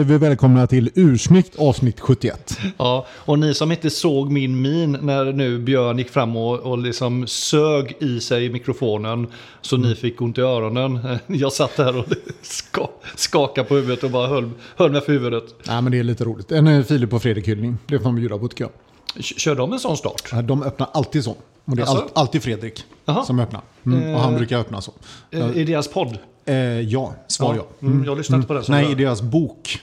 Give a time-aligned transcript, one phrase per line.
[0.00, 2.58] säger vi välkomna till Ursnyggt avsnitt 71.
[2.76, 6.78] Ja, och ni som inte såg min min när nu Björn gick fram och, och
[6.78, 9.26] liksom sög i sig mikrofonen
[9.60, 10.98] så ni fick ont i öronen.
[11.26, 12.04] Jag satt där och
[12.42, 15.44] ska, skakade på huvudet och bara höll, höll mig för huvudet.
[15.66, 16.52] Nej men det är lite roligt.
[16.52, 17.78] En eh, Filip och Fredrik-hyllning.
[17.86, 19.24] Det får man bjuda på tycker jag.
[19.24, 20.22] Kör de en sån start?
[20.32, 21.30] Ja, De öppnar alltid så.
[21.64, 22.02] Och det är Alltså?
[22.04, 23.24] all, alltid Fredrik Jaha.
[23.24, 23.60] som öppnar.
[23.86, 24.14] Mm.
[24.14, 24.92] Och han Eh, brukar öppna så.
[25.30, 26.18] Eh, I deras podd?
[26.44, 27.86] Eh, ja, svar ja.
[27.86, 28.64] Mm, jag lyssnade inte på den.
[28.64, 29.80] så Nej, i deras bok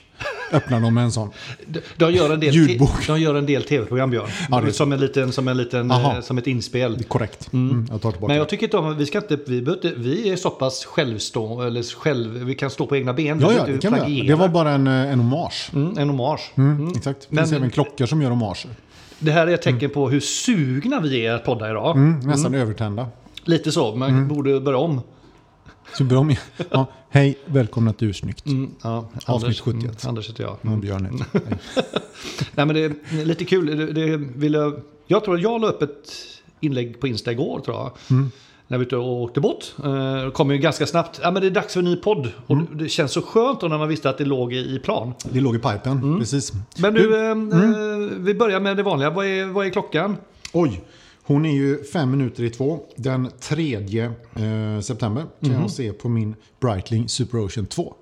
[0.51, 1.29] öppnar de med en sån.
[1.65, 3.07] De, de gör en del, Ljudbok.
[3.07, 4.27] de gör en del tv-program, Björn.
[4.49, 6.15] Ja, det som, en liten, som, en liten, Aha.
[6.15, 7.03] eh, som ett inspel.
[7.03, 7.53] Korrekt.
[7.53, 7.87] Mm.
[7.91, 10.29] jag tar tillbaka Men jag tycker inte om att vi ska inte, vi, inte- vi
[10.29, 13.39] är så pass självstå, eller själv, vi kan stå på egna ben.
[13.39, 14.27] Ja, Vi ja, det kan vi plagiera.
[14.27, 15.69] Det var bara en, eh, en hommage.
[15.73, 16.51] mm, en hommage.
[16.55, 17.27] Mm, Exakt.
[17.29, 18.71] Det finns Men- även klockor som gör hommager.
[19.19, 21.97] Det här är ett tecken på hur sugna vi är att podda idag.
[21.97, 23.07] Mm, nästan övertända.
[23.43, 24.27] Lite så, man Mm.
[24.27, 25.01] borde börja om.
[25.93, 26.37] Så bra med.
[26.69, 28.45] Ja, hej, välkomna till Ursnyggt.
[28.45, 29.83] Mm, ja, Avsnitt 71.
[29.83, 30.57] Mm, Anders heter jag.
[30.63, 30.79] Mm.
[30.81, 31.25] Björn heter.
[32.55, 33.65] Nej, men det är lite kul.
[33.77, 36.09] Det, det vill jag, jag tror att jag la upp ett
[36.59, 37.91] inlägg på Insta igår, tror jag.
[38.11, 38.31] Mm.
[38.67, 39.73] När vi ute och åkte bort.
[39.83, 41.19] Eh, Det kom ju ganska snabbt.
[41.23, 42.31] Ja, men det är dags för en ny podd.
[42.47, 42.67] Och Mm.
[42.77, 45.13] det känns så skönt då när man visste att det låg i i plan.
[45.31, 46.19] Det låg i pipen, Mm.
[46.19, 46.51] precis.
[46.77, 47.51] Men du, eh, Mm.
[47.51, 49.09] eh, vi börjar med det vanliga.
[49.09, 50.17] Vad är, vad är klockan?
[50.53, 50.81] Oj,
[51.27, 52.79] hon är ju fem minuter i två.
[52.95, 55.61] Den 3 eh, september kan Mhm.
[55.61, 57.93] jag se på min Breitling Super Ocean 2.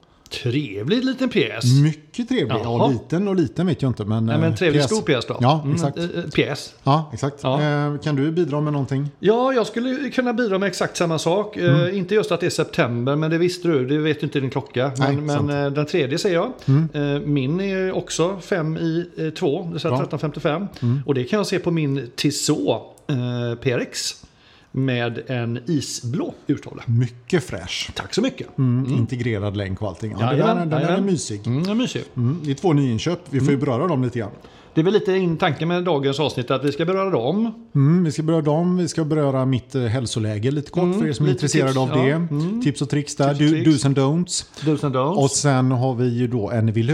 [0.44, 1.64] Trevlig liten pjäs.
[1.84, 2.50] Mycket trevlig.
[2.56, 2.88] Ja, Jaha.
[2.92, 4.06] liten och liten vet jag inte.
[4.06, 4.92] Men, Nej, men eh, trevlig pjäs.
[4.92, 5.38] stor pjäs då.
[5.42, 5.98] Ja, Mm, exakt.
[5.98, 6.74] eh, eh, pjäs.
[6.84, 7.40] Ja, exakt.
[7.44, 7.62] Ja.
[7.62, 9.10] Eh, kan du bidra med någonting?
[9.20, 11.58] Ja, jag skulle kunna bidra med exakt samma sak.
[11.58, 13.88] Eh, inte just att det är september, men det visste du.
[13.88, 14.92] Det vet ju inte din klocka.
[14.98, 15.52] Nej, Men, men sant.
[15.52, 16.52] eh, den tredje säger jag.
[16.94, 19.06] Eh, min är också 5 i
[19.38, 19.98] 2, det vill säga Bra.
[20.00, 20.68] 1355.
[21.06, 24.26] Och det kan jag se på min Tissot eh, PRX.
[24.72, 26.84] Med en isblå urtavla.
[26.86, 27.92] Mycket fräsch.
[27.94, 28.58] Tack så mycket.
[28.58, 30.12] Mm, Integrerad länk och allting.
[30.12, 31.48] Ja, det där, Jajamän, den där är mysig.
[31.48, 32.04] Mm, ja, mysig.
[32.16, 33.20] Mm, det är två nyinköp.
[33.30, 34.32] Vi får ju beröra dem lite grann.
[34.76, 37.68] Det är väl lite in tanken med dagens avsnitt att vi ska beröra dem.
[37.76, 41.14] Mm, vi ska beröra dem, vi ska beröra mitt eh, hälsoläge lite kort för er
[41.14, 42.04] som är intresserade tips, av ja.
[42.04, 42.12] det.
[42.12, 42.62] Mm.
[42.62, 44.46] Tips och tricks där, do, do's and don'ts.
[44.62, 45.24] Do's and don'ts.
[45.24, 46.92] Och sen har vi ju då en Vill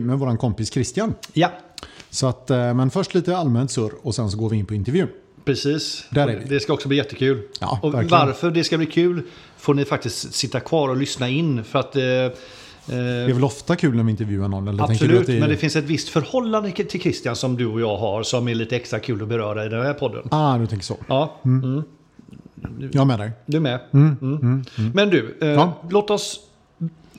[0.00, 1.14] med vår kompis Christian.
[1.32, 1.50] Ja,
[2.10, 4.74] Så att, eh, men först lite allmänt surr och sen så går vi in på
[4.74, 5.08] intervjun.
[5.46, 6.04] Precis.
[6.10, 6.44] Där är vi.
[6.44, 7.42] Det ska också bli jättekul.
[7.60, 8.26] Ja, och verkligen.
[8.26, 9.22] varför det ska bli kul
[9.56, 11.64] får ni faktiskt sitta kvar och lyssna in.
[11.64, 14.68] För att, eh, Det är väl ofta kul när vi intervjuar någon?
[14.68, 15.40] Eller absolut, det är...
[15.40, 18.54] men det finns ett visst förhållande till Christian som du och jag har som är
[18.54, 20.22] lite extra kul att beröra i den här podden.
[20.30, 20.96] Ah, du tänker så.
[21.08, 21.82] Ja, mm.
[22.92, 23.30] Jag är med dig.
[23.46, 23.80] du är med.
[23.92, 24.64] Mm.
[24.94, 25.72] Men du, eh, Ja.
[25.90, 26.40] låt oss...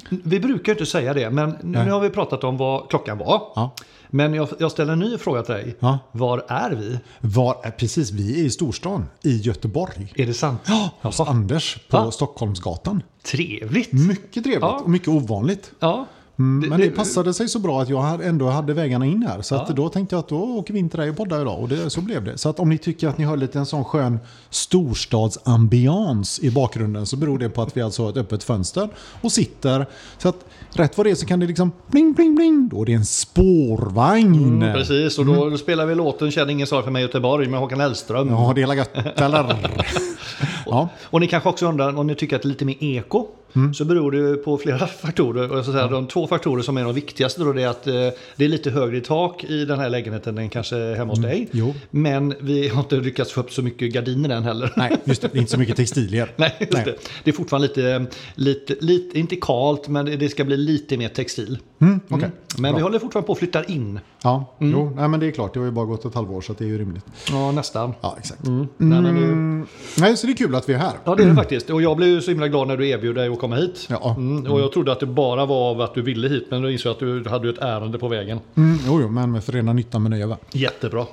[0.09, 1.89] Vi brukar inte säga det, men nu Nej.
[1.89, 3.41] har vi pratat om vad klockan var.
[3.55, 3.75] Ja.
[4.09, 5.75] Men jag, jag ställer en ny fråga till dig.
[5.79, 5.99] Ja.
[6.11, 6.99] Var är vi?
[7.21, 10.13] Var, är- precis, vi är i storstan, i Göteborg.
[10.15, 10.61] Är det sant?
[10.67, 11.19] Ja, hos.
[11.19, 12.11] Anders på Va?
[12.11, 13.03] Stockholmsgatan.
[13.23, 13.93] Trevligt.
[13.93, 14.79] Mycket trevligt Ja.
[14.83, 15.71] och mycket ovanligt.
[15.79, 16.05] Ja.
[16.39, 19.41] Mm, men det passade sig så bra att jag ändå hade vägarna in här.
[19.41, 19.61] Så Ja.
[19.61, 21.59] att då tänkte jag att då åker vi in till dig och poddar idag.
[21.59, 22.37] Och det, så blev det.
[22.37, 27.05] Så att om ni tycker att ni hör lite en sån skön storstadsambians i bakgrunden
[27.05, 28.89] så beror det på att vi alltså har ett öppet fönster
[29.21, 29.85] och sitter.
[30.17, 32.69] Så att rätt vad det är så kan det liksom bling bling bling.
[32.69, 34.61] Då är det en spårvagn.
[34.61, 37.59] Mm, precis, och då, då spelar vi låten Känn ingen sorg för mig Göteborg med
[37.59, 38.29] Håkan Hellström.
[38.29, 39.55] Ja, det är gött, eller?
[40.65, 40.89] ja.
[41.03, 43.27] Och ni kanske också undrar om ni tycker att det är lite mer eko.
[43.55, 43.73] Mm.
[43.73, 45.51] Så beror det på flera faktorer.
[45.51, 47.93] Och ska säga, De två faktorer som är de viktigaste då det är att eh,
[48.35, 51.37] det är lite högre tak i den här lägenheten än kanske hemma hos dig.
[51.37, 51.49] Mm.
[51.51, 51.73] jo.
[51.91, 54.73] Men vi har inte lyckats få upp så mycket gardiner än heller.
[54.75, 55.27] Nej, just det.
[55.27, 56.31] Det är inte så mycket textilier.
[56.35, 56.83] Nej, just Nej.
[56.85, 56.95] Det.
[57.23, 61.59] det är fortfarande lite, lite, lite, inte kalt, men det ska bli lite mer textil.
[61.81, 62.29] Mm, okej.
[62.57, 62.77] Men Bra.
[62.77, 63.99] vi håller fortfarande på att flytta in.
[64.27, 65.53] Ja, jo, nej, men det är klart.
[65.53, 67.05] Det har ju bara gått ett halvår så det är ju rimligt.
[67.31, 67.93] Ja, nästan.
[68.01, 68.43] Ja, exakt.
[68.43, 70.93] Nej, men det, Mm, nej, så det är kul att vi är här.
[71.03, 71.69] ja, det är det faktiskt.
[71.69, 73.87] Och jag blev ju så himla glad när du erbjöd dig att komma hit.
[73.89, 74.15] Ja.
[74.17, 76.69] Mm, och jag trodde att det bara var av att du ville hit, men då
[76.71, 78.39] insåg att du hade ju ett ärende på vägen.
[78.55, 80.37] Mm, jo, jo, men med förena nytta med nöje?
[80.51, 81.05] Jättebra.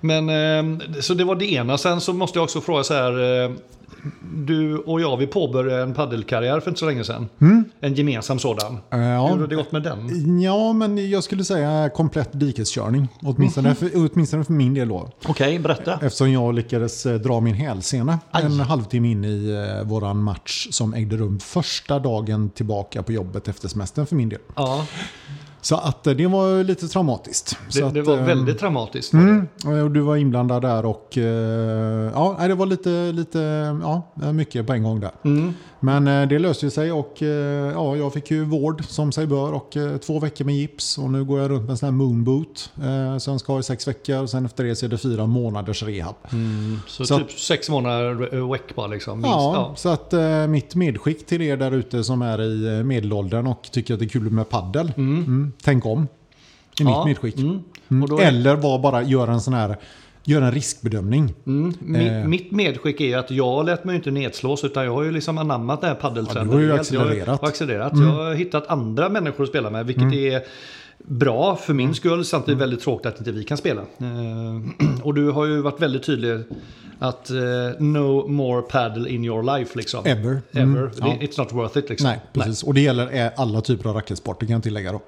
[0.00, 1.78] Men eh, så det var det ena.
[1.78, 3.12] Sen så måste jag också fråga så här.
[4.34, 7.28] Du och jag, vi påbörjade en paddelkarriär för inte så länge sedan.
[7.80, 8.72] En gemensam sådan.
[8.90, 10.40] Eh, Hur Ja, har det gått med den?
[10.40, 13.08] ja, men jag skulle säga komplett dikeskörning.
[13.22, 15.10] Åtminstone, för, åtminstone för min del då.
[15.26, 15.92] Okej, berätta.
[16.02, 18.44] Eftersom jag lyckades eh, dra min hälsena Aj.
[18.44, 19.50] en halvtimme in i
[19.80, 24.28] eh, våran match som ägde rum första dagen tillbaka på jobbet efter semestern för min
[24.28, 24.40] del.
[24.56, 24.86] Ja,
[25.60, 27.56] Så att eh, det var lite traumatiskt.
[27.68, 29.18] så det, att, det var eh, väldigt det.
[29.18, 29.48] Mm,
[29.84, 31.24] och du var inblandad där och eh,
[32.14, 33.38] ja, det var lite, lite
[33.82, 34.02] ja,
[34.32, 35.10] mycket på en gång där.
[35.24, 35.54] Mm.
[35.80, 37.28] Men eh, det löste sig och eh,
[37.72, 40.98] ja, jag fick ju vård som sig bör och eh, två veckor med gips.
[40.98, 42.70] Och nu går jag runt med en sån här moonboot.
[42.82, 45.26] Eh, som ska ha i sex veckor och sen efter det så är det fyra
[45.26, 46.14] månaders rehab.
[46.86, 49.18] Så, Så- typ sex månader väck bara liksom.
[49.18, 49.30] Minst.
[49.34, 50.14] Ja, så att
[50.48, 54.08] mitt medskick till er där ute som är i medelåldern och tycker att det är
[54.08, 54.92] kul med paddel.
[54.96, 56.08] Mm, tänk om.
[56.78, 57.38] Det är Ja, mitt medskick.
[57.44, 57.62] mm.
[57.90, 58.12] Mm.
[58.12, 59.76] Är- Eller var bara göra en sån här
[60.28, 61.34] Gör en riskbedömning.
[61.46, 61.94] Mm.
[61.94, 62.24] Eh.
[62.28, 65.38] Mitt medskick är ju att jag lät mig inte nedslås utan jag har ju liksom
[65.38, 66.52] anammat det här paddeltrendet.
[66.54, 67.26] Ja, du har ju accelererat.
[67.26, 67.92] Jag har accelererat.
[67.94, 70.42] Jag har hittat andra människor att spela med vilket är
[70.98, 73.80] bra för min skull samtidigt väldigt tråkigt att inte vi kan spela.
[73.80, 76.42] Eh, och du har ju varit väldigt tydlig
[76.98, 77.36] att eh,
[77.78, 80.06] no more paddle in your life liksom.
[80.06, 80.40] Ever.
[80.52, 80.62] Ever.
[80.62, 81.16] Mm, Det- ja.
[81.20, 82.08] It's not worth it liksom.
[82.08, 82.62] Nej, precis.
[82.62, 85.00] Och det gäller eh, alla typer av racketsporter kan jag tillägga då.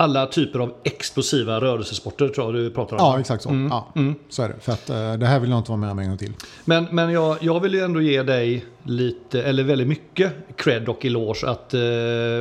[0.00, 2.98] Alla typer av explosiva rörelsesporter tror jag du pratar om.
[3.02, 3.48] Ja, exakt så.
[3.48, 3.92] Mm, Ja,
[4.28, 4.54] Så är det.
[4.60, 6.32] För att eh, det här vill jag inte vara med om en gång till.
[6.64, 11.04] Men, men jag, jag vill ju ändå ge dig lite, eller väldigt mycket cred och
[11.06, 11.80] eloge att, eh,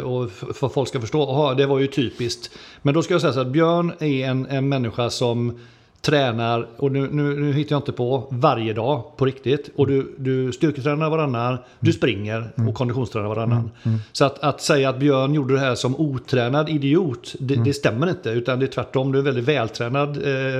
[0.05, 2.51] och för att folk ska förstå, aha, det var ju typiskt.
[2.81, 5.59] Men då ska jag säga så att Björn är en, en människa som
[6.01, 9.69] tränar, och nu, nu, nu hittar jag inte på, varje dag på riktigt.
[9.75, 13.71] Och du, du styrketränar varannan, du springer och konditionstränar varannan.
[14.11, 18.09] Så att, att säga att Björn gjorde det här som otränad idiot, det, det stämmer
[18.09, 18.29] inte.
[18.29, 20.59] Utan det är tvärtom, du är väldigt vältränad, eh,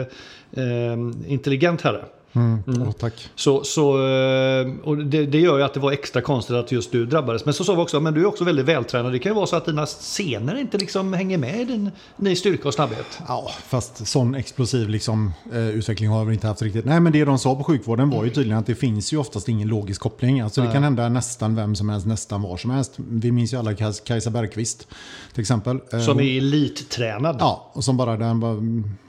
[0.63, 0.97] eh,
[1.27, 2.05] intelligent herre.
[2.37, 2.81] Mm.
[2.87, 3.29] Åh, tack.
[3.35, 6.91] Så, så, eh, och det, det gör ju att det var extra konstigt att just
[6.91, 7.45] du drabbades.
[7.45, 9.11] Men så sa vi också, men du är också väldigt vältränad.
[9.11, 12.35] Det kan ju vara så att dina scener inte liksom hänger med i din, din
[12.35, 13.19] styrka och snabbhet.
[13.27, 16.85] Ja, fast sån explosiv liksom, eh, utveckling har vi inte haft riktigt.
[16.85, 19.49] Nej, men det de sa på sjukvården var ju tydligen att det finns ju oftast
[19.49, 20.41] ingen logisk koppling.
[20.41, 22.93] Alltså det kan hända nästan vem som helst, nästan var som helst.
[22.97, 24.87] Vi minns ju alla Kajs- Kajsa Bergqvist
[25.33, 25.79] till exempel.
[25.93, 27.37] Eh, Som är elittränad.
[27.39, 28.57] Ja, och som bara, den bara,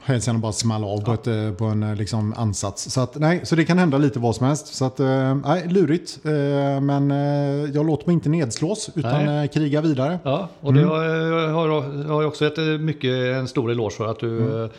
[0.03, 2.91] hälsan bara small av på, ett, på en liksom, ansats.
[2.91, 4.67] Så, att, nej, så det kan hända lite vad som helst.
[4.67, 6.19] Så att, eh, nej, lurigt.
[6.25, 9.47] Eh, men eh, jag låter mig inte nedslås, utan Nej.
[9.47, 10.19] kriga vidare.
[10.23, 11.67] Ja, och det har, har,
[12.07, 14.63] har jag också gett mycket en stor eloge för att du...
[14.63, 14.69] eh,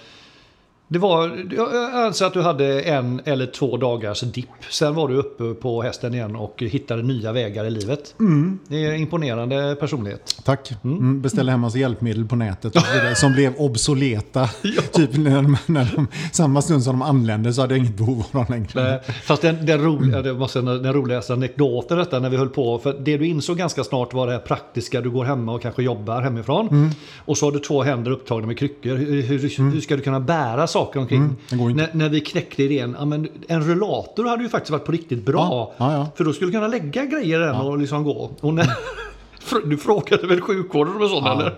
[0.93, 4.47] Det var, jag anser att du hade en eller två dagars dipp.
[4.71, 8.15] Sen var du uppe på hästen igen och hittade nya vägar i livet.
[8.69, 10.37] Det är en imponerande personlighet.
[10.45, 10.73] Tack.
[10.85, 11.23] Mm.
[11.23, 14.47] Beställde hem massa hjälpmedel på nätet vidare, som blev obsoleta.
[14.93, 18.25] Typ när de, när de, samma stund som de anlände så hade jag inget behov
[18.33, 19.01] av dem längre.
[19.23, 22.79] Fast den, den, roliga, det måste, den roligaste anekdoten detta när vi höll på.
[22.79, 25.01] För det du insåg ganska snart var det här praktiska.
[25.01, 26.91] Du går hemma och kanske jobbar hemifrån.
[27.19, 28.97] Och så har du två händer upptagna med kryckor.
[28.97, 31.37] Hur, hur, hur ska du kunna bära saker omkring?
[31.50, 31.82] det går inte.
[31.82, 32.97] När, när vi knäckte idén.
[32.99, 35.73] Ja, men en rullator hade ju faktiskt varit på riktigt bra.
[35.77, 36.06] Ja, ja.
[36.17, 38.31] För då skulle du kunna lägga grejer i den och liksom gå.
[38.41, 38.71] Och när,
[39.65, 41.55] du frågade väl sjukvården om en sån eller?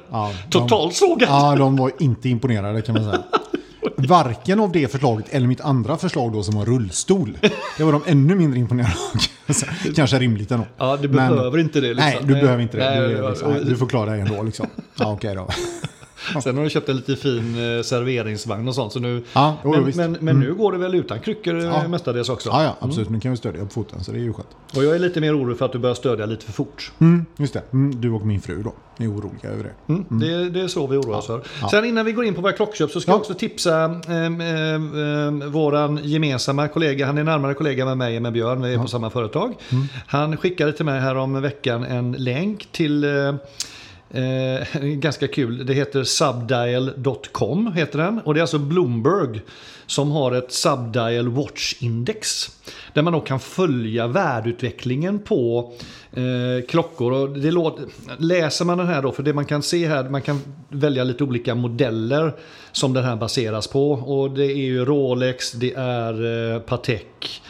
[0.50, 1.28] Totalt sågat.
[1.28, 3.22] Ja, de var inte imponerade kan man säga.
[3.96, 7.38] Varken av det förslaget eller mitt andra förslag då som var rullstol.
[7.78, 9.92] Det var de ännu mindre imponerade av.
[9.94, 10.66] Kanske rimligt ändå.
[10.78, 11.94] Ja, du Men- behöver inte det.
[11.94, 12.04] Liksom.
[12.10, 12.90] Nej, du behöver inte det.
[12.90, 14.66] Nej, du, liksom, nej, du får klara dig ändå liksom.
[14.98, 15.48] Ja, okej då.
[16.42, 18.92] Sen har du köpt en lite fin eh, serveringsvagn och sånt.
[18.92, 21.82] Så nu, Ja, jo, men men, men nu går det väl utan kryckor ja.
[21.82, 21.88] Ja.
[21.88, 22.48] mestadels också.
[22.48, 23.10] Ja, ja, absolut.
[23.10, 24.48] Nu kan vi stödja på foten, så det är ju skönt.
[24.76, 26.92] Och jag är lite mer orolig för att du börjar stödja lite för fort.
[26.98, 27.62] Mm, just det.
[27.72, 29.92] Mm, du och min fru då är oroliga över det.
[29.92, 30.04] Mm.
[30.20, 31.42] Det, det är så vi oroar oss för.
[31.70, 33.14] Sen innan vi går in på våra klockköp så ska Ja.
[33.14, 37.06] jag också tipsa eh, eh, våran gemensamma kollega.
[37.06, 38.62] Han är närmare kollega med mig än med Björn.
[38.62, 39.54] Vi är på samma företag.
[39.72, 39.86] Mm.
[40.06, 43.34] Han skickade till mig här om veckan en länk till eh,
[44.12, 45.66] Eh, ganska kul.
[45.66, 48.18] Det heter subdial.com heter den.
[48.18, 49.40] Och det är alltså Bloomberg
[49.86, 52.50] som har ett subdial watch index.
[52.92, 55.72] Där man då kan följa värdeutvecklingen på
[56.12, 57.12] eh, klockor.
[57.12, 57.84] Och det låter,
[58.18, 61.24] läser man den här då, för det man kan se här, man kan välja lite
[61.24, 62.32] olika modeller
[62.72, 63.92] som den här baseras på.
[63.92, 67.42] Och det är ju Rolex, det är eh, Patek.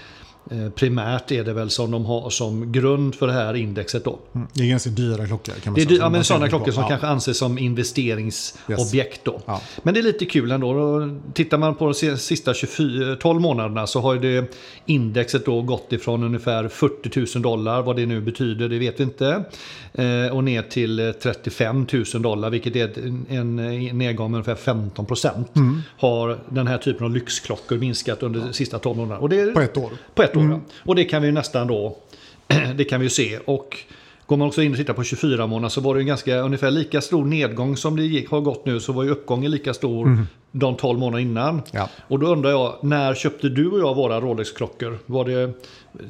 [0.53, 4.19] Eh, primärt är det väl som de har som grund för det här indexet då.
[4.35, 4.49] Mm.
[4.55, 5.99] Det är ganska dyra klockor kan man Det är säga.
[5.99, 6.73] ja, men sådana klockor på.
[6.73, 6.89] som ja.
[6.89, 9.41] kanske anses som investeringsobjekt då.
[9.47, 9.61] Ja.
[9.83, 11.09] Men det är lite kul ändå.
[11.35, 14.55] Tittar man på de sista 24, 12 månaderna så har det
[14.87, 19.05] indexet då gått ifrån ungefär 40 000 dollar, vad det nu betyder, det vet vi
[19.05, 19.45] inte.
[19.95, 22.91] Eh, och ner till eh, 35 000 dollar, vilket är
[23.29, 23.57] en,
[23.99, 25.57] nedgång med ungefär 15 procent.
[25.57, 25.83] Mm.
[25.99, 29.21] Har den här typen av lyxklockor minskat under de sista 12 månaderna.
[29.21, 29.91] Och det På ett år.
[30.15, 30.42] på ett år.
[30.51, 30.61] Ja.
[30.85, 31.97] Och det kan vi ju nästan då,
[32.77, 33.39] det kan vi ju se.
[33.45, 33.79] Och
[34.27, 36.71] går man också in och tittar på 24 månader så var det en ganska ungefär
[36.71, 40.27] lika stor nedgång som det gick, har gått nu så var ju uppgången lika stor
[40.53, 41.63] de 12 månader innan.
[41.71, 41.89] Ja.
[42.09, 44.99] Och då undrar jag, när köpte du och jag våra Rolex-klockor?
[45.07, 45.53] Var det,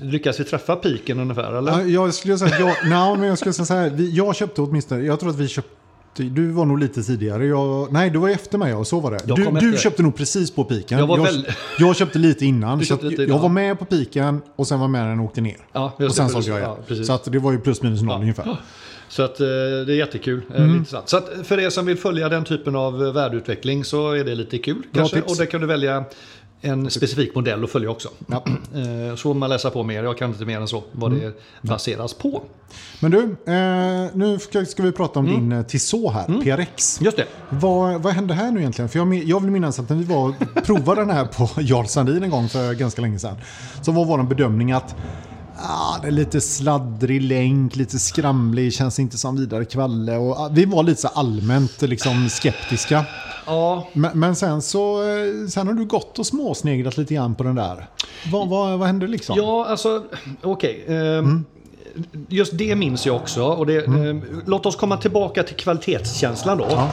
[0.03, 1.73] lyckades vi träffa piken ungefär eller?
[1.73, 4.63] Ja, jag skulle säga, jag, nej, men jag skulle säga så här, vi, jag köpte
[4.63, 5.82] åtminstone, jag tror att vi köpte
[6.15, 7.47] Du var nog lite tidigare.
[7.47, 9.21] Jag, nej, du var efter mig och så var det.
[9.27, 10.99] Jag Du, du köpte nog precis på piken.
[10.99, 11.47] Jag jag, väl-
[11.79, 12.81] jag köpte lite innan.
[12.85, 13.43] Köpte lite jag innan.
[13.43, 15.57] var med på piken och sen var med när den åkte ner.
[15.73, 16.77] Ja, och sen det, sålde jag ja, igen.
[16.89, 17.07] precis.
[17.07, 18.57] så att det var ju plus minus noll ungefär.
[19.09, 19.47] Så att, eh,
[19.87, 20.41] det är jättekul.
[20.55, 20.77] eh, Mm.
[20.77, 21.09] Intressant.
[21.09, 24.35] Så att för er som vill följa den typen av eh, värdeutveckling så är det
[24.35, 24.75] lite kul.
[24.77, 25.17] Bra kanske.
[25.17, 25.31] tips.
[25.33, 26.05] Och där kan du välja
[26.65, 28.09] en specifik modell att följa också.
[28.27, 28.45] Ja.
[28.75, 30.03] Eh, Så man läsa på mer.
[30.05, 31.25] Jag kan inte mer än så vad Mm.
[31.25, 32.43] det baseras på.
[33.01, 33.19] Men du,
[33.53, 35.41] eh, nu ska, vi prata om Mm.
[35.41, 37.01] din eh, Tissot här, PRX.
[37.01, 37.27] Just det.
[37.51, 38.89] Vad, vad hände här nu egentligen?
[38.89, 42.23] För jag, jag vill minnas att när vi var provade den här på Jarl Sandin
[42.23, 43.37] en gång för ganska länge sedan.
[43.83, 44.95] Så var vår bedömning att
[45.57, 50.17] ah, det är lite sladdrig länk, lite skramlig, känns inte som vidare kvalle.
[50.17, 53.05] Och, ah, vi var lite så allmänt liksom, skeptiska.
[53.47, 57.43] Ja, Men, men sen så eh, sen har du gått och småsneglat lite grann på
[57.43, 57.87] den där.
[58.33, 59.37] Vad, vad, vad hände liksom?
[59.39, 60.03] ja alltså
[60.43, 60.85] okej.
[60.89, 61.45] ehm,
[62.29, 63.43] Just det minns jag också.
[63.45, 66.67] Och det, ehm, låt oss komma tillbaka till kvalitetskänslan då.
[66.71, 66.91] Ja.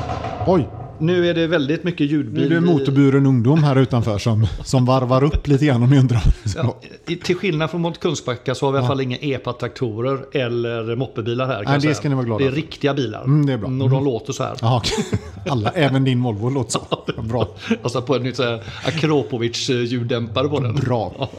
[0.48, 0.70] Oj,
[1.02, 2.46] Nu är det väldigt mycket nu ljudbil.
[2.46, 6.00] är det en motorburen ungdom här utanför som, som varvar upp lite grann om ni
[6.00, 6.24] undrar.
[6.56, 6.76] Ja,
[7.24, 11.48] till skillnad från mot Kungsbacka så har vi i alla fall inga EPA-traktorer eller moppebilar
[11.48, 11.64] här.
[11.68, 13.24] Nej, det ska ni vara glada Det är riktiga bilar.
[13.24, 13.68] Mm, det är bra.
[13.68, 14.54] Och de låter så här.
[14.62, 15.06] Okej.
[15.50, 16.82] alla, även din Volvo låter så.
[17.22, 17.48] Bra.
[17.82, 20.76] Jag satt på en nytt så här Akropovic-ljuddämpare på den.
[20.76, 21.30] Bra.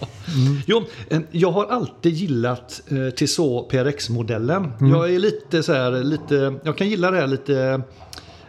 [0.67, 4.73] Jo, eh, jag har alltid gillat eh, Tissot PRX-modellen.
[4.81, 4.93] Mm.
[4.93, 7.83] Jag är lite så här, lite, jag kan gilla det här lite,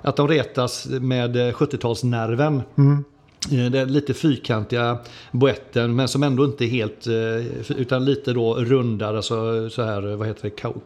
[0.01, 2.61] att de retas med eh, 70-talsnerven.
[2.77, 3.03] Mm.
[3.51, 4.97] Eh, Den lite fyrkantiga
[5.31, 10.15] boetten men som ändå inte är helt, eh, utan lite då rundare så, så här,
[10.15, 10.79] vad heter det, Kau-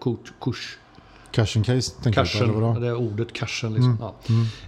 [1.36, 1.46] kurs.
[1.46, 2.80] Cushion case, tänker på, Cashen, vadå?
[2.80, 3.74] det är ordet cashen.
[3.74, 3.98] Liksom.
[4.02, 4.16] Ja.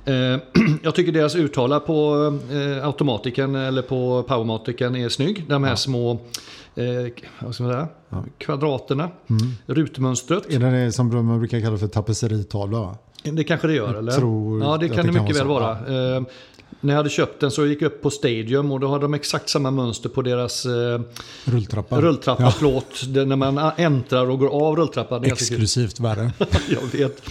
[0.06, 0.40] Eh,
[0.84, 2.16] jag tycker deras uttala på
[2.52, 5.46] eh, automatiken eller på powermatiken är snygg.
[5.50, 6.12] De här små
[6.76, 6.86] eh,
[7.40, 7.88] vad ska man säga?
[8.38, 9.10] kvadraterna,
[9.66, 10.54] rutmönstret.
[10.54, 12.80] Är det det som man brukar kalla för tapisseritavla?
[12.80, 12.98] va?
[13.24, 14.12] Det kanske det gör eller?
[14.12, 16.26] tror ja, det kan det det mycket väl vara vara.
[16.82, 19.14] När jag hade köpt den så gick jag upp på Stadium och då hade de
[19.14, 21.02] exakt samma mönster på deras eh,
[21.46, 22.02] Rulltrappa.
[22.02, 22.54] rulltrappa.
[22.62, 22.82] Ja.
[23.26, 25.24] När man äntrar och går av rulltrappan.
[25.24, 26.32] Exklusivt värre.
[26.70, 27.22] jag vet.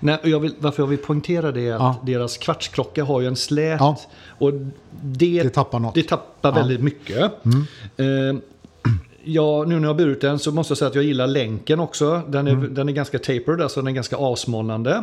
[0.00, 1.96] Nej, jag vill, varför jag vill poängtera det är att Ja.
[2.06, 3.80] deras kvartsklocka har ju en slät.
[3.80, 3.98] Ja.
[4.38, 4.52] Och
[5.02, 5.94] det, Det tappar något.
[5.94, 7.18] Det tappar väldigt mycket.
[7.18, 7.26] Eh,
[9.24, 11.80] ja, nu när jag har burit den så måste jag säga att jag gillar länken
[11.80, 12.22] också.
[12.28, 15.02] Den är, den är ganska tapered, alltså den är ganska avsmalnande.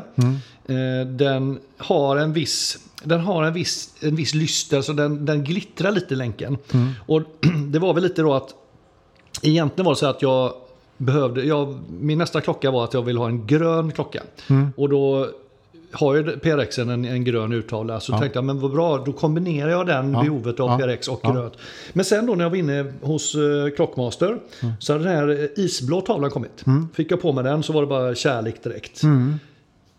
[0.65, 2.77] Eh, den har en viss...
[3.03, 6.57] Den har en viss, en viss lyster, så den, den glittrar lite länken.
[7.05, 7.21] Och
[7.67, 8.55] det var väl lite då att
[9.41, 10.53] Egentligen var det så att jag
[10.97, 14.23] behövde, jag, min nästa klocka var att jag ville ha en grön klocka.
[14.75, 15.29] Och då
[15.95, 17.99] har ju PRX en, en grön urtavla.
[17.99, 20.77] Så tänkte jag, men vad bra, då kombinerar jag den behovet av Ja.
[20.87, 21.33] PRX och Ja.
[21.33, 21.53] grönt.
[21.93, 24.37] Men sen då när jag var inne hos uh, Clockmaster
[24.79, 26.63] så hade den här eh, isblå tavlan kommit.
[26.93, 29.01] Fick jag på mig den så var det bara kärlek direkt.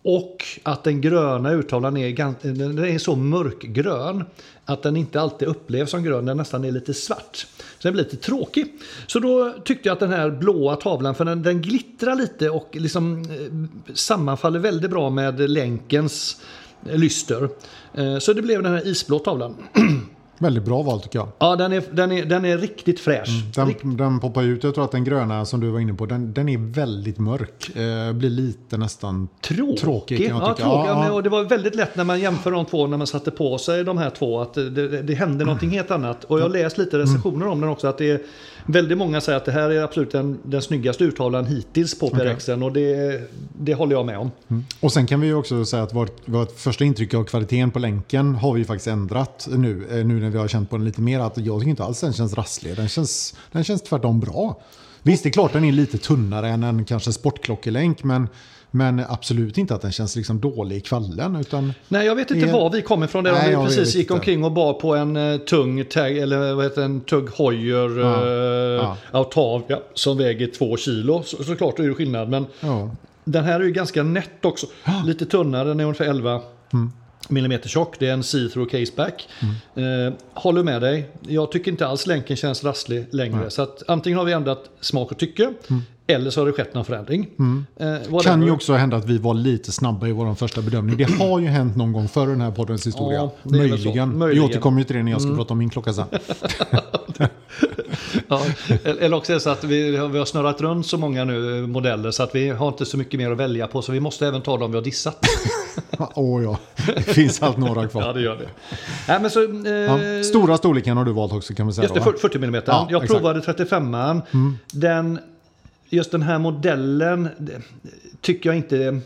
[0.03, 4.25] Och att den gröna urtavlan är, den är så mörkgrön
[4.66, 7.37] att den inte alltid upplevs som grön, den nästan är lite svart.
[7.56, 8.73] Så den blir lite tråkig.
[9.06, 12.68] Så då tyckte jag att den här blåa tavlan, för den, den glittrar lite och
[12.73, 16.40] liksom eh, sammanfaller väldigt bra med länkens
[16.80, 17.49] lyster.
[17.94, 19.56] Eh, så det blev den här isblå tavlan.
[20.38, 21.28] Väldigt bra val tycker jag.
[21.38, 23.45] Ja, den är, den är, den är riktigt fräsch.
[23.55, 24.64] Den, den poppar ut.
[24.64, 27.76] Jag tror att den gröna som du var inne på, den, den är väldigt mörk.
[27.76, 29.78] Eh, blir lite nästan Tråkig.
[29.81, 30.69] tråkig kan jag ja, tycka.
[30.69, 30.90] tråkig.
[30.90, 33.31] Ja, men, och det var väldigt lätt när man jämför de två, när man satte
[33.31, 36.25] på sig de här två, att det, det, det hände någonting helt annat.
[36.25, 38.21] Och jag har läst lite recensioner om den också, att det är
[38.66, 42.62] väldigt många säger att det här är absolut den, den snyggaste urtavlan hittills på PRXen
[42.62, 43.21] och det,
[43.59, 44.31] det håller jag med om.
[44.81, 48.35] Och sen kan vi också säga att vårt, vårt första intryck av kvaliteten på länken
[48.35, 49.87] har vi faktiskt ändrat nu.
[49.90, 51.21] eh, Nu när vi har känt på den lite mer.
[51.21, 52.76] Att jag tycker inte alls den känns rasslig.
[52.76, 54.61] Den känns, den känns tvärtom bra.
[55.02, 58.04] Visst, det är klart den är lite tunnare än en kanske sportklockelänk.
[58.04, 58.28] Men,
[58.71, 61.37] men absolut inte att den känns liksom dålig i kvallen.
[61.37, 63.25] Utan Nej, jag vet inte Är- var vi kommer ifrån.
[63.25, 64.14] Där Nej, vi precis gick inte.
[64.14, 68.83] omkring och bar på en uh, tung tag, eller vad heter en tugg Heuer Ja,
[68.83, 71.23] uh, Autavia som väger två kilo.
[71.23, 72.90] Så, såklart är det skillnad, men ja,
[73.25, 74.66] Den här är ju ganska nätt också.
[75.06, 76.40] Lite tunnare, den är ungefär 11
[77.28, 77.97] millimeter tjock.
[77.99, 79.28] Det är en see-through caseback.
[79.75, 81.11] Eh, håller med dig.
[81.21, 83.50] Jag tycker inte alls länken känns rasslig längre.
[83.50, 85.52] Så att antingen har vi ändrat smak och tycke.
[86.09, 87.30] Eller så har det skett någon förändring.
[87.76, 88.21] Eh, whatever.
[88.21, 90.97] kan ju också hända att vi var lite snabba i vår första bedömning.
[90.97, 93.18] Det har ju hänt någon gång förr i den här poddens historia.
[93.18, 93.33] Ja.
[93.42, 93.71] Möjligen.
[93.71, 94.12] Möjligen.
[94.12, 94.28] Mm.
[94.28, 96.04] Vi återkommer ju till det när jag ska prata om min klocka sen.
[98.28, 98.42] Ja,
[98.85, 101.66] eller också är det så att vi har, vi har snurrat runt så många nu
[101.66, 103.83] modeller så att vi har inte så mycket mer att välja på.
[103.83, 105.26] Så vi måste även ta dem vi har dissat.
[106.15, 108.03] Åh ja, det finns allt några kvar.
[108.03, 108.49] Ja, det gör det.
[109.09, 111.83] Nej, men så, eh, Ja, stora storleken har du valt också kan vi säga.
[111.83, 112.17] Just det, då, va?
[112.21, 112.62] 40 mm.
[112.67, 113.21] Ja, jag exakt.
[113.21, 114.23] provade 35an.
[114.73, 115.19] Den,
[115.88, 117.29] just den här modellen
[118.21, 119.00] tycker jag inte...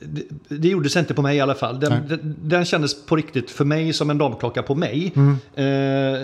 [0.00, 1.80] det, det gjorde sig inte på mig i alla fall.
[1.80, 5.12] Den, den, den kändes på riktigt för mig som en damklocka på mig.
[5.16, 5.30] Mm.
[5.54, 6.20] Eh,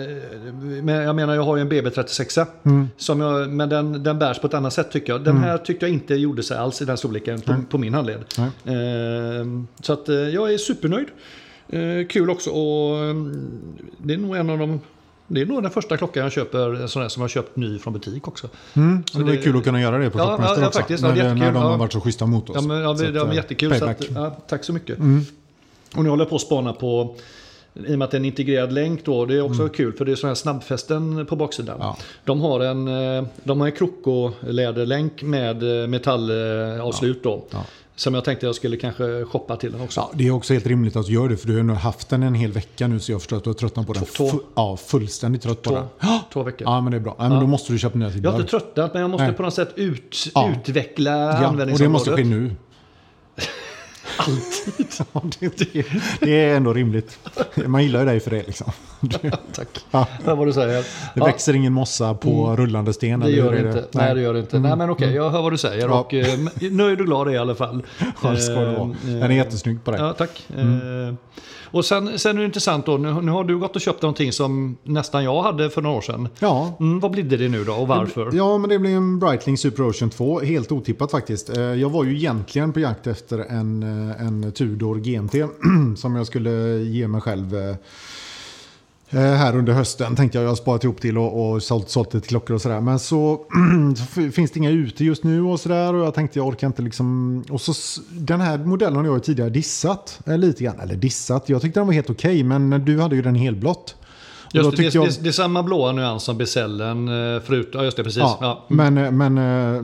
[0.83, 2.45] men jag menar, jag har ju en BB36.
[2.63, 2.87] Mm.
[2.97, 5.23] Som jag, men den, den bärs på ett annat sätt tycker jag.
[5.23, 8.23] Den här tyckte jag inte gjorde sig alls i den storleken på, på min handled.
[8.37, 9.45] Eh,
[9.81, 11.07] så att eh, jag är supernöjd.
[11.69, 13.49] Eh, kul också och mm,
[13.97, 14.79] det är nog en av de
[15.27, 17.79] det är nog den första klockan jag köper, en sån här som jag köpt ny
[17.79, 18.49] från butik också.
[18.73, 20.79] Mm, så det det- kul att kunna göra det på Ja, Klockmästare ja, ja, också.
[20.79, 21.03] faktiskt.
[21.03, 21.39] Ja, när, jättekul.
[21.39, 21.77] när de har Ja.
[21.77, 22.55] varit så schyssta mot oss.
[22.55, 23.69] Ja, men, ja, Så det, att, eh, jättekul.
[23.75, 23.85] Så.
[23.85, 23.89] Mm.
[23.99, 24.97] att, ja, tack så mycket.
[25.95, 27.15] Och nu håller jag på att spana på,
[27.73, 30.05] i och med att det är en integrerad länk då, det är också kul för
[30.05, 31.75] det är sådana här snabbfästen på baksidan.
[31.75, 31.87] Mm.
[31.87, 31.97] Ja.
[32.25, 37.43] De har en, eh, de har en krokoläderlänk med eh, metallavslut då.
[37.51, 37.65] Ja.
[37.99, 39.99] Som jag tänkte jag skulle kanske shoppa till den också.
[39.99, 42.09] Ja, det är också helt rimligt att du gör det för du har nu haft
[42.09, 44.03] den en hel vecka nu så jag förstår att du har tröttnat på den.
[44.05, 44.27] Två.
[44.29, 46.19] Fu- ja, fullständigt trött på Två, den.
[46.33, 46.61] två veckor.
[46.67, 47.15] Ja, men det är bra.
[47.19, 49.35] Ja, men Då måste du köpa nya Jag har inte tröttnat men jag måste Nej.
[49.35, 50.51] på något sätt ut, Ja.
[50.51, 51.91] utveckla Ja, och det användningsområdet.
[51.91, 52.55] måste ske nu.
[54.17, 54.85] Alltid.
[55.13, 55.85] Ja, det, det,
[56.19, 57.19] det är ändå rimligt.
[57.65, 58.71] Man gillar ju dig för det liksom.
[58.99, 59.17] Du,
[59.53, 59.67] Tack.
[59.91, 60.07] Ja.
[60.25, 60.85] Vad du säger.
[61.15, 63.19] det växer ingen mossa på rullande sten.
[63.19, 63.85] Det gör det inte.
[63.91, 64.59] Nej, det gör det inte.
[64.59, 65.91] Nej, men okej, jag hör vad du säger.
[65.91, 66.39] Och, eh,
[66.71, 67.83] nöjd och glad är jag i alla fall.
[68.23, 68.89] Ja, det ska det vara.
[68.89, 69.99] Eh, Den är jättesnygg på dig.
[69.99, 70.45] Ja, tack.
[70.57, 71.13] Eh,
[71.71, 74.31] och sen, sen är det intressant då, nu, nu har du gått och köpt någonting
[74.31, 76.27] som nästan jag hade för några år sedan.
[76.39, 78.29] Ja, Mm, vad blev det nu då och varför?
[78.33, 80.39] Ja, men det blev en Breitling Super Ocean 2.
[80.39, 81.49] Helt otippat faktiskt.
[81.57, 85.35] Eh, Jag var ju egentligen på jakt efter en, eh, en Tudor GMT
[85.97, 86.51] som jag skulle
[86.83, 87.75] ge mig själv eh,
[89.09, 90.15] här under hösten.
[90.15, 92.81] Tänkte jag jag har sparat ihop till och, och sålt, sålt lite klockor och sådär.
[92.81, 93.39] Men så,
[93.97, 95.93] så finns det inga ute just nu och sådär.
[95.93, 97.43] Och jag tänkte jag orkar inte liksom.
[97.49, 100.19] Och så den här modellen har jag tidigare dissat.
[100.25, 100.79] Eh, lite grann.
[100.79, 101.49] Eller dissat.
[101.49, 102.43] Jag tyckte den var helt okej.
[102.43, 103.95] men du hade ju den helblått.
[104.53, 107.69] Just det, det, jag- det, det är samma blåa nyans som Besellen eh, förut.
[107.73, 108.19] Ja, just det, precis.
[108.19, 108.65] Ja, Ja.
[108.69, 109.33] Men, men,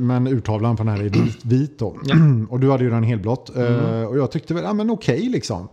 [0.08, 1.96] men urtavlan på den här är vit, vit då.
[2.50, 3.56] Och du hade ju den helblått.
[3.58, 5.68] Eh, Och jag tyckte väl, ja men okej liksom.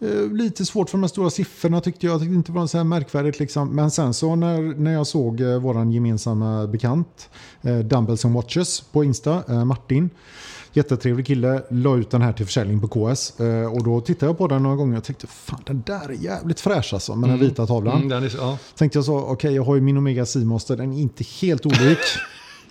[0.00, 2.12] Eh, Lite svårt för de här stora siffrorna tyckte jag.
[2.14, 3.68] Jag tyckte inte det var så här märkvärdigt liksom.
[3.76, 7.30] Men sen så när, när jag såg eh, våran gemensamma bekant
[7.62, 10.10] eh, Dumbbells and Watches på Insta, eh, Martin.
[10.72, 13.40] Jättetrevlig kille, la ut den här till försäljning på KS.
[13.40, 16.12] Eh, Och då tittade jag på den några gånger och tänkte fan den där är
[16.12, 17.96] jävligt fräsch alltså med den vita tavlan.
[17.96, 18.58] Mm, den är, ja.
[18.76, 21.98] Tänkte jag så, okej jag har ju min Omega Seamaster, den är inte helt olik.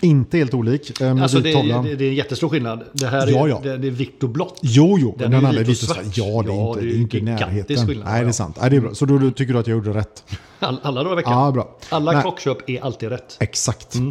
[0.02, 1.02] inte helt olik.
[1.02, 2.84] Eh, Alltså det, det, det är en jättestor skillnad.
[2.94, 3.60] Det här Ja, är, ja.
[3.64, 4.60] Det, det är vitt och blått.
[4.62, 5.98] Jo, jo, Den den, är andra är vit och svart.
[6.18, 7.88] Ja, det är Ja, inte, det är är inte i närheten.
[7.88, 8.58] skillnad, Nej, det är sant.
[8.62, 8.94] Nej, det är bra.
[8.94, 10.24] Så då, då tycker du att jag gjorde rätt?
[10.60, 11.34] All, alla dagar i veckan.
[11.34, 11.78] Ja, bra.
[11.89, 12.22] Alla Nej.
[12.22, 13.38] klockköp är alltid rätt.
[13.39, 13.96] Exakt.
[13.96, 14.02] Eh,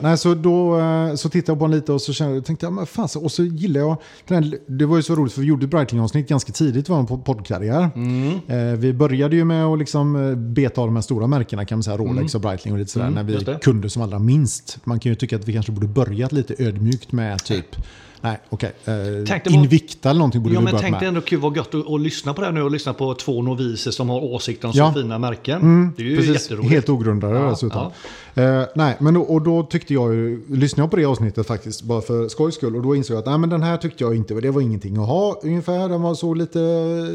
[0.00, 2.72] nej, så då eh, så tittade jag på den lite och så kände, tänkte jag,
[2.72, 3.96] men fan, och så gillar jag,
[4.28, 7.90] den, det var ju så roligt för vi gjorde Breitling-avsnitt ganska tidigt i vår poddkarriär.
[8.48, 11.78] Eh, vi började ju med att liksom eh, beta av de här stora märkena kan
[11.78, 14.78] man säga, Rolex och Breitling och lite sådär, när just vi kunde som allra minst.
[14.84, 17.76] Man kan ju tycka att vi kanske borde börjat lite ödmjukt med typ,
[18.24, 18.94] nej okej, eh,
[19.26, 21.00] Tänk, det var- Invicta eller någonting borde Ja, men börjat tänk med.
[21.00, 23.14] dig ändå kul vad gött att, att lyssna på det här nu och lyssna på
[23.14, 24.92] två noviser som har åsikter om så Ja.
[24.94, 25.92] fina märken.
[25.96, 26.72] det är ju Precis, jätteroligt.
[26.72, 27.90] helt ogrundade Ja, dessutom.
[28.34, 31.82] Eh, nej, men då, och då tyckte jag ju, lyssnade jag på det avsnittet faktiskt,
[31.82, 32.76] bara för skojs skull.
[32.76, 34.96] Och då insåg jag att nej, men den här tyckte jag inte, det var ingenting
[34.96, 35.88] att ha ungefär.
[35.88, 36.58] Den var så lite,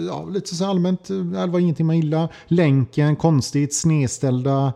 [0.09, 2.27] ja, lite så allmänt, eh, det var ingenting man gillade.
[2.47, 4.73] Länken, konstigt, snedställda.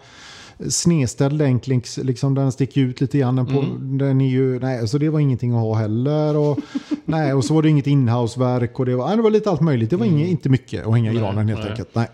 [0.69, 3.35] Snedställd länk, liksom den sticker ut lite grann.
[3.35, 3.97] Den, på, Mm.
[3.97, 6.37] den är ju, nej, så det var ingenting att ha heller.
[6.37, 6.59] Och,
[7.05, 9.61] nej, och så var det inget inhouseverk och det var, nej, det var lite allt
[9.61, 9.89] möjligt.
[9.89, 11.61] Det var inget, inte mycket att hänga i granen helt Mm.
[11.61, 11.69] nej.
[11.71, 11.95] enkelt.
[11.95, 12.07] Nej.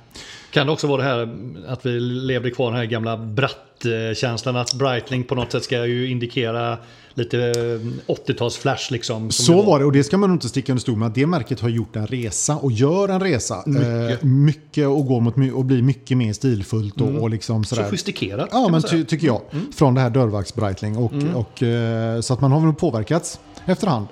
[0.51, 1.29] Kan det också vara det här
[1.67, 6.09] att vi levde kvar den här gamla bratt-känslan att Breitling på något sätt ska ju
[6.09, 6.77] indikera
[7.13, 9.31] lite eh, 80-tals-flash liksom.
[9.31, 11.11] som Så var det och det ska man nog inte sticka under stol med.
[11.11, 13.63] Det märket har gjort en resa och gör en resa.
[13.65, 17.75] Mycket, eh, mycket och går mot och blir mycket mer stilfullt och, och liksom Så
[17.75, 17.83] sådär.
[17.87, 18.49] sofistikerat.
[18.51, 18.69] Ja, men.
[18.69, 18.81] Mm.
[18.81, 19.41] ty, tycker jag.
[19.75, 20.97] Från det här dörrvakts-Breitling.
[20.97, 24.07] Och, och, eh, så att man har väl påverkats efterhand.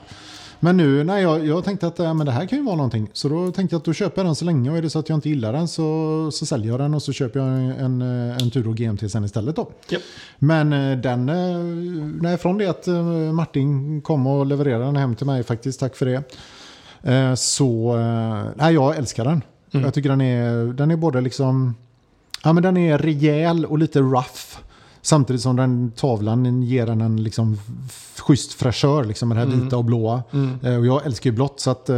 [0.59, 3.09] Men nu, nej, jag, jag tänkte att äh, men det här kan ju vara någonting.
[3.13, 4.71] Så då tänkte jag att då köper jag den så länge.
[4.71, 7.03] Och är det så att jag inte gillar den så, så säljer jag den och
[7.03, 9.71] så köper jag en, eh, en Tudor GMT sen istället då.
[9.89, 10.01] Japp.
[10.39, 11.57] Men eh, den, eh,
[12.21, 12.87] nej, från det att
[13.33, 16.23] Martin kom och levererade den hem till mig faktiskt, tack för det.
[17.37, 17.95] Så,
[18.55, 19.41] nej jag älskar den.
[19.71, 21.75] Jag tycker den är, den är både liksom,
[22.43, 24.66] ja men den är rejäl och lite rough.
[25.01, 27.57] Samtidigt som den tavlan ger den en liksom
[28.19, 30.23] schysst fräschör liksom med det här vita och blåa.
[30.63, 31.95] Eh, Och jag älskar ju blått så att, eh,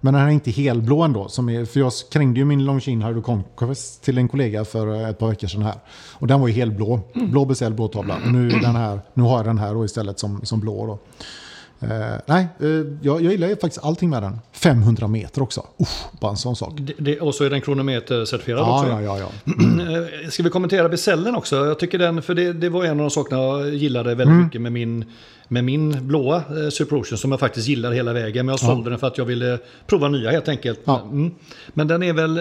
[0.00, 1.28] men den här är inte helblå ändå.
[1.28, 5.08] Som är, för jag krängde ju min Longines Hydro Conquest till en kollega för eh,
[5.08, 5.74] ett par veckor sedan här.
[6.12, 7.00] Och den var ju helblå.
[7.14, 8.16] Blå beställ, blå tavla.
[8.26, 10.86] Och nu, är den här, nu har jag den här då istället som, som blå
[10.86, 10.98] då.
[11.82, 11.88] Eh,
[12.26, 12.66] nej, eh,
[13.02, 14.38] jag, jag gillar ju faktiskt allting med den.
[14.52, 15.66] 500 meter också.
[15.78, 16.72] Uff, bara en sån sak.
[16.76, 18.90] Det, det, och så är den kronometercertifierad Ja, också.
[18.92, 19.18] ja, ja.
[19.18, 19.28] ja.
[20.24, 21.56] Eh, Ska vi kommentera Besellen också?
[21.66, 24.44] Jag tycker den, för det, det var en av de sakerna jag gillade väldigt Mm.
[24.44, 25.04] mycket med min,
[25.52, 28.46] med min blåa eh, Super Ocean som jag faktiskt gillar hela vägen.
[28.46, 30.80] Men jag sålde den för att jag ville prova nya helt enkelt.
[30.84, 31.02] Ja.
[31.12, 31.30] Mm.
[31.68, 32.34] Men den är väl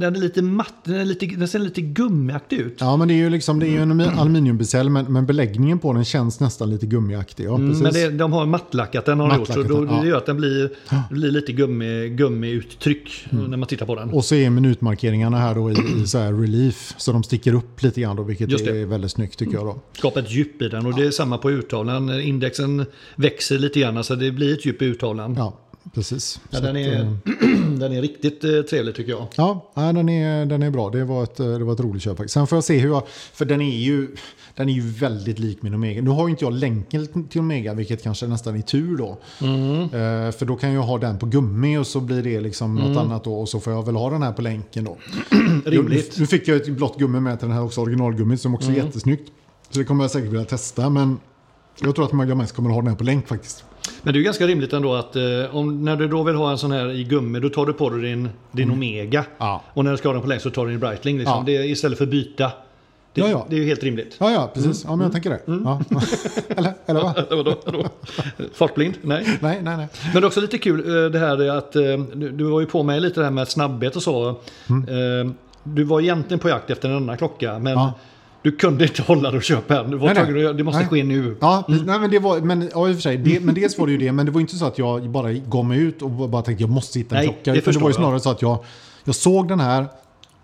[0.00, 2.76] den är lite matt, den, är lite, den ser lite gummiaktig ut.
[2.80, 5.78] Ja, men det är ju liksom, det är ju en alumi- aluminiumbeställ, men, men beläggningen
[5.78, 7.44] på den känns nästan lite gummiaktig.
[7.44, 7.78] Ja, Mm.
[7.78, 9.48] Men det, de har mattlackat den har de gjort.
[9.48, 10.00] Så då, ja.
[10.02, 10.70] det gör att den blir,
[11.10, 14.02] blir lite gummi, gummiuttryck när man tittar på den.
[14.04, 14.14] Mm.
[14.14, 17.82] Och så är minutmarkeringarna här då i, i så här relief, så de sticker upp
[17.82, 19.78] lite grann då, vilket är väldigt snyggt tycker jag då.
[19.92, 22.20] Skapa ett djup i den och det är samma på urtavlan.
[22.58, 22.86] Indexen
[23.16, 25.34] växer lite grann så det blir ett djup i urtavlan.
[25.38, 25.58] Ja,
[25.94, 26.40] precis.
[26.50, 29.26] Ja, den, är, att, den är riktigt eh, trevlig tycker jag.
[29.36, 30.90] Ja, nej, den, är, den är bra.
[30.90, 32.30] Det var, ett, det var ett roligt köp.
[32.30, 33.02] Sen får jag se hur jag...
[33.08, 34.08] För den är ju,
[34.56, 36.02] den är ju väldigt lik min Omega.
[36.02, 39.18] Nu har ju inte jag länken till Omega, vilket kanske nästan är tur då.
[39.40, 39.80] Mm.
[39.82, 42.96] Eh, för då kan jag ha den på gummi och så blir det liksom något
[42.96, 43.34] annat då.
[43.34, 44.96] Och så får jag väl ha den här på länken då.
[45.64, 46.12] Rimligt.
[46.16, 48.68] Nu, nu fick jag ett blått gummi med till den här också, originalgummit, som också
[48.68, 48.80] Mm.
[48.80, 49.32] är jättesnyggt.
[49.70, 51.18] Så det kommer jag säkert vilja testa, men
[51.80, 53.64] jag tror att Magda mest kommer att ha den här på länk faktiskt.
[54.02, 56.50] Men det är ju ganska rimligt ändå att eh, om, när du då vill ha
[56.50, 59.18] en sån här i gummi då tar du på dig din, din Omega.
[59.18, 59.30] Mm.
[59.38, 59.62] Ja.
[59.74, 61.18] Och när du ska ha den på länk så tar du din Breitling.
[61.18, 61.36] Liksom.
[61.36, 61.42] Ja.
[61.46, 62.50] Det är istället för byta.
[63.14, 63.46] Det, Ja, ja.
[63.50, 64.16] det är ju helt rimligt.
[64.18, 64.84] Ja, ja, precis.
[64.84, 65.40] Ja, men jag tänker det.
[65.46, 65.80] Ja.
[66.56, 67.14] eller, eller va?
[67.30, 67.84] Vadå, vadå?
[68.54, 68.94] Fartblind?
[69.02, 69.24] Nej.
[69.40, 69.88] Nej, nej, nej.
[70.12, 71.82] Men det är också lite kul eh, det här är att eh,
[72.14, 74.28] du, du var ju på mig lite det här med snabbhet och så.
[74.28, 74.34] Eh,
[75.62, 77.78] Du var egentligen på jakt efter en annan klocka men.
[78.42, 79.90] Du kunde inte hålla dig och köpa en.
[79.90, 80.46] Du var Nej, nej.
[80.46, 80.88] att- det måste Nej.
[80.88, 81.36] ske nu.
[81.40, 81.86] Ja, precis.
[81.86, 83.92] nej, men det var, men, ja, i och för sig, det, men dels var det
[83.92, 86.42] ju det, men det var inte så att jag bara gav mig ut och bara
[86.42, 87.52] tänkte jag måste hitta en Nej, klocka.
[87.60, 88.64] det det var ju snarare så att jag,
[89.04, 89.86] jag såg den här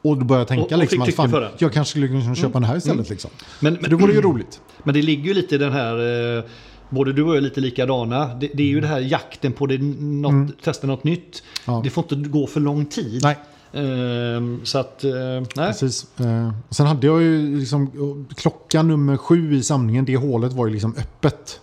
[0.03, 2.53] och då började jag tänka Och- och liksom att fan, jag kanske skulle kunna köpa
[2.53, 3.11] den här istället.
[3.11, 3.31] Liksom.
[3.61, 4.61] Men, För det vore ju roligt.
[4.85, 6.45] Men det ligger ju lite i den här, eh,
[6.91, 8.35] både du och jag är lite likadana.
[8.35, 11.43] Det, det är ju det här jakten på det, något, testa något nytt.
[11.67, 11.81] Ja.
[11.85, 13.21] Det får inte gå för lång tid.
[13.23, 13.37] Nej,
[13.77, 15.47] Ehm, så att, eh, nej.
[15.55, 16.07] precis.
[16.21, 20.73] Eh, sen hade jag ju liksom, klockan nummer sju i samlingen, det hålet var ju
[20.73, 21.61] liksom öppet.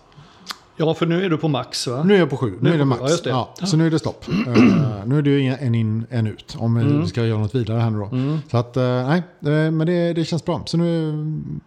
[0.77, 2.03] Ja, för nu är du på max va?
[2.03, 3.01] Nu är jag på sju, nu, är är det max.
[3.01, 3.29] ja, det.
[3.29, 4.25] Ja, så nu är det stopp.
[4.47, 7.01] Eh, nu är det ju en in, en ut, om Mm.
[7.01, 8.09] vi ska göra något vidare här nu då.
[8.51, 10.61] Så att, eh, nej, eh, men det, det känns bra.
[10.65, 11.13] Så nu,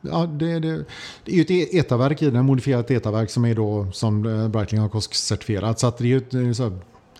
[0.00, 0.84] ja, det, det,
[1.24, 4.48] det är ju ett e- etaverk i den, modifierat etaverk som är då som eh,
[4.48, 5.78] Breitling har certifierat.
[5.80, 6.16] Så att det är ju
[6.50, 6.72] ett, så här,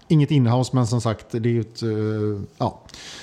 [0.09, 1.89] inget inhouse, men som sagt, det är ju ett, eh,
[2.59, 2.83] ja,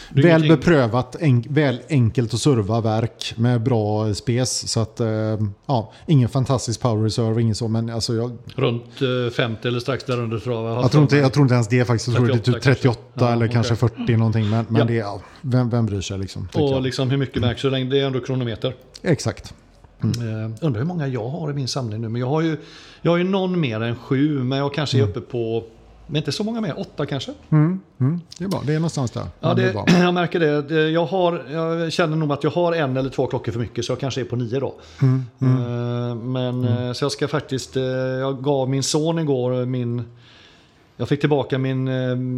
[0.09, 4.71] väl beprövat, en, väl enkelt att serva verk med bra spes.
[4.71, 5.07] Så att, eh,
[5.65, 10.03] ja, ingen fantastisk power reserve, ingen så, men alltså jag, Runt eh, 50 eller strax
[10.03, 10.83] där under tror jag.
[10.83, 12.07] jag tror, inte, jag tror inte ens det faktiskt.
[12.07, 13.25] Jag tror det är 38 typ 38 kanske.
[13.25, 13.53] Ja, eller okej.
[13.53, 14.49] kanske 40 någonting.
[14.49, 14.85] Men, men Ja.
[14.87, 16.47] det är, ja, vem, vem bryr sig liksom?
[16.53, 18.75] Och liksom hur mycket märks så länge det är ändå kronometer.
[19.01, 19.53] Exakt.
[20.03, 20.09] Eh,
[20.61, 22.09] undrar hur många jag har i min samling nu.
[22.09, 22.57] Men jag har ju,
[23.01, 24.43] jag har ju någon mer än sju.
[24.43, 25.63] Men jag kanske är uppe på,
[26.07, 27.31] men inte så många mer, åtta kanske.
[27.49, 29.25] Mm, mm, det är bra, det är någonstans där.
[29.39, 30.89] Ja, det, jag märker det.
[30.89, 33.91] Jag, har, jag känner nog att jag har en eller två klockor för mycket så
[33.91, 34.75] jag kanske är på nio då.
[35.01, 40.03] Mm, Eh, Men eh, så jag ska faktiskt, eh, jag gav min son igår min,
[40.97, 41.91] jag fick tillbaka min eh,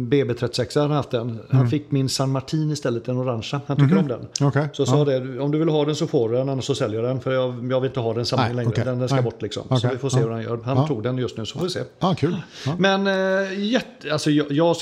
[0.08, 1.38] BB36, han haft den.
[1.50, 1.70] Han Mm.
[1.70, 3.60] fick min San Martin istället, den orangea.
[3.66, 4.26] Han tycker om den.
[4.40, 4.68] Okej.
[4.72, 7.00] Så sa det, om du vill ha den så får du den, annars så säljer
[7.02, 7.20] jag den.
[7.20, 8.68] För jag, jag vill inte ha den Nej, längre.
[8.70, 8.84] okej.
[8.84, 9.24] Den, den ska Nej.
[9.24, 9.62] bort liksom.
[9.68, 9.90] Så Okej.
[9.92, 10.24] vi får se Ja.
[10.24, 10.58] hur han gör.
[10.64, 10.86] Han Ja.
[10.86, 11.80] tog den just nu, så får vi se.
[11.98, 12.36] Ja, kul.
[12.66, 12.76] Ja.
[12.78, 14.76] Men eh, jätte, alltså, jag, jag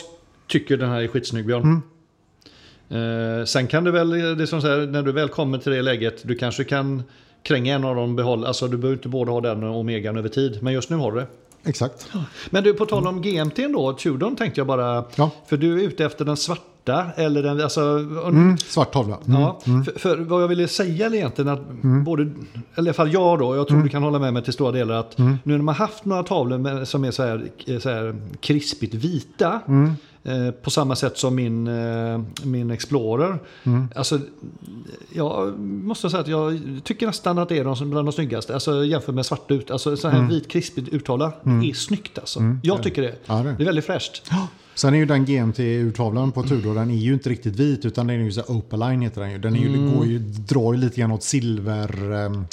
[0.49, 1.63] tycker den här är skitsnygg Björn.
[1.63, 3.41] Mm.
[3.41, 5.73] Eh, sen kan du väl, det är som så här, när du väl kommer till
[5.73, 7.03] det läget, du kanske kan
[7.43, 8.45] kränga en av dem behåll.
[8.47, 10.59] Alltså du behöver inte både ha den och Omegan över tid.
[10.63, 11.27] Men just nu har du det.
[11.65, 12.09] Exakt.
[12.51, 15.05] Men du, på tal om GMT då, Tudorn tänkte jag bara.
[15.17, 15.31] Ja.
[15.47, 17.81] För du är ute efter den svarta eller den, alltså.
[17.81, 19.19] Mm, svart tavla.
[19.27, 19.41] Mm.
[19.41, 21.63] Ja, för, för vad jag ville säga är egentligen att
[22.05, 22.41] både, eller i
[22.77, 25.19] alla fall jag då, jag tror du kan hålla med mig till stora delar att
[25.19, 27.49] nu när man haft några tavlor med, som är så här,
[27.81, 29.61] så här krispigt vita,
[30.63, 33.39] på samma sätt som min, eh, min Explorer.
[33.95, 34.21] Alltså,
[35.13, 38.85] jag måste säga att jag tycker nästan att det är de bland de snyggaste, alltså
[38.85, 42.41] jämfört med svart ut, alltså så här vit krispigt uttavla, det är snyggt alltså.
[42.63, 43.15] Jag tycker det.
[43.27, 43.55] Ja, det är.
[43.57, 44.23] Det är väldigt fräscht.
[44.75, 48.21] Sen är ju den GMT-urtavlan på Tudor, den är ju inte riktigt vit utan den
[48.21, 49.39] är ju så Opaline heter den ju.
[49.39, 49.95] Den är ju, Mm.
[49.97, 52.47] går ju, drar ju lite grann åt silver, um,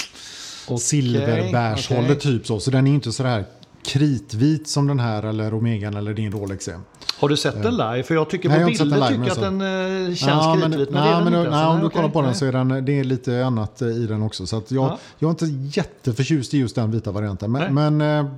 [0.68, 2.20] Okej, silverbärshållet okej.
[2.20, 2.60] typ så.
[2.60, 3.46] Så den är ju inte så här
[3.84, 6.80] kritvit som den här eller Omegan eller din Rolex är.
[7.20, 8.04] Har du sett den live?
[8.04, 10.22] För jag tycker Nej, på jag bilder den live, tycker jag att den eh, känns
[10.22, 10.90] Ja, kritvit.
[10.90, 11.68] Men, nej, den men, nej, alltså.
[11.68, 12.40] om du kollar på den nej.
[12.40, 14.48] så är den, det är lite annat eh, i den också.
[14.48, 14.98] Så jag, Ja.
[15.20, 17.52] jag är inte jätteförtjust i just den vita varianten.
[17.52, 18.32] Men, men eh,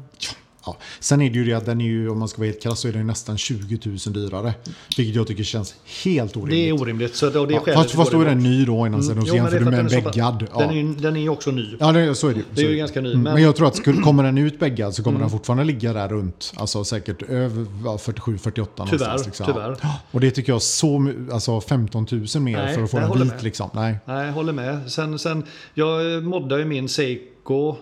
[0.66, 0.78] ja.
[1.00, 2.80] Sen är det ju det att den är ju, om man ska vara helt krass,
[2.80, 4.54] så är den nästan 20 000 dyrare.
[4.98, 6.56] Vilket jag tycker känns helt orimligt.
[6.56, 7.16] Det är orimligt.
[7.16, 9.26] Så det, det är Ja, fast, fast då är den ny då innan sen men
[9.26, 10.48] det jämför du med en bäggad.
[10.54, 10.60] Ja.
[10.60, 11.76] Den är ju den är ju också ny.
[11.80, 12.46] Ja, det, så är det ju.
[12.56, 13.12] Det är ju ganska ny.
[13.12, 13.24] Mm.
[13.24, 15.94] Men, Men jag tror att skulle, kommer den ut bäggad så kommer den fortfarande ligga
[15.94, 18.92] där runt, alltså säkert över ja, 47-48 någonstans.
[18.92, 19.46] Tyvärr, liksom.
[19.46, 19.78] tyvärr.
[20.12, 23.44] Och det tycker jag så, alltså 15 000 mer Nej, för att få den vit
[23.44, 23.70] liksom.
[23.74, 23.98] Nej.
[24.06, 24.92] Nej, jag håller med.
[24.92, 27.76] Sen, sen, jag moddar ju min Seiko Turco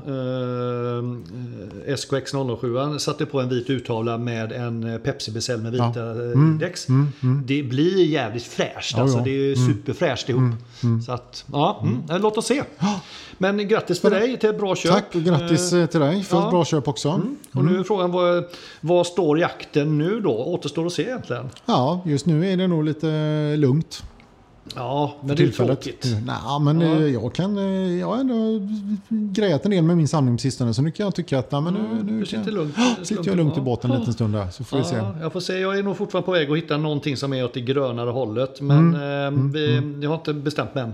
[1.88, 6.12] eh, SKX 007 satte på en vit urtavla med en Pepsi-beställ med vita Ja.
[6.12, 6.58] mm.
[6.60, 6.88] däcks.
[7.46, 8.98] Det blir jävligt fräscht.
[8.98, 9.24] Alltså, ja.
[9.24, 10.54] Det är superfräscht ihop.
[11.06, 12.22] Så att, ja, mm.
[12.22, 12.64] låt oss se.
[13.38, 14.92] Men grattis till dig till ett bra köp.
[14.92, 17.22] Tack och grattis Eh, eh, till dig för ett bra köp också.
[17.54, 18.44] Och nu är frågan vad,
[18.82, 20.32] vad står jakten nu då?
[20.32, 21.50] Återstår att se egentligen.
[21.66, 23.08] Ja, just nu är det nog lite
[23.58, 24.04] lugnt.
[24.76, 26.08] Ja, men det är tråkigt.
[26.26, 27.58] Nej, men eh, jag kan...
[27.58, 28.68] eh, Jag har ändå
[29.10, 30.74] grejat en del med min samling på sistone.
[30.74, 32.76] Så nu kan jag tycka att nej, men nu, nu Mm, Du kan, sitter lugnt.
[33.04, 34.48] sitter jag lugnt i båten en liten stund där.
[34.50, 34.96] Så får vi se.
[34.96, 35.60] Ja, jag får se.
[35.60, 38.62] Jag är nog fortfarande på väg att hitta någonting som är åt det grönare hållet.
[38.62, 40.90] Men eh, vi, jag har inte bestämt mig än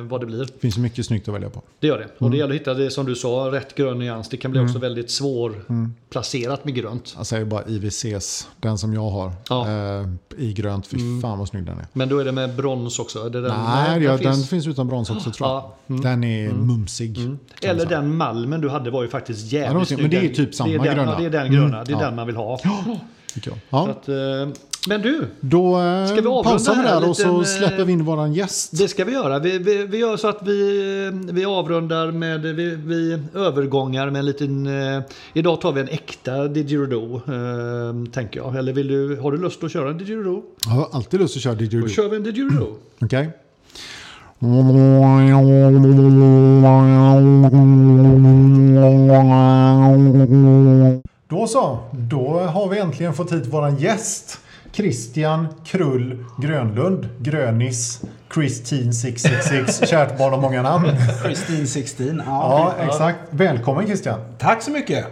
[0.00, 0.38] eh, vad det blir.
[0.38, 1.62] Det finns mycket snyggt att välja på.
[1.80, 2.04] Det gör det.
[2.04, 2.30] Och Mm.
[2.30, 4.28] det gäller att hitta det som du sa, rätt grön nyans.
[4.28, 7.14] Det kan bli också väldigt svårplacerat med grönt.
[7.16, 9.32] Jag säger bara IWCs, den som jag har.
[9.48, 9.66] Ja.
[9.66, 10.18] Mm.
[10.38, 11.86] Eh, I grönt, fy fan vad snygg den är.
[11.92, 13.26] Men då är det med brons också?
[13.26, 15.56] Är det den, Nej, ja, den finns- finns utan brons också tror jag.
[15.56, 16.00] Ja, mm.
[16.00, 17.14] Den är mumsig.
[17.16, 20.16] kan jag Eller den malmen du hade var ju faktiskt Ja, jävligt de- men det
[20.16, 20.36] är snygg.
[20.36, 21.12] typ samma det är den, gröna.
[21.12, 21.66] Ja, det är den gröna.
[21.66, 22.04] Mm, det är ja.
[22.06, 22.58] den man vill ha.
[23.70, 23.90] Ja.
[23.90, 24.14] att, eh,
[24.88, 27.92] men du, Då eh, Ska vi avrunda pausar vi här där och så släpper vi
[27.92, 28.70] in våran gäst.
[28.78, 29.38] Det ska vi göra.
[29.38, 34.26] Vi, vi, vi gör så att vi, vi avrundar med vi, vi övergångar med en
[34.26, 34.66] liten...
[34.66, 38.56] Eh, idag tar vi en äkta didgeridoo, eh, tänker jag.
[38.56, 40.42] Eller vill du, har du lust att köra en didgeridoo?
[40.64, 41.88] Jag har alltid lust att köra Då didgeridoo.
[41.88, 42.76] kör vi en didgeridoo.
[43.00, 43.30] Okej?
[51.28, 54.40] Då så, då har vi äntligen fått hit våran gäst.
[54.76, 58.00] Christian Krull Grönlund, Grönis,
[58.34, 60.88] Christine 666, kärt barn har många namn.
[61.24, 62.22] Christine 16.
[62.26, 63.18] Ja, Ja, exakt.
[63.30, 64.20] Välkommen Christian.
[64.38, 65.06] Tack så mycket.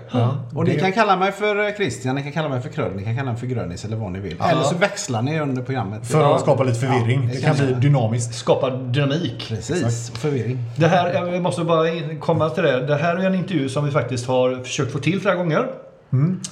[0.54, 2.92] och ni det- kan kalla mig för eh, Christian, ni kan kalla mig för Krull,
[2.96, 4.36] ni kan kalla mig för Grönis eller vad ni vill.
[4.50, 6.06] Eller så växlar ni under programmet.
[6.06, 7.22] För att skapa lite förvirring.
[7.28, 8.34] Ja, det kan kan bli dynamiskt.
[8.34, 9.44] Skapa dynamik.
[9.48, 10.58] Precis, förvirring.
[10.76, 11.88] Det här, jag måste bara
[12.20, 12.86] komma till det.
[12.86, 15.66] Det här är en intervju som vi faktiskt har försökt få till flera gånger.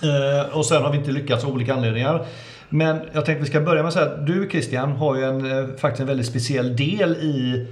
[0.02, 2.26] Eh, och sen har vi inte lyckats av olika anledningar.
[2.70, 5.58] Men jag tänkte vi ska börja med att säga att du Christian har ju en,
[5.58, 7.66] eh, faktiskt en väldigt speciell del i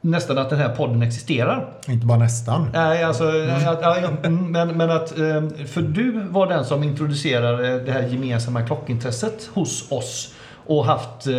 [0.00, 1.68] nästan att den här podden existerar.
[1.88, 2.68] Inte bara nästan.
[2.72, 6.82] Nej, alltså, att, ja, ja, mm, men, men att, eh, för du var den som
[6.82, 10.34] introducerade det här gemensamma klockintresset hos oss
[10.66, 11.34] och haft eh,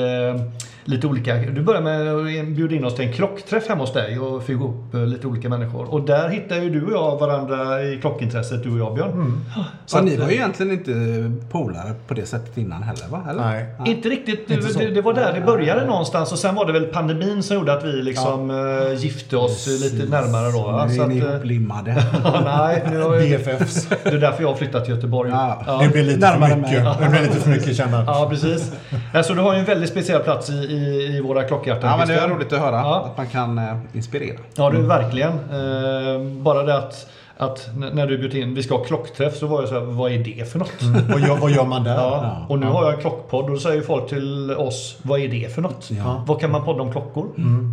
[0.86, 4.20] lite olika, du började med att bjuda in oss till en klockträff hemma hos dig
[4.20, 5.94] och fick ihop eh, lite olika människor.
[5.94, 9.42] Och där hittade ju du och jag varandra i klockintresset, du och jag Björn.
[9.86, 13.24] Så att, ni var eh, ju egentligen inte polare på det sättet innan heller va?
[13.30, 13.44] Eller?
[13.44, 13.66] Nej.
[13.86, 14.80] Inte riktigt, Inte så.
[14.80, 17.74] det, det var där det började någonstans och sen var det väl pandemin som gjorde
[17.74, 20.72] att vi liksom eh, gifte oss lite närmare då.
[20.72, 20.86] va?
[20.86, 21.26] Nu Så är ni eh,
[22.24, 23.88] ja, nej, nu har jag, BFFs.
[24.04, 25.32] det är därför jag har flyttat till Göteborg.
[25.32, 25.80] Ja.
[25.84, 26.84] Det blir lite Närmare för mycket.
[27.02, 28.04] Det blir lite för mycket känna.
[28.14, 28.72] Ja, precis.
[29.14, 31.90] Alltså, du har ju en väldigt speciell plats i, i, i våra klockhjärtan.
[31.90, 33.06] Ja men det är roligt att höra Ja.
[33.06, 34.38] att man kan eh, inspirera.
[34.56, 35.32] Ja, du verkligen.
[35.32, 37.08] Eh, bara det att,
[37.38, 40.12] att när du bjöd in, vi ska ha klockträff, så var jag så här, vad
[40.12, 40.82] är det för något?
[41.10, 41.96] Vad, gör, vad gör man där?
[41.96, 42.46] Ja.
[42.50, 45.56] Och nu har jag en klockpodd och då säger folk till oss, vad är det
[45.56, 45.90] för något?
[45.92, 46.24] Ja.
[46.28, 47.26] Vad kan man podda om klockor?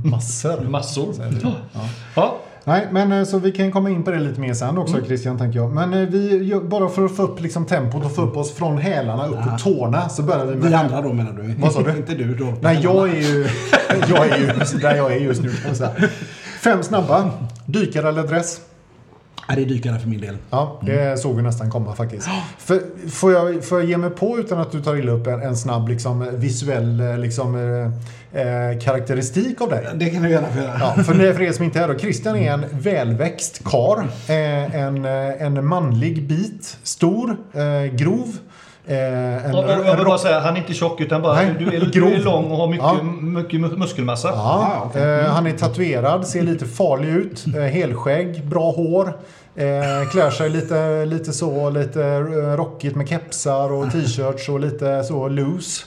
[0.05, 0.61] Massor.
[0.69, 1.15] Massor.
[2.15, 2.35] Ja.
[2.65, 5.39] Nej, men eh, så vi kan komma in på det lite mer sen också Christian,
[5.39, 5.73] tänker jag.
[5.73, 8.79] Men eh, vi, bara för att få upp liksom, tempot och få upp oss från
[8.79, 10.69] hälarna upp på tårna så börjar vi med...
[10.69, 11.55] Vi andra då menar du?
[11.59, 11.91] Vad sa du?
[11.97, 12.55] inte du då?
[12.61, 13.49] Nej, jag är ju,
[14.09, 15.51] jag är ju där jag är just nu.
[16.61, 17.31] Fem snabba.
[17.67, 18.61] Dykare eller dress?
[19.51, 20.37] Ja, det är dykare för min del.
[20.51, 22.29] Ja, det såg vi nästan komma faktiskt.
[22.59, 25.43] För, får, jag, får jag ge mig på utan att du tar illa upp en,
[25.43, 29.87] en snabb liksom, visuell eh, liksom, eh, eh, karaktäristik av dig?
[29.95, 30.77] Det kan du gärna få göra.
[30.81, 31.99] Ja, för, det, för er som inte är då.
[31.99, 34.09] Christian är en välväxt kar.
[34.29, 36.79] Eh, en, eh, en manlig bit.
[36.83, 37.37] Stor.
[37.53, 38.39] Eh, grov.
[38.91, 41.55] Eh, en, Och, och, jag vill bara säga, han är inte tjock utan bara, Nej,
[41.59, 43.03] du, är, du är lång och har mycket, Ja.
[43.21, 44.29] mycket mu- muskelmassa.
[44.29, 45.03] Ja, Ah, okej.
[45.21, 47.45] eh, han är tatuerad, ser lite farlig ut.
[47.57, 49.07] Eh, helskägg, bra hår.
[49.57, 55.05] Eh, klär sig lite, lite så, lite eh, rockigt med kepsar och t-shirts och lite
[55.05, 55.85] så loose.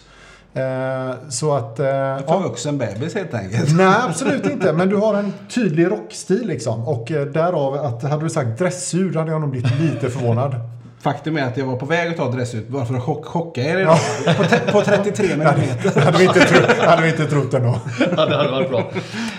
[0.54, 1.80] Eh, så att...
[1.80, 2.20] Eh, ja.
[2.28, 3.76] Förvuxen bebis helt enkelt.
[3.78, 4.74] Nej, absolut inte.
[4.74, 6.88] Men du har en tydlig rockstil liksom.
[6.88, 10.56] Och eh, därav att hade du sagt dressur hade jag nog blivit lite förvånad.
[11.04, 13.62] Faktum är att jag var på väg att ta dressut bara för att chock, chocka
[13.62, 13.98] er idag.
[14.38, 16.02] På, te- på 33 millimeter.
[16.02, 17.80] Hade vi inte, tro, hade vi inte trott ändå.
[18.18, 18.92] Ja, det hade varit bra.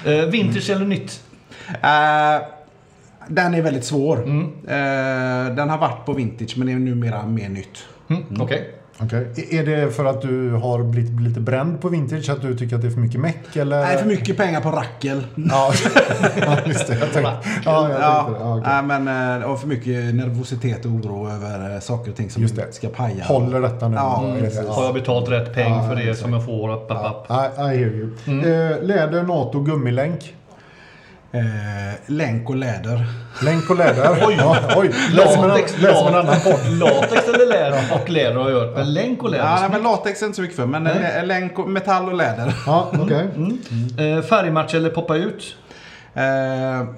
[0.04, 1.20] Eh, vintage eller nytt?
[1.68, 2.46] Eh,
[3.28, 4.18] den är väldigt svår.
[4.18, 7.78] Eh, den har varit på vintage men är numera mer nytt.
[8.10, 8.74] Mm, Okej.
[8.98, 9.48] Okej.
[9.50, 12.30] Är det för att du har blivit lite bränd på vintage?
[12.30, 13.56] Att du tycker att det är för mycket meck?
[13.56, 13.80] Eller?
[13.82, 15.26] Nej, för mycket pengar på rackel.
[15.34, 15.72] Ja,
[16.40, 16.98] ja, just det.
[16.98, 17.20] Jag tänkte,
[17.64, 18.48] ja, jag Ja, tänkte det.
[18.48, 18.72] Ja, okej.
[18.88, 22.42] nej, men, eh, och för mycket nervositet och oro över eh, saker och ting som
[22.42, 22.72] Just det.
[22.74, 23.24] ska paja.
[23.24, 23.96] Håller detta nu?
[23.96, 24.68] Ja, Är det-.
[24.72, 26.72] Har jag betalt rätt peng Ja, för det som jag får?
[26.72, 27.30] Upp, upp, upp.
[27.30, 28.10] I, I hear you.
[28.26, 28.40] Mm.
[28.72, 30.34] Eh, läder, NATO, gummilänk.
[31.34, 33.06] Eh, länk och läder.
[33.42, 34.18] Länk och läder.
[34.26, 34.90] oj, ja, oj.
[35.12, 36.72] Läs som en, Latex, läs en annan podd.
[36.78, 38.76] latex eller läder och läder har jag hört.
[38.76, 39.44] Men länk och läder.
[39.44, 40.66] Ja, nej, men latex är inte så mycket för.
[40.66, 42.54] Men eh, länk och, metall och läder.
[42.66, 43.28] Ja, okej.
[43.98, 45.56] Eh, färgmatch eller poppa ut?
[46.14, 46.88] Eh,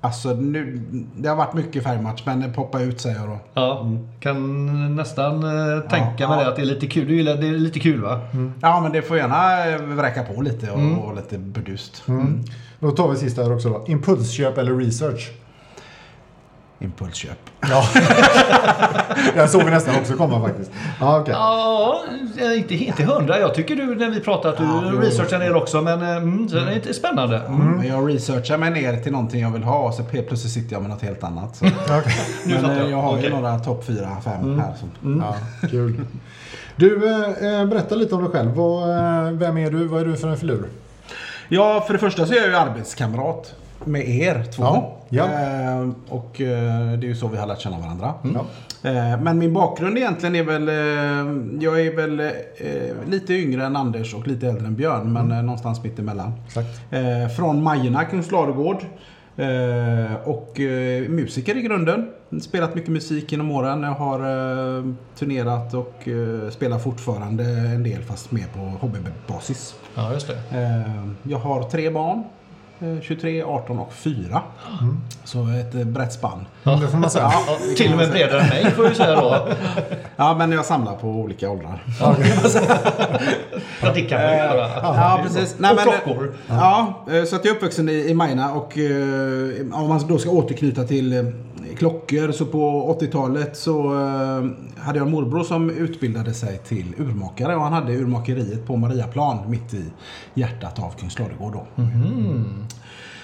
[0.00, 0.82] alltså nu,
[1.16, 3.38] det har varit mycket färgmatch men poppa ut säger jag då.
[3.54, 3.86] Ja,
[4.20, 6.44] kan nästan eh, tänka Ja, mig ja.
[6.44, 7.08] det att det är lite kul.
[7.08, 8.20] Du gillar, det är lite kul va?
[8.62, 12.04] Ja men det får gärna eh, vräka på lite och, och lite burdust.
[12.80, 12.90] Mm.
[12.90, 13.84] Då tar vi sista här också då.
[13.86, 15.30] Impulsköp eller research?
[16.78, 17.38] Impulsköp.
[17.60, 17.88] Ja.
[19.34, 20.70] Den såg vi nästan också komma faktiskt.
[21.00, 21.34] Ja, okej.
[21.34, 22.02] Ja,
[22.56, 23.38] inte helt till hundra.
[23.38, 25.82] Jag tycker du när vi pratar att du Ja, researchar ner också.
[25.82, 27.38] Men eh, mm, så det är inte spännande.
[27.38, 27.76] Mm.
[27.76, 30.82] Men Jag researchar mig ner till någonting jag vill ha och så plötsligt sitter jag
[30.82, 31.56] med något helt annat.
[31.56, 31.66] Så.
[31.98, 32.14] Okej.
[32.46, 32.90] Men eh, jag.
[32.90, 33.24] jag har Okej.
[33.24, 34.74] ju några topp 4, 5 här.
[34.80, 36.00] Som, Ja, kul.
[36.76, 38.50] Du, eh, berätta lite om dig själv.
[39.38, 39.84] Vem är du?
[39.86, 40.68] Vad är du för en filur?
[41.48, 43.54] Ja, för det första så är jag ju arbetskamrat
[43.84, 44.62] med er två.
[44.62, 45.24] Ja, ja.
[45.24, 48.14] Eh, och eh, det är ju så vi har lärt känna varandra.
[48.22, 48.44] Ja.
[48.90, 50.68] Eh, men min bakgrund egentligen är väl...
[50.68, 55.12] Eh, jag är väl eh, lite yngre än Anders och lite äldre än Björn.
[55.12, 56.32] Men eh, någonstans mitt emellan.
[56.46, 56.80] Exakt.
[57.36, 58.84] Från Majorna, Kungsladugård.
[59.36, 62.10] Eh, och eh, musiker i grunden.
[62.40, 63.82] Spelat mycket musik genom åren.
[63.82, 64.84] Jag har eh,
[65.18, 66.08] turnerat och
[66.50, 69.74] spelar fortfarande en del fast mer på hobbybasis.
[69.94, 70.42] Ja, just det.
[71.22, 72.24] Jag har tre barn.
[72.80, 74.42] Eh, 23, 18 och 4.
[75.24, 76.46] Så ett eh, brett spann.
[76.64, 77.32] Mm, Det får man säga.
[77.46, 79.48] Ja, till och med bredare än mig får vi säga då.
[80.18, 81.82] Ja, men jag samlar på olika åldrar.
[82.00, 82.16] Ja,
[83.94, 84.68] det kan man ju göra.
[84.82, 85.54] Ja, precis.
[85.58, 86.34] Nej, och men, klockor.
[86.48, 90.18] Ja, eh, så att jag är uppvuxen i, i Majorna och eh, om man då
[90.18, 91.24] ska återknyta till eh,
[91.78, 97.56] klockor så på 80-talet så eh, hade jag en morbror som utbildade sig till urmakare
[97.56, 99.84] och han hade urmakeriet på Mariaplan mitt i
[100.34, 101.66] hjärtat av Kungsladugård då.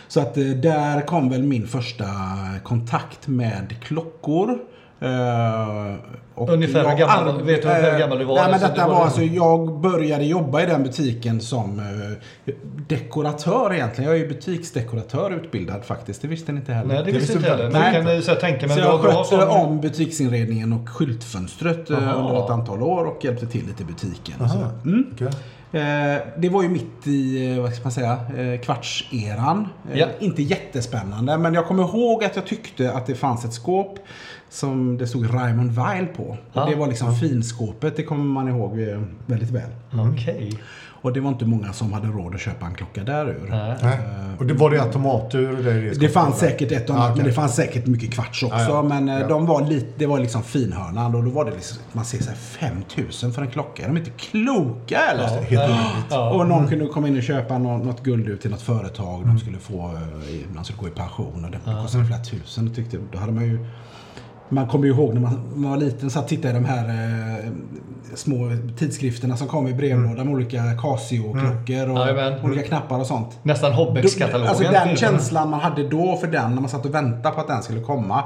[0.08, 2.06] Så att eh, där kom väl min första
[2.62, 4.58] kontakt med klockor.
[6.34, 8.34] Och Ungefär hur gammal- vet du hur eh, gammal du var?
[8.34, 12.54] Nej, men Alltså, detta var- var alltså, jag började jobba i den butiken som eh,
[12.88, 14.10] dekoratör egentligen.
[14.10, 16.22] Jag är ju butiksdekoratör utbildad faktiskt.
[16.22, 16.94] Det visste ni inte heller.
[16.94, 17.70] Nej, det visste inte heller.
[17.70, 17.94] Nej.
[17.94, 18.76] jag kan så tänka mig...
[18.76, 22.14] Så jag skötte sån- om butiksinredningen och skyltfönstret Jaha.
[22.14, 24.34] under ett antal år och hjälpte till lite i butiken.
[24.84, 25.04] Mm.
[26.36, 28.18] Det var ju mitt i, vad ska man säga,
[28.62, 29.68] kvartseran.
[29.94, 30.06] Ja.
[30.20, 33.98] Inte jättespännande, men jag kommer ihåg att jag tyckte att det fanns ett skåp
[34.52, 36.22] som det stod Raymond Weil på.
[36.22, 36.66] Och Ja.
[36.66, 39.70] det var liksom finskåpet, det kommer man ihåg eh, väldigt väl.
[40.12, 40.60] Okej.
[41.04, 43.46] Och det var inte många som hade råd att köpa en klocka där ur.
[43.50, 43.74] Nej.
[43.82, 43.98] Nej.
[44.38, 45.62] Och det var det automatur?
[45.62, 47.22] Det, är Det fanns säkert ett och annat, Ja, okej.
[47.22, 48.56] men det fanns säkert mycket kvarts också.
[48.58, 48.82] Ja, ja.
[48.82, 49.28] Men eh, Ja.
[49.28, 52.28] de var lite, det var liksom finhörnan och då var det liksom, man ser så
[52.30, 53.82] här 5000 för en klocka.
[53.82, 55.28] Är de inte kloka eller?
[55.28, 56.06] Helt orimligt.
[56.10, 56.30] Ja.
[56.32, 59.26] Och någon kunde komma in och köpa något, något guld ut till något företag.
[59.26, 59.86] De skulle få,
[60.24, 62.74] eh, i- de skulle gå i pension och det kostade flera tusen.
[62.74, 63.66] Tyckte, då hade man ju
[64.52, 66.88] man kommer ju ihåg när man, man var liten så att titta i de här
[66.88, 67.50] eh,
[68.14, 72.44] små tidskrifterna som kom i brevlådan med olika Casio-klockor och Jajamän.
[72.44, 73.38] olika knappar och sånt.
[73.42, 74.48] Nästan Hobbex-katalogen.
[74.48, 74.98] Alltså den Typ.
[74.98, 77.80] känslan man hade då för den när man satt och väntade på att den skulle
[77.80, 78.24] komma.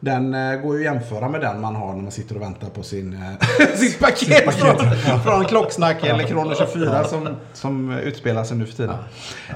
[0.00, 2.68] Den eh, går ju att jämföra med den man har när man sitter och väntar
[2.68, 8.56] på sin, eh, sitt paket, Från, från Klocksnack eller Krono 24 som, som utspelar sig
[8.56, 8.96] nu för tiden.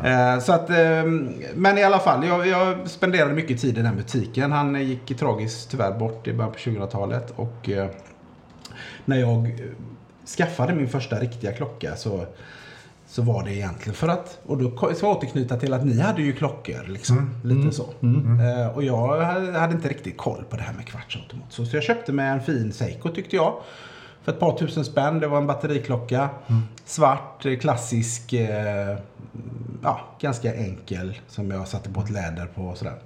[0.05, 1.05] Eh, så att, eh,
[1.55, 4.53] men i alla fall, jag, jag spenderade mycket tid i den butiken.
[4.53, 7.33] Han gick tragiskt tyvärr bort i början på 2000-talet.
[7.37, 7.71] Och
[9.05, 9.63] när jag
[10.37, 12.27] skaffade min första riktiga klocka så
[13.13, 16.23] så var det egentligen för att, och då ska jag återknyta till att ni hade
[16.23, 17.83] ju klockor liksom, lite så.
[17.83, 19.21] Eh, och jag
[19.53, 21.53] hade inte riktigt koll på det här med kvartsautomat.
[21.53, 23.55] Så, så jag köpte mig en fin Seiko tyckte jag.
[24.23, 26.31] För ett par tusen spänn, det var en batteriklocka.
[26.85, 28.99] Svart, eh, klassisk, eh,
[29.83, 31.19] ja, ganska enkel.
[31.29, 32.99] Som jag satte på ett läder på och sådär.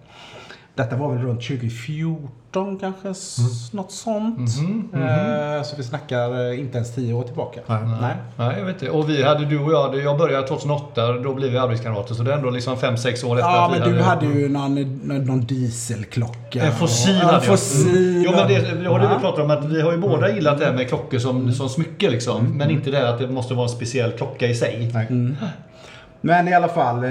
[0.76, 4.38] Detta var väl runt 2014 kanske, s- något sånt.
[4.94, 7.60] Eh, så vi snackar eh, inte ens tio år tillbaka.
[7.66, 8.14] Nej.
[8.36, 8.90] Nej, jag vet inte.
[8.94, 12.14] Och vi hade, du och jag, jag började 2008, då blev vi arbetskamrater.
[12.14, 14.74] Så det är ändå liksom 5-6 år efter Ja, men du hade ju någon,
[15.26, 16.64] någon dieselklocka.
[16.64, 17.44] En fossil Ja, hade jag.
[17.44, 18.22] fossil.
[18.26, 19.18] Jo men det, det vi Ja.
[19.20, 22.10] pratade om att vi har ju båda gillat det här med klockor som, som smycke
[22.10, 22.44] liksom.
[22.58, 24.90] Men inte det att det måste vara en speciell klocka i sig.
[24.94, 25.06] Nej.
[26.20, 27.04] Men i alla fall.
[27.04, 27.10] Eh,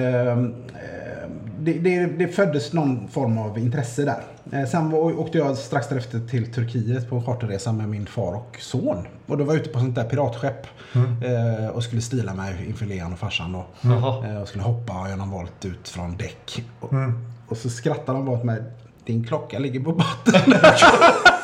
[1.66, 4.24] det, det, det föddes någon form av intresse där.
[4.60, 8.36] Eh, sen var, åkte jag strax därefter till Turkiet på en charterresa med min far
[8.36, 9.08] och son.
[9.26, 10.68] Och då var jag ute på sånt där piratskepp.
[10.96, 13.66] Eh, och skulle stila mig inför Lean och farsan då.
[13.90, 16.64] Eh, och skulle hoppa genom volt ut från däck.
[16.80, 16.92] Och,
[17.48, 18.64] och så skrattade de bara åt mig.
[19.06, 20.54] Din klocka ligger på botten.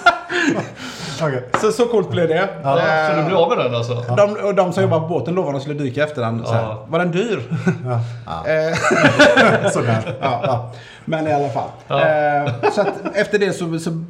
[1.21, 1.43] Okej.
[1.61, 2.49] Så, så coolt blev det.
[2.63, 3.93] Ja, Eh, så du blev av med den alltså?
[4.17, 6.43] de, och de som jobbar på båten lovade att de skulle dyka efter den.
[6.45, 6.85] Ja.
[6.87, 7.39] Var den dyr?
[7.85, 8.51] Ja.
[8.51, 10.15] Eh, Sådär.
[10.21, 10.71] ja, ja.
[11.05, 11.69] Men i alla fall.
[11.87, 12.01] Ja.
[12.01, 14.03] Eh, så att efter det så, så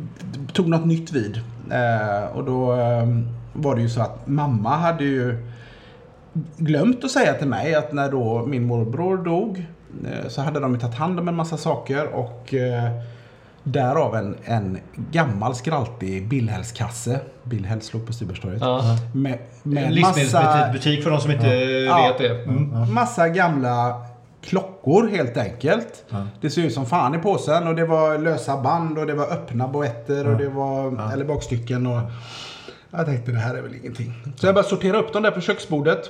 [0.53, 1.37] tog något nytt vid.
[1.71, 3.07] Eh, och då eh,
[3.53, 5.47] var det ju så att mamma hade ju
[6.57, 9.65] glömt att säga till mig att när då min morbror dog
[10.05, 12.89] eh, så hade de ju tagit hand om en massa saker och eh,
[13.63, 14.77] därav en, en
[15.11, 17.19] gammal skraltig Billhällskasse.
[17.43, 18.61] Billhälls låg på Stubergstorget.
[18.61, 18.97] Ja.
[19.13, 22.07] Med, med En livsmedelsbutik för de som inte Ja.
[22.07, 22.43] vet det.
[22.43, 22.93] Mm.
[22.93, 24.01] massa gamla
[24.43, 26.05] klockor helt enkelt.
[26.41, 29.25] Det ser ut som fan i påsen och det var lösa band och det var
[29.25, 31.87] öppna boetter och det var eller bakstycken.
[31.87, 32.01] Och
[32.91, 34.13] jag tänkte det här är väl ingenting.
[34.35, 36.09] Så jag började sortera upp dem där på köksbordet.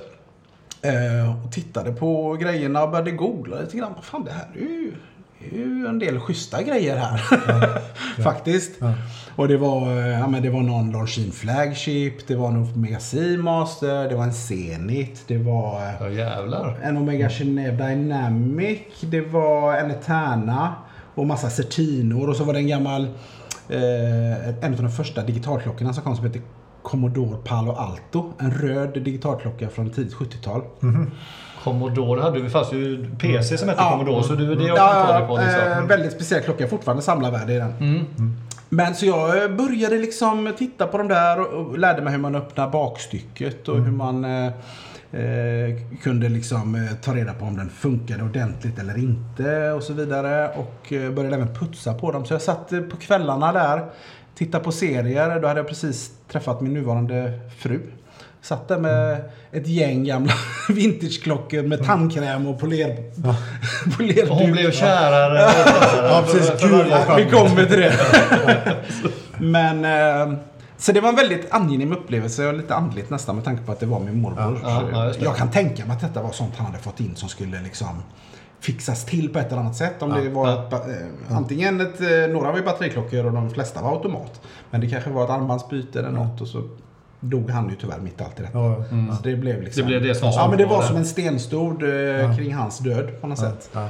[0.84, 3.92] Eh, och tittade på grejerna och började googla lite grann.
[3.96, 4.94] Vad fan det här är ju,
[5.52, 7.22] är ju en del schyssta grejer här.
[8.24, 8.72] Faktiskt.
[9.36, 13.00] Och det var, eh, ja, men det var någon Longines Flagship, det var en Omega
[13.00, 19.78] Seamaster, det var en Zenit, det var eh, Ja en Omega Genève Dynamic, det var
[19.78, 20.76] en Eterna
[21.16, 22.30] och massa Certinor.
[22.30, 23.04] Och så var det en gammal,
[23.70, 26.42] eh, en av de första digitalklockorna som kom som heter
[26.84, 28.34] Commodore Palo Alto.
[28.40, 30.62] En röd digitalklocka från tidigt 70-tal.
[31.64, 33.92] Commodore hade vi fanns ju PC som hette Ja.
[33.92, 35.38] Commodore så det, det har jag tagit på.
[35.38, 35.88] eh, Liksom.
[35.88, 37.74] väldigt speciell klocka, fortfarande samlarvärde i den.
[38.70, 42.36] Men så jag eh, började liksom titta på de där och, lärde mig hur man
[42.36, 44.46] öppnar bakstycket och hur man eh,
[45.12, 50.50] eh, kunde liksom ta reda på om den funkade ordentligt eller inte och så vidare.
[50.56, 52.26] Och började även putsa på dem.
[52.26, 53.86] Så jag satt på kvällarna där,
[54.36, 55.40] tittade på serier.
[55.40, 57.80] Då hade jag precis träffat min nuvarande fru.
[58.42, 59.22] Satt där med
[59.52, 60.34] ett gäng gamla
[60.70, 62.98] vintageklockor med tandkräm och poler,
[63.98, 64.32] polerduk.
[64.32, 65.52] Och hon blev kärare.
[65.98, 66.62] Ja, precis.
[66.62, 66.86] Gud
[67.18, 67.94] Vi kommer till det.
[69.38, 69.86] Men...
[69.86, 70.38] Eh,
[70.78, 73.80] så det var en väldigt angenäm upplevelse och lite andligt nästan med tanke på att
[73.80, 74.60] det var min morbror.
[74.64, 77.30] Ja, ja, jag kan tänka mig att detta var sånt han hade fått in som
[77.30, 78.04] skulle liksom
[78.62, 80.02] fixas till på ett eller annat sätt.
[80.02, 80.64] Om det var Ja.
[80.64, 84.42] ett, ba- eh, antingen ett, eh, några var ju batteriklockor och de flesta var automat.
[84.72, 86.64] Men det kanske var ett armbandsbyte eller något och så
[87.20, 88.58] dog han ju tyvärr mitt i allt i detta.
[88.60, 88.84] Ja,
[89.18, 89.82] Så det blev liksom...
[89.84, 93.22] Det blev det som Ja, men det var som en stenstod eh, kring hans död
[93.22, 93.70] på något sätt.
[93.74, 93.90] ja.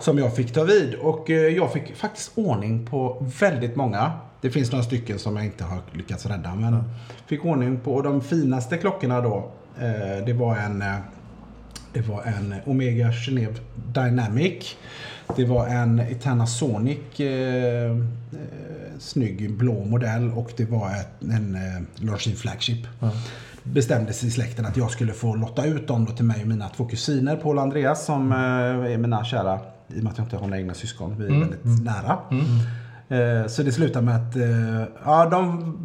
[0.00, 0.94] Som jag fick ta vid.
[0.94, 4.12] Och eh, jag fick faktiskt ordning på väldigt många.
[4.40, 6.54] Det finns några stycken som jag inte har lyckats rädda.
[6.54, 6.84] Men
[7.26, 9.50] fick ordning på och de finaste klockorna då.
[9.80, 10.82] Eh, det var en
[11.92, 13.54] det var en Omega Genève
[13.94, 14.76] Dynamic.
[15.36, 17.98] Det var en Eterna Sonic eh, eh,
[18.98, 22.86] snygg blå modell och det var ett, en eh, Longines Flagship.
[23.62, 26.84] Bestämdes i släkten att jag skulle få lotta ut dem till mig och mina två
[26.84, 30.36] kusiner Paul och Andreas som eh, är mina kära i och med att jag inte
[30.36, 31.14] har några egna syskon.
[31.18, 32.18] Vi är väldigt nära.
[33.08, 35.76] Eh, så det slutade med att eh, ja, de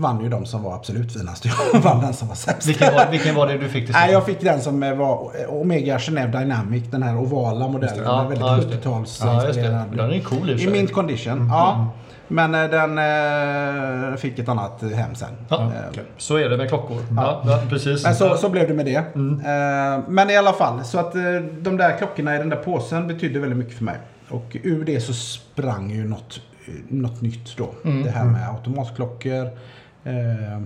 [0.00, 1.44] vann ju de som var absolut finast.
[1.72, 2.66] Jag vann den som var sämst.
[2.68, 4.12] Vilken var, vilken var det du fick till Nej, slut?
[4.12, 8.04] jag fick den som var Omega Genève Dynamic, den här ovala modellen.
[8.04, 8.76] Ja, väldigt ja, just det.
[8.76, 9.20] 70-tals
[9.56, 9.84] Ja.
[9.96, 11.88] Den är cool i I mint condition, ja.
[12.30, 15.28] Men eh, den eh, fick ett annat hem sen.
[15.48, 16.96] Ja, Eh, Så är det med klockor.
[17.16, 18.04] Ja, ja, precis.
[18.04, 18.96] Men så, så blev det med det.
[18.96, 21.22] Eh, men i alla fall, så att eh,
[21.60, 23.96] de där klockorna i den där påsen betydde väldigt mycket för mig.
[24.30, 27.70] Och ur det så sprang ju något, eh, något nytt då.
[28.04, 29.48] Det här med automatklockor.
[30.08, 30.60] Eh,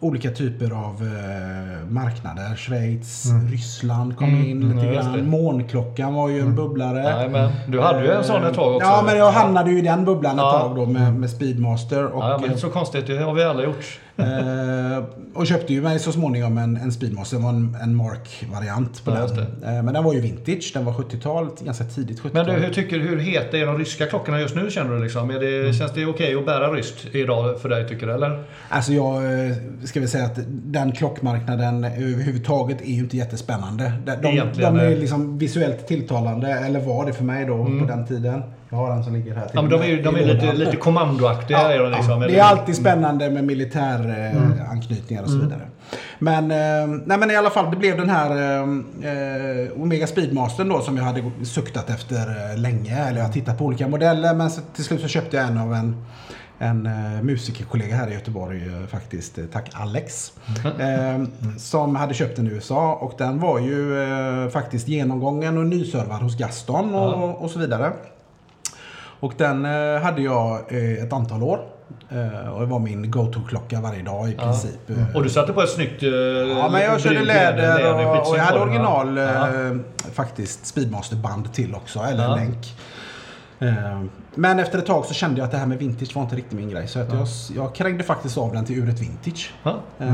[0.00, 2.56] olika typer av eh, marknader.
[2.56, 5.18] Schweiz, Ryssland kom in mm, lite ja, just det.
[5.18, 5.28] grann.
[5.30, 7.02] Månklockan var ju en bubblare.
[7.02, 8.88] Nej, men du hade ju en sån ett tag också.
[8.88, 10.50] Ja, men jag hamnade ju i den bubblan ett Ja.
[10.60, 12.04] tag då med, med Speedmaster.
[12.06, 13.06] Och, Ja, men det är så konstigt.
[13.06, 14.00] Det har vi alla gjort.
[14.16, 15.04] Eh,
[15.34, 17.36] och köpte ju mig så småningom en, en Speedmaster.
[17.36, 19.76] Det var en, en Mark-variant på Ja, den.
[19.76, 20.70] Eh, men den var ju vintage.
[20.74, 22.46] Den var 70-tal, ganska tidigt 70-tal.
[22.46, 25.30] Men du, hur tycker hur heta är de ryska klockorna just nu känner du liksom?
[25.30, 28.44] Är det, Känns det okej att bära ryskt idag för dig tycker du eller?
[28.68, 33.92] Alltså jag eh, ska väl säga att den klockmarknaden överhuvudtaget är ju inte jättespännande.
[34.04, 38.06] De, de, de är liksom visuellt tilltalande, eller var det för mig då på den
[38.06, 38.42] tiden.
[38.74, 39.70] Jag har en som ligger här till Mm.
[39.70, 41.58] Ja, men de är, de är lite, lite kommandoaktiga.
[41.58, 42.38] är de liksom, det eller?
[42.38, 44.52] är alltid spännande med militär eh, Mm.
[44.70, 45.60] anknytningar och så vidare.
[46.18, 48.62] Men, eh, nej, men i alla fall, det blev den här eh,
[49.10, 52.96] eh, Omega Speedmastern då som jag hade suktat efter länge.
[53.08, 55.58] Eller jag har tittat på olika modeller men så, till slut så köpte jag en
[55.58, 56.04] av en
[56.58, 59.38] en eh, musikerkollega här i Göteborg eh, faktiskt.
[59.38, 60.32] Eh, tack Alex.
[60.78, 61.22] Eh,
[61.58, 66.22] som hade köpt den i USA och den var ju eh, faktiskt genomgången och nyservad
[66.22, 67.92] hos Gaston och, och så vidare.
[69.20, 71.60] Och den eh, hade jag eh, ett antal år.
[72.10, 74.90] Eh, och det var min go-to-klocka varje dag i princip.
[74.90, 76.02] Eh, Och du satte på ett snyggt...
[76.02, 79.46] Ja, men jag körde brunt läder och, och jag hade original Ja.
[80.12, 82.34] faktiskt Speedmaster-band till också, eller Ja.
[82.36, 82.74] länk.
[83.58, 84.00] Eh,
[84.34, 86.58] Men efter ett tag så kände jag att det här med vintage var inte riktigt
[86.58, 86.88] min grej.
[86.88, 87.26] Så att jag,
[87.56, 89.52] jag krängde faktiskt av den till Uret Vintage.
[89.62, 89.70] Ja.
[89.98, 90.06] Eh,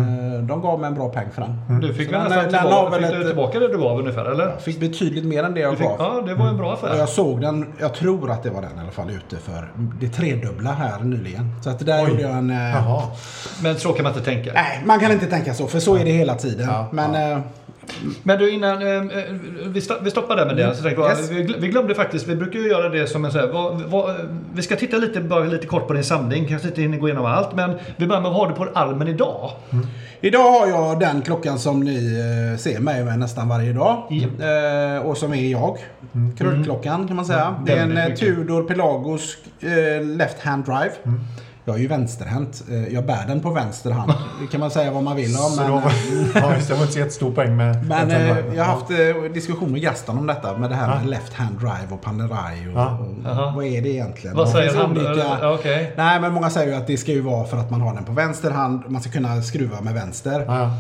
[0.43, 1.81] De gav mig en bra peng för den.
[1.81, 4.49] Du fick Så väl nästan tillbaka, fick du ett- tillbaka det du gav ungefär eller?
[4.49, 5.97] Jag fick betydligt mer än det jag Du fick, gav.
[5.99, 6.97] ja, det var en bra Och affär.
[6.99, 10.09] jag såg den, jag tror att det var den i alla fall ute för det
[10.09, 11.53] tredubbla här nyligen.
[11.63, 12.11] Så att där Oj.
[12.11, 12.51] gjorde jag en...
[12.51, 13.03] eh, Jaha.
[13.63, 14.53] Men så kan man inte tänka.
[14.55, 16.69] Nej, man kan inte tänka så för så är det hela tiden.
[16.69, 17.43] Ja, Men
[18.23, 19.03] Men du innan, eh, eh,
[19.67, 20.75] vi, sto- vi stoppar där med det.
[20.75, 21.31] Så tänkte Yes.
[21.31, 23.81] vi, gl- vi glömde faktiskt, vi brukar ju göra det som en så här, vad,
[23.83, 24.15] vad,
[24.55, 27.27] vi ska titta lite, bara lite kort på din samling, kanske inte hinner gå igenom
[27.27, 27.55] allt.
[27.55, 29.51] Men vi börjar med vad har du på armen idag?
[30.21, 32.19] idag har jag den klockan som ni
[32.53, 34.03] eh, ser mig med nästan varje dag.
[34.99, 35.79] Eh, och som är jag.
[36.39, 37.55] Krullklockan kan man säga.
[37.67, 38.17] Det är en.
[38.17, 39.37] Tudor Pelagos
[40.17, 40.93] Left Hand Drive.
[41.65, 42.63] Jag är ju vänsterhänt.
[42.71, 44.13] Eh, Jag bär den på vänster hand.
[44.41, 45.57] Det kan man säga vad man vill om.
[45.57, 45.83] Men, då,
[46.41, 47.87] ja, just det, var inte så jättestor poäng med...
[47.89, 51.07] Men eh, jag har haft eh, diskussion med Gaston om detta med det här med
[51.09, 52.99] left hand drive och Panerai och, Ja.
[53.47, 54.37] och vad är det egentligen?
[54.37, 54.91] Vad säger han?
[54.91, 55.93] olika- okej.
[55.97, 58.05] Nej men många säger ju att det ska ju vara för att man har den
[58.05, 60.45] på vänster hand, man ska kunna skruva med vänster.
[60.47, 60.71] Ja.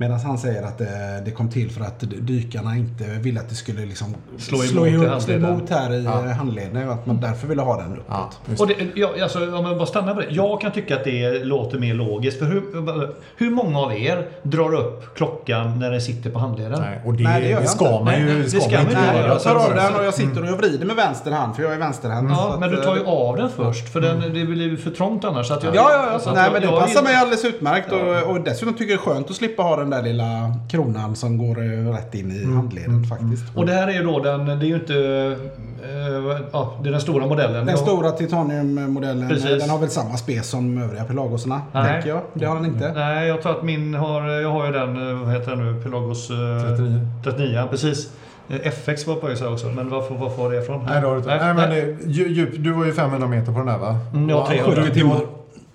[0.00, 3.54] Medan han säger att det, det kom till för att dykarna inte ville att det
[3.54, 5.44] skulle liksom Slå emot slå handleden.
[5.44, 6.10] emot här i ja.
[6.32, 8.04] handleden och att man därför ville ha den uppåt.
[8.08, 10.26] Ja, Och det, ja, alltså, om jag bara stannar på det.
[10.30, 12.38] Jag kan tycka att det låter mer logiskt.
[12.38, 12.62] För hur,
[13.36, 16.80] hur många av er drar upp klockan när den sitter på handleden?
[16.80, 18.04] Nej, och det, Nej, det gör det jag ska inte.
[18.04, 19.26] man ju Nej, det ska man inte göra.
[19.26, 21.72] jag tar av den och jag sitter och jag vrider med vänster hand för jag
[21.72, 22.28] är vänsterhänt.
[22.30, 23.92] så Ja, men du tar ju eh, av den först.
[23.92, 25.46] För den, det blir för trångt annars.
[25.48, 26.18] Så att jag, Ja, ja, ja.
[26.18, 27.92] så att Nej, jag- men det jag passar vill- mig alldeles utmärkt.
[27.92, 31.16] Och, och dessutom tycker jag det är skönt att slippa ha den där lilla kronan
[31.16, 31.54] som går
[31.92, 33.56] rätt in i handleden faktiskt.
[33.56, 34.94] Och det här är ju då den, det är ju inte,
[35.82, 37.66] eh, ja, det är den stora modellen.
[37.66, 39.50] Den stora titaniummodellen, Precis.
[39.50, 41.92] eh, den har väl samma spec som övriga Pelagosarna, Nej.
[41.92, 42.20] tänker jag.
[42.34, 42.92] Det har den inte.
[42.92, 45.82] Nej, jag tror att min har, jag har ju den, eh, vad heter den nu,
[45.82, 46.30] Pelagos...
[46.30, 46.36] eh,
[46.76, 47.00] 39.
[47.24, 48.10] 39, ja, precis.
[48.62, 50.84] FX var på väg också, men varför, varför var det ifrån?
[50.88, 51.36] Nej, det har du inte.
[51.36, 53.98] Nej, men det, dju- djup, du var ju 500 meter på den där va?
[54.14, 54.82] Mm, jag har Och 300.
[54.82, 55.16] 70 timmar.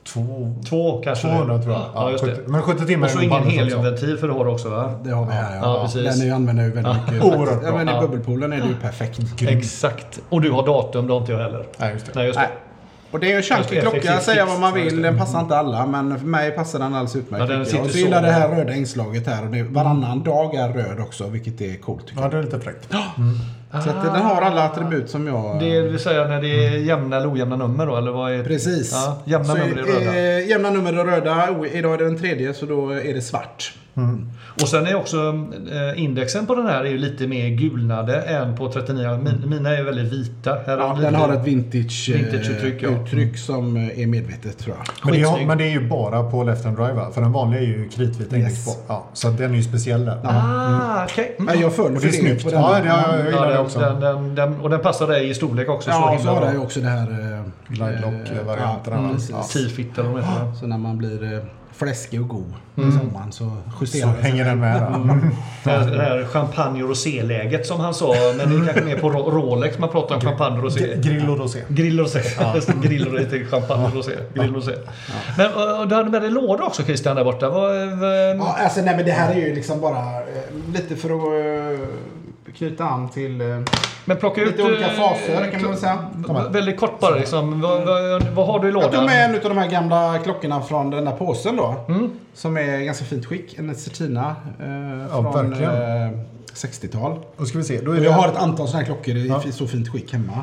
[0.08, 1.28] Två, Två kanske.
[1.28, 1.86] 200 tror jag.
[1.96, 2.52] Ja, just 70, det.
[2.52, 4.94] Men 70 timmar Och så är ingen heliumventil för det har du också va?
[5.04, 5.82] Det har vi här Ja, ja.
[5.86, 6.04] precis.
[6.04, 7.24] Den är ju, använder ju väldigt mycket.
[7.24, 7.98] Oerhört ja, men bra.
[7.98, 9.20] I bubbelpoolen är det ju perfekt.
[9.38, 9.58] Grym.
[9.58, 10.22] Exakt.
[10.30, 11.66] Och du har datum, det har inte jag heller.
[11.78, 12.12] Nej, just det.
[12.16, 12.46] Nej, just det.
[12.46, 12.58] Nej.
[13.12, 15.02] Och det är ju en chunky Just klocka, säga vad man vill.
[15.02, 17.50] Den passar inte alla, men för mig passar den alldeles utmärkt.
[17.50, 17.86] Ja, den jag.
[17.86, 19.46] och så gillar det här röda inslaget här.
[19.46, 22.60] Och det, varannan dag är röd också, vilket är coolt tycker Ja, det är lite
[22.60, 22.94] fräckt.
[23.72, 23.84] Jag.
[23.84, 25.60] Så att den har alla attribut som jag...
[25.60, 28.92] Det vill säga när det är jämna eller ojämna nummer då, eller vad är Precis.
[28.94, 30.16] Ja, jämna så nummer är röda.
[30.40, 31.48] Eh, jämna nummer är röda.
[31.74, 33.74] Idag är det den tredje, så då är det svart.
[34.62, 35.18] Och sen är också
[35.72, 39.20] eh, indexen på den här är ju lite mer gulnade än på 39.
[39.24, 40.58] Min, mina är väldigt vita.
[40.66, 42.90] Här är Ja, den har ett vintage, eh, Vintage-uttryck, ja.
[42.90, 44.86] uttryck som är medvetet tror jag.
[45.04, 45.48] Men det, har, Skitsnygg.
[45.48, 47.02] men det är ju bara på left hand drive?
[47.14, 48.34] För den vanliga är ju kritvit Yes.
[48.34, 48.72] index på.
[48.88, 50.20] Ja, så den är ju speciell där.
[50.24, 51.36] Ah, okej.
[51.40, 51.46] Mm.
[51.46, 52.44] Men jag föll för det är snyggt.
[52.44, 52.62] på den.
[52.62, 53.80] Ja, det, jag, jag gillar Ja, den, också.
[53.80, 55.90] den, den, den, och den passar dig i storlek också.
[55.90, 57.08] Ja, så himla har den ju också det här...
[57.12, 57.46] eh,
[57.80, 59.10] Lightlock-varianterna, eh, va?
[59.30, 59.36] Ja.
[59.38, 59.44] Ja.
[59.44, 60.54] T-fit eller vad de heter.
[60.60, 61.40] Så när man blir eh,
[61.74, 62.90] fläskig och god Mm.
[62.90, 64.32] i sommaren så Så justerar det sig.
[64.32, 65.20] hänger den med där.
[65.64, 68.14] Det här, det här champagne och rosé-läget som han sa.
[68.38, 70.96] Men det är kanske mer på Ro- Rolex man pratar om champagne och rosé.
[70.98, 71.60] Grill och rosé.
[71.68, 72.20] Grill och rosé.
[72.84, 74.12] Grill och rosé champagne och rosé.
[74.34, 74.72] Grill och rosé.
[75.38, 77.50] Men och, du hade med dig låda också Christian där borta.
[77.50, 81.10] Vad, vad, Ja, alltså nej men det här är ju liksom bara eh, lite för
[81.10, 81.88] att eh,
[82.58, 83.42] knyta an till...
[83.42, 83.48] Eh,
[84.06, 84.48] men plocka ut...
[84.48, 85.98] lite olika eh, faser kan man väl säga.
[86.50, 87.62] Väldigt kort bara liksom.
[87.62, 89.06] Vad, vad, vad har du i Jag tog lådan?
[89.06, 91.86] med en av de här gamla klockorna från den där påsen då.
[91.88, 92.12] Mm.
[92.34, 93.60] Som är i ganska fint skick.
[93.60, 95.70] En Cetina eh, Ja, från eh,
[96.54, 97.20] 60-tal.
[97.38, 97.82] Då ska vi se.
[97.82, 99.42] Då är det, jag har ett antal sådana här klockor i Ja.
[99.52, 100.42] så fint skick hemma.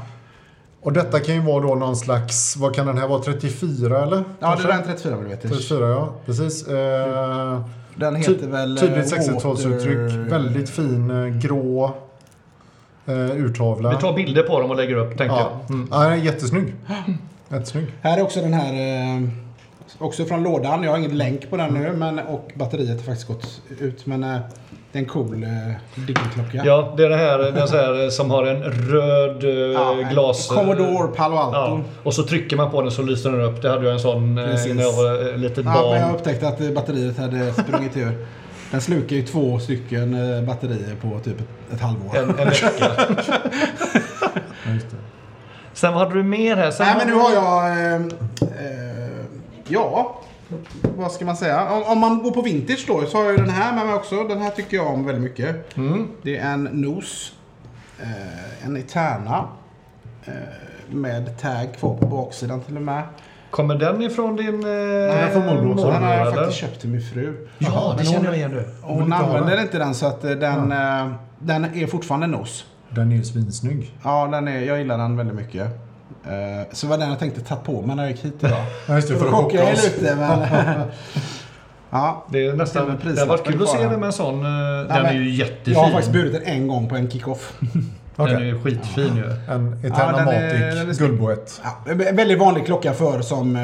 [0.83, 4.17] Och detta kan ju vara då någon slags, vad kan den här vara, 34 eller?
[4.17, 4.67] Ja, Kanske?
[4.67, 5.39] det är den 34 mm.
[5.43, 6.69] 34 ja, precis.
[6.69, 7.61] Eh,
[7.97, 8.77] Den ty- heter väl...
[8.77, 10.09] eh, tydligt 60-talsuttryck.
[10.09, 11.95] Water- Väldigt fin eh, grå
[13.07, 13.91] eh, urtavla.
[13.91, 15.53] Vi tar bilder på dem och lägger upp tänkte ja.
[15.69, 15.71] jag.
[15.77, 15.89] Mm.
[15.91, 16.75] ja, den är jättesnygg.
[17.49, 17.87] Jättesnygg.
[18.01, 18.73] Här är också den här...
[19.17, 19.29] Eh,
[19.99, 20.83] också från lådan.
[20.83, 21.93] Jag har ingen länk på den nu.
[21.93, 24.07] Men, och batteriet har faktiskt gått ut.
[24.07, 24.39] Men eh,
[24.93, 25.49] det är en cool eh,
[26.07, 26.63] digiklocka.
[26.65, 30.09] Ja, det är det här, den så här som har en röd eh, Ja, en
[30.13, 30.49] glas...
[30.49, 31.59] Commodore Palo Alto.
[31.59, 33.63] Ja, och så trycker man på den så lyser den upp.
[33.63, 34.75] Det hade jag en sån eh, Precis.
[34.75, 36.15] när jag var eh, litet Ja, men jag barn.
[36.15, 38.27] upptäckte att eh, batteriet hade sprungit ur.
[38.71, 42.17] Den slukar ju två stycken eh, batterier på typ ett, ett halvår.
[42.17, 42.91] En, en vecka.
[45.73, 46.71] Sen vad hade du mer här?
[46.71, 47.67] Sen Nej, men nu har jag...
[47.71, 49.25] Eh, eh,
[49.69, 50.21] ja,
[50.97, 51.71] vad ska man säga?
[51.71, 53.95] Om, om man går på vintage då så har jag ju den här med mig
[53.95, 54.25] också.
[54.25, 55.77] Den här tycker jag om väldigt mycket.
[55.77, 56.09] Mm.
[56.23, 57.33] Det är en Nos.
[58.01, 59.45] Eh, en Eterna.
[60.25, 60.33] Eh,
[60.91, 63.03] med tag kvar på baksidan till och med.
[63.51, 64.55] Kommer den ifrån din...
[64.55, 65.91] Eh, Nej, från mormor också.
[65.91, 67.49] Den har jag faktiskt köpt till min fru.
[67.59, 68.65] Ja, det men känner hon- jag igen nu.
[68.83, 69.65] Hon inte ha använder den.
[69.65, 72.65] inte den så att eh, den, eh, den är fortfarande Nos.
[72.89, 73.95] Den är ju svinsnygg.
[74.05, 75.67] Ja, den är, jag gillar den väldigt mycket.
[76.27, 78.65] Eh, Så var den jag tänkte ta på mig när jag gick hit idag.
[78.89, 79.85] Ja, just det, för att chocka oss.
[79.85, 80.41] lite men...
[81.91, 82.25] ja.
[82.31, 82.99] Det är nästan...
[83.05, 84.35] Det har varit kul att se det med en sån.
[84.35, 85.75] eh, Den men är ju jättefin.
[85.75, 87.53] Jag har faktiskt burit den en gång på en kick-off.
[88.17, 88.35] Den Okej.
[88.37, 89.31] är ju skitfin ju.
[89.55, 91.09] En Ja, Eterna den är- Matic den är snygg.
[91.09, 91.61] guldboett.
[91.65, 93.57] Ja, en väldigt vanlig klocka för som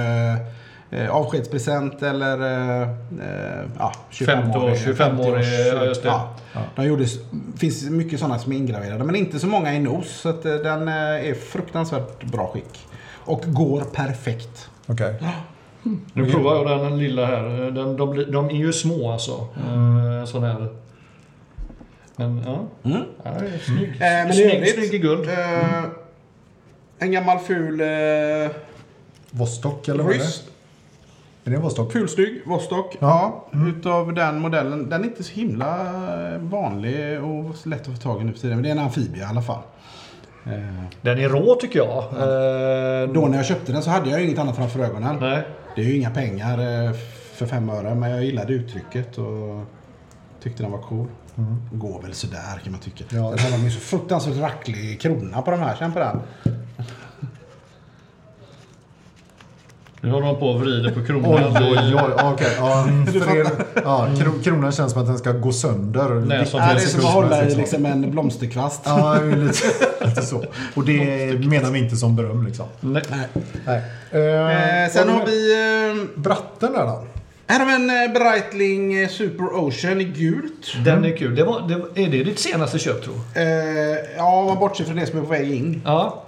[0.91, 5.41] eh, avskedspresent eller eh, eh, ja, 50 år, 25 år,
[5.75, 6.09] ja, just det.
[6.09, 6.35] Ja,
[6.77, 7.19] de gjordes,
[7.59, 10.09] finns mycket sådana som är ingraverade men inte så många i nos.
[10.21, 12.87] Så att, eh, den eh, är fruktansvärt bra skick.
[13.17, 14.71] Och går perfekt.
[14.87, 15.15] Okej.
[16.13, 17.43] Nu provar jag den lilla här.
[17.71, 19.47] Den, de, de är ju små alltså.
[19.69, 20.27] Mm.
[20.27, 20.69] Sån här.
[22.17, 22.65] Men ja.
[22.91, 23.03] Mm.
[23.23, 23.31] ja
[23.67, 23.89] snygg.
[23.89, 25.29] Eh, men snygg, övrigt- snygg i guld.
[25.29, 25.85] Eh,
[26.99, 28.51] en gammal ful eh,
[29.31, 30.25] Vostok eller vad är det?
[31.49, 31.93] Är det en Vostok?
[31.93, 32.97] Fulsnygg Vostok.
[33.01, 33.45] Ja.
[33.69, 34.89] Utav den modellen.
[34.89, 35.77] Den är inte så himla
[36.39, 38.57] vanlig och lätt att få tag i nu för tiden.
[38.57, 39.63] Men det är en amfibie i alla fall.
[40.47, 40.53] Eh,
[41.01, 41.99] Den är rå tycker jag.
[42.05, 45.17] Eh, Då när jag köpte den så hade jag inget annat framför ögonen.
[45.21, 45.43] Nej.
[45.77, 46.93] Det är ju inga pengar eh,
[47.35, 49.65] för fem öre men jag gillade uttrycket och
[50.43, 51.07] tyckte den var cool.
[51.73, 53.05] Går väl sådär kan man tycka.
[53.11, 53.37] Ja.
[53.39, 55.77] Sen har de ju så fruktansvärt racklig krona på de här.
[55.77, 56.21] Känn på den.
[60.01, 61.57] Nu håller de på och vrider på kronan.
[61.57, 62.13] Oj, oj, oj.
[62.25, 62.49] Okej.
[62.59, 63.47] Ja, för er,
[63.85, 66.09] ja, kro- kronan känns som att den ska gå sönder.
[66.09, 68.83] Nej, som- Ja, det är som att hålla i liksom en blomsterkvast.
[68.85, 69.67] Ja, lite,
[70.09, 70.45] lite så.
[70.75, 70.99] Och det
[71.47, 72.67] menar vi inte som beröm liksom.
[72.81, 73.03] Nej.
[73.11, 73.83] Nej.
[74.13, 74.85] Nej.
[74.85, 75.53] Eh, sen har vi...
[76.15, 77.05] Eh, Bratten där då?
[77.47, 80.85] här har vi en eh, Breitling eh, Super Ocean i gult.
[80.85, 81.35] Den är kul.
[81.37, 81.63] Det var,
[81.95, 83.43] det, är det ditt senaste köp tror Eh,
[84.17, 85.83] ja, om man bortser från det som är på väg in.
[85.85, 86.23] Ja.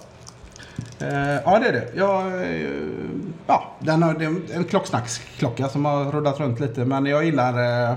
[1.00, 1.88] Eh, ja, det är det.
[1.94, 2.70] Jag, eh,
[3.46, 6.84] ja, den har, det är en klocksnacksklocka som har rullat runt lite.
[6.84, 7.96] Men jag gillar, eh,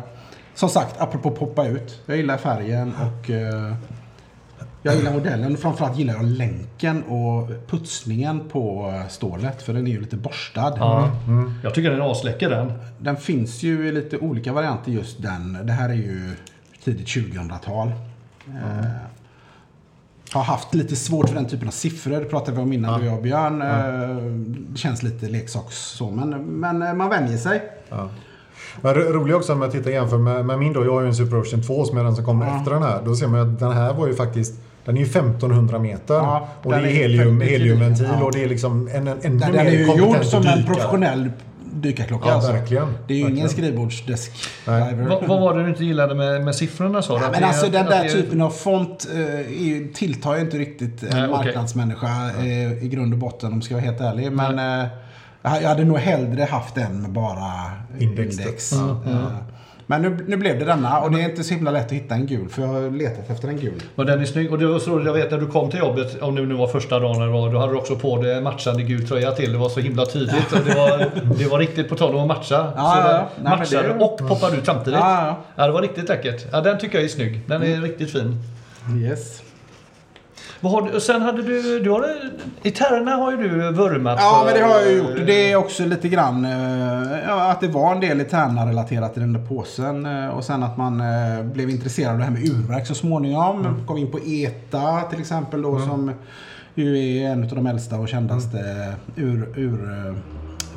[0.53, 2.01] som sagt, apropå poppa ut.
[2.05, 3.29] Jag gillar färgen och
[4.85, 5.57] jag gillar modellen.
[5.57, 9.61] Framförallt gillar jag länken och putsningen på stålet.
[9.61, 10.73] För den är ju lite borstad.
[10.77, 11.11] ja.
[11.63, 12.73] Jag tycker den är asläcker den.
[12.99, 15.57] Den finns ju i lite olika varianter just den.
[15.63, 16.35] Det här är ju
[16.83, 17.87] tidigt 2000-tal.
[18.47, 18.85] Eh,
[20.33, 22.19] har haft lite svårt för den typen av siffror.
[22.19, 23.61] Det pratade vi om innan du och jag och Björn.
[23.61, 24.17] Eh,
[24.71, 26.09] det känns lite leksaks så.
[26.09, 26.29] Men,
[26.59, 27.61] men eh, man vänjer sig.
[27.89, 28.09] Ja.
[28.81, 30.85] Men ro- roligt också om jag tittar jämför med, med min då.
[30.85, 33.01] Jag har ju en Super Ocean 2 som är den som kommer efter den här.
[33.05, 34.53] Då ser man att den här var ju faktiskt
[34.85, 36.13] den är ju 1500 meter.
[36.13, 38.25] Ja, och det är helium, heliumventil ja.
[38.25, 40.65] och det är liksom en, en ännu Den, mer den är ju gjord som en
[40.65, 41.29] professionell
[41.73, 42.27] dykarklocka.
[42.29, 42.51] Ja, alltså.
[42.51, 42.87] verkligen.
[43.07, 43.49] Det är ju ingen Verkligen.
[43.49, 44.31] skrivbordsdesk
[44.65, 45.07] driver.
[45.09, 47.25] Va, vad var det du inte gillade med, med siffrorna sa du?
[47.31, 51.03] Men alltså den att där det- typen av font eh, är, tilltar ju inte riktigt
[51.03, 52.07] en Nej, marknadsmänniska
[52.39, 54.31] eh, i grund och botten om jag ska vara helt ärlig.
[54.31, 54.87] Men eh,
[55.61, 58.39] jag hade nog hellre haft en med bara Index.
[58.39, 58.73] index.
[58.73, 59.27] Eh,
[59.93, 62.15] Men nu, nu blev det denna och det är inte så himla lätt att hitta
[62.15, 63.81] en gul för jag har letat efter en gul.
[63.95, 64.51] Och den är snygg.
[64.51, 66.55] Och det var så roligt, jag vet när du kom till jobbet, om det nu
[66.55, 69.51] var första dagen eller vad, då hade du också på dig matchande gul tröja till.
[69.51, 70.51] Det var så himla tydligt.
[70.53, 72.71] Och det, var, det var riktigt på tal om att matcha.
[72.75, 73.29] Ja, så ja, ja.
[73.43, 74.99] Nej, matchade det- och poppade ut samtidigt.
[74.99, 75.25] Ja, Mm.
[75.25, 75.37] ja.
[75.55, 76.45] Ja, det var riktigt läckert.
[76.51, 77.41] Ja, den tycker jag är snygg.
[77.47, 78.35] Den är riktigt fin.
[78.97, 79.42] Yes.
[80.63, 82.05] Har och sen hade du, du har,
[82.63, 84.45] Eterna har ju du vurmat Ja, för.
[84.45, 85.27] men det har jag gjort.
[85.27, 89.33] Det är också lite grann eh, ja, att det var en del Eterna-relaterat i den
[89.33, 90.05] där påsen.
[90.05, 93.85] eh, Och sen att man eh, blev intresserad av det här med urverk så småningom.
[93.87, 96.11] Kom in på ETA till exempel då som
[96.75, 98.57] ju är en av de äldsta och kändaste
[99.15, 99.53] ur,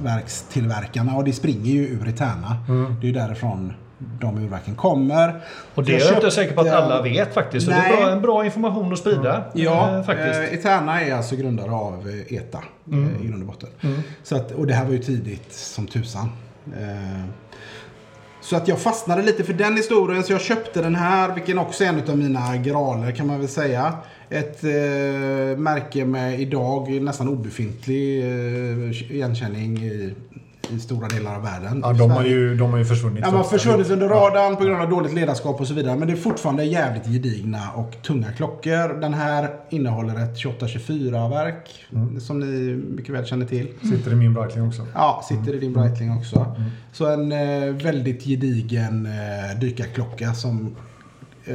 [0.01, 1.17] urverkstillverkarna.
[1.17, 2.57] Och det springer ju ur Eterna.
[3.01, 5.41] Det är ju därifrån de urverken kommer.
[5.75, 7.67] Och det Jag är jag inte säker på att alla vet faktiskt.
[7.67, 7.97] Så det är Nej.
[7.97, 9.45] bra, en bra information att sprida.
[9.55, 10.39] Ja, eh, faktiskt.
[10.39, 13.69] eh, Eterna är alltså grundare av eh, ETA eh, i grund och botten.
[14.23, 16.29] Så att, och det här var ju tidigt som tusan.
[18.41, 21.85] Så att jag fastnade lite för den historien så jag köpte den här, vilken också
[21.85, 23.93] är en av mina graler kan man väl säga.
[24.31, 24.71] Ett eh,
[25.59, 30.15] märke med idag nästan obefintlig eh, igenkänning i,
[30.71, 31.81] i stora delar av världen.
[31.85, 33.21] Ja, de har ju, de har ju försvunnit.
[33.25, 35.97] Ja, man har försvunnit under radarn på grund av dåligt ledarskap och så vidare.
[35.97, 39.01] Men det är fortfarande jävligt gedigna och tunga klockor.
[39.01, 41.85] Den här innehåller ett 2824-verk
[42.21, 43.69] som ni mycket väl känner till.
[43.83, 44.87] Sitter i min Breitling också.
[44.95, 46.57] Ja, sitter i din Breitling också.
[46.93, 50.77] Så en eh, väldigt gedigen eh, dykarklocka som...
[51.45, 51.55] Eh,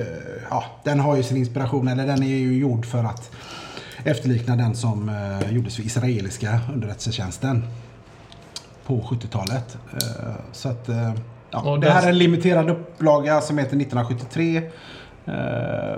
[0.49, 3.31] ja, den har ju sin inspiration, eller den är ju gjord för att
[4.03, 7.63] efterlikna den som eh, gjordes för israeliska underrättelsetjänsten
[8.85, 9.77] på 70-talet.
[9.93, 10.89] Eh, så att...
[10.89, 11.11] Eh,
[11.51, 14.61] ja, det här är en limiterad upplaga som heter 1973.
[15.25, 15.33] Eh,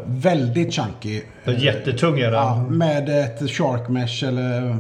[0.06, 1.22] väldigt chunky.
[1.46, 2.34] Den jättetung är den.
[2.34, 4.78] Ja, med ett shark mesh eller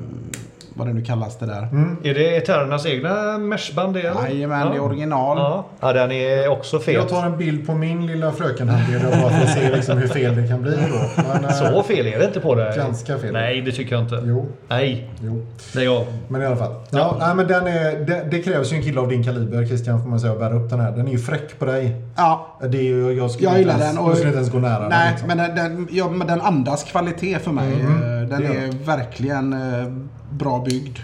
[0.73, 1.67] vad det nu kallas det där.
[2.03, 4.27] Är det Eternas egna meshband det eller?
[4.27, 4.81] Jajamän, det är ja.
[4.81, 5.37] original.
[5.37, 5.65] Ja.
[5.79, 6.93] ja, den är också fet.
[6.93, 10.35] Jag tar en bild på min lilla frökenhandledare bara för att se liksom hur fel
[10.35, 11.23] det kan bli då.
[11.33, 12.73] Men, eh, Så fel är det inte på det.
[12.77, 13.33] Ganska fel.
[13.33, 14.23] Nej, det tycker jag inte.
[14.25, 15.45] Jo, Nej, jo.
[15.75, 16.05] lägg av.
[16.27, 16.73] Men i alla fall.
[16.89, 20.01] Ja, nej, men den är, det, det krävs ju en kille av din kaliber Christian
[20.01, 20.91] får man säga att bära upp den här.
[20.91, 22.01] Den är ju fräck på dig.
[22.15, 24.05] Ja, Det är ju, jag skulle jag gillar ens, den.
[24.05, 24.89] Jag skulle inte ens gå nära den.
[24.89, 25.27] nej, liksom.
[25.27, 27.73] men den, den, ja, men den andas kvalitet för mig.
[27.73, 29.93] Mm, Eh, Den är verkligen eh,
[30.31, 30.97] bra byggd.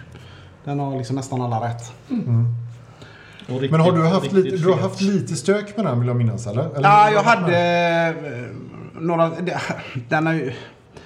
[0.64, 1.92] Den har liksom nästan alla rätt.
[3.48, 6.08] Och riktigt- Men har du haft, lite, du har haft lite stök med den vill
[6.08, 6.62] jag minnas eller?
[6.76, 8.46] eller Ja, jag hade eh,
[9.02, 9.32] några...
[10.10, 10.54] Den är ju...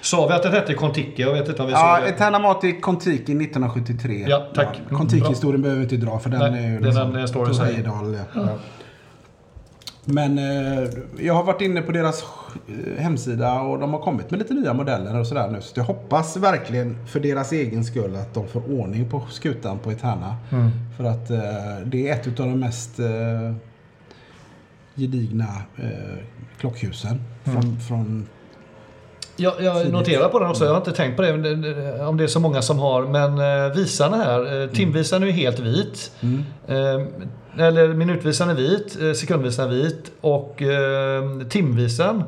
[0.00, 1.22] Sa vi att den hette Kontiki?
[1.22, 2.08] Jag vet inte om vi Ja, sa det.
[2.10, 4.26] Eterna Mati Kontiki 1973.
[4.28, 4.80] Ja, tack.
[4.90, 7.28] Ja, Kontiki-historien behöver vi inte dra för den Nej, är ju det är liksom den,
[7.28, 7.72] storyn Tor säger.
[7.72, 8.48] Heyerdahl, ja.
[10.04, 10.88] Men eh,
[11.18, 12.24] jag har varit inne på deras
[12.68, 15.60] eh, hemsida och de har kommit med lite nya modeller och sådär nu.
[15.60, 19.90] Så jag hoppas verkligen för deras egen skull att de får ordning på skutan på
[19.90, 20.36] Eterna.
[20.52, 20.70] Mm.
[20.96, 23.06] För att eh, det är ett av de mest eh,
[24.94, 26.18] gedigna eh,
[26.58, 27.20] klockhusen.
[27.44, 27.62] Mm.
[27.62, 28.28] Från, från
[29.36, 31.32] Jag, jag noterar på den också, jag har inte tänkt på det,
[32.06, 33.02] om det är så många som har.
[33.02, 36.12] Men eh, visarna här, timvisaren är ju helt vit.
[36.20, 36.44] mm.
[37.58, 42.22] Eller minutvisaren är vit, eh, sekundvisaren är vit och eh, timvisaren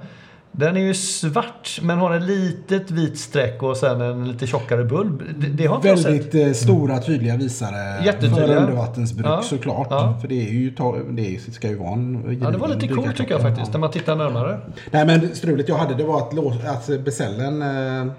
[0.58, 4.84] den är ju svart men har en litet vit streck och sen en lite tjockare
[4.84, 5.22] bulb.
[5.38, 6.06] Det, det har jag sett.
[6.06, 8.46] Väldigt eh, stora tydliga visare Jättetydliga.
[8.46, 9.42] för undervattensbruk Ja.
[9.42, 9.86] såklart.
[9.90, 10.18] Ja.
[10.20, 10.74] För det, är ju,
[11.10, 13.90] det ska ju vara en Ja, det var lite coolt tycker jag faktiskt, när man
[13.90, 14.60] tittar närmare.
[14.90, 18.12] Nej men strulet jag hade det var att, att besällen eh,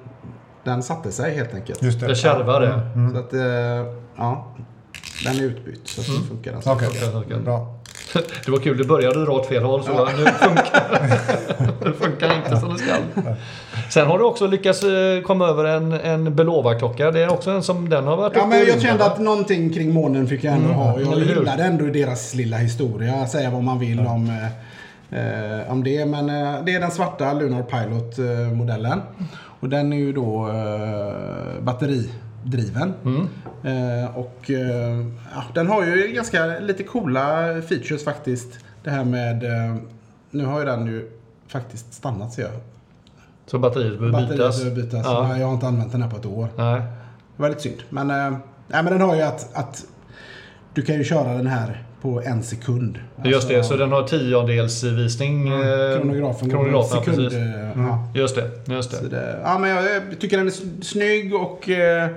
[0.63, 1.83] den satte sig helt enkelt.
[1.83, 2.07] Just det.
[2.07, 2.79] Det kärvade.
[3.13, 3.33] Så att,
[4.17, 4.55] ja.
[5.23, 6.21] Den är utbytt så Mm.
[6.21, 6.61] nu funkar den.
[6.61, 6.71] så.
[6.71, 7.37] Okej, Okej, okej.
[7.39, 7.73] bra.
[8.45, 10.89] Det var kul, det började dra åt fel håll så nu funkar
[11.83, 11.93] det.
[11.93, 12.93] funkar inte som det ska.
[13.89, 17.11] Sen har du också lyckats eh, komma över en, en Belova-klocka.
[17.11, 19.93] Det är också en som den har varit Ja, men jag kände att någonting kring
[19.93, 20.93] månen fick jag ändå ha.
[20.93, 23.27] Och jag gillade ändå deras lilla historia.
[23.27, 24.29] Säga vad man vill om,
[25.11, 26.05] eh, eh, om det.
[26.05, 29.01] Men eh, det är den svarta Lunar Pilot-modellen.
[29.59, 31.63] Och den är ju då eh,
[32.43, 32.93] batteridriven.
[33.05, 33.27] Mm.
[33.63, 37.21] Eh, och eh, ja, den har ju ganska lite coola
[37.61, 38.59] features faktiskt.
[38.83, 39.43] Det här med...
[39.43, 39.75] Eh,
[40.31, 41.11] nu har ju den ju
[41.47, 42.51] faktiskt stannat ser jag.
[43.45, 44.59] Så batteriet behöver Batteriet bytas.
[44.63, 45.05] behöver bytas.
[45.05, 45.37] Ja.
[45.37, 46.47] Jag har inte använt den här på ett år.
[46.55, 46.81] Nej.
[47.35, 47.83] Det var lite synd.
[47.89, 49.85] Men, eh, nej, men den har ju att, att
[50.73, 52.99] du kan ju köra den här på en sekund.
[53.23, 55.47] Just det, Alltså, så den har tiondelsvisning.
[55.47, 57.17] eh, Kronografen kronografen, sekund.
[57.17, 57.33] precis.
[57.39, 58.07] eh, Ja.
[58.15, 59.09] Just det, just det.
[59.09, 59.85] det, ja, men jag
[60.19, 62.07] tycker den är snygg och eh,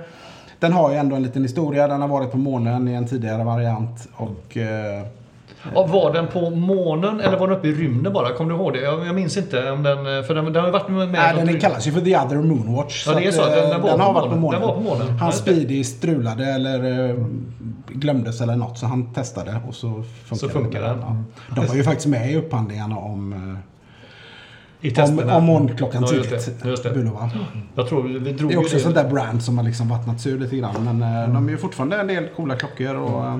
[0.59, 1.87] den har ju ändå en liten historia.
[1.87, 4.07] Den har varit på månen i en tidigare variant.
[4.15, 5.01] Och, eh,
[5.75, 8.29] Ja, var den på månen eller var den uppe i rymden bara?
[8.33, 8.81] Kommer du ihåg det?
[8.81, 10.23] Jag, jag minns inte om den...
[10.23, 11.11] För den, den har ju varit med...
[11.11, 13.07] nej, den kallas ju för The Other Moonwatch.
[13.07, 13.45] Ja, det är att, så.
[13.45, 14.59] Den- eh, den var på har varit på månen.
[14.59, 15.07] Den var på månen.
[15.25, 15.31] Det.
[15.31, 17.15] Speedy strulade eller eh,
[17.93, 18.77] glömdes eller något.
[18.77, 20.99] Så han testade och så funkar, Så funkar den.
[20.99, 21.15] Ja.
[21.55, 25.35] De var ju faktiskt med i upphandlingarna om eh, I Om, testerna.
[25.37, 26.61] om månklockan Ja, tidigt.
[26.63, 26.89] det, just det.
[26.89, 27.29] Bulova.
[27.75, 30.27] Jag tror vi drog Det är också ett sånt där brand som har liksom vattnats
[30.27, 30.83] ur lite grann.
[30.97, 33.39] Men eh, de är ju fortfarande en del coola klockor och eh,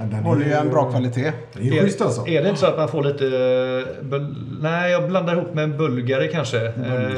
[0.00, 1.32] den håller ju en bra kvalitet.
[1.52, 2.26] Det är ju schysst alltså.
[2.26, 3.24] Är det inte så att man får lite...
[3.26, 4.34] eh, Bul...
[4.62, 6.56] Nej, jag blandar ihop med en bulgare kanske.
[6.66, 6.72] Eh,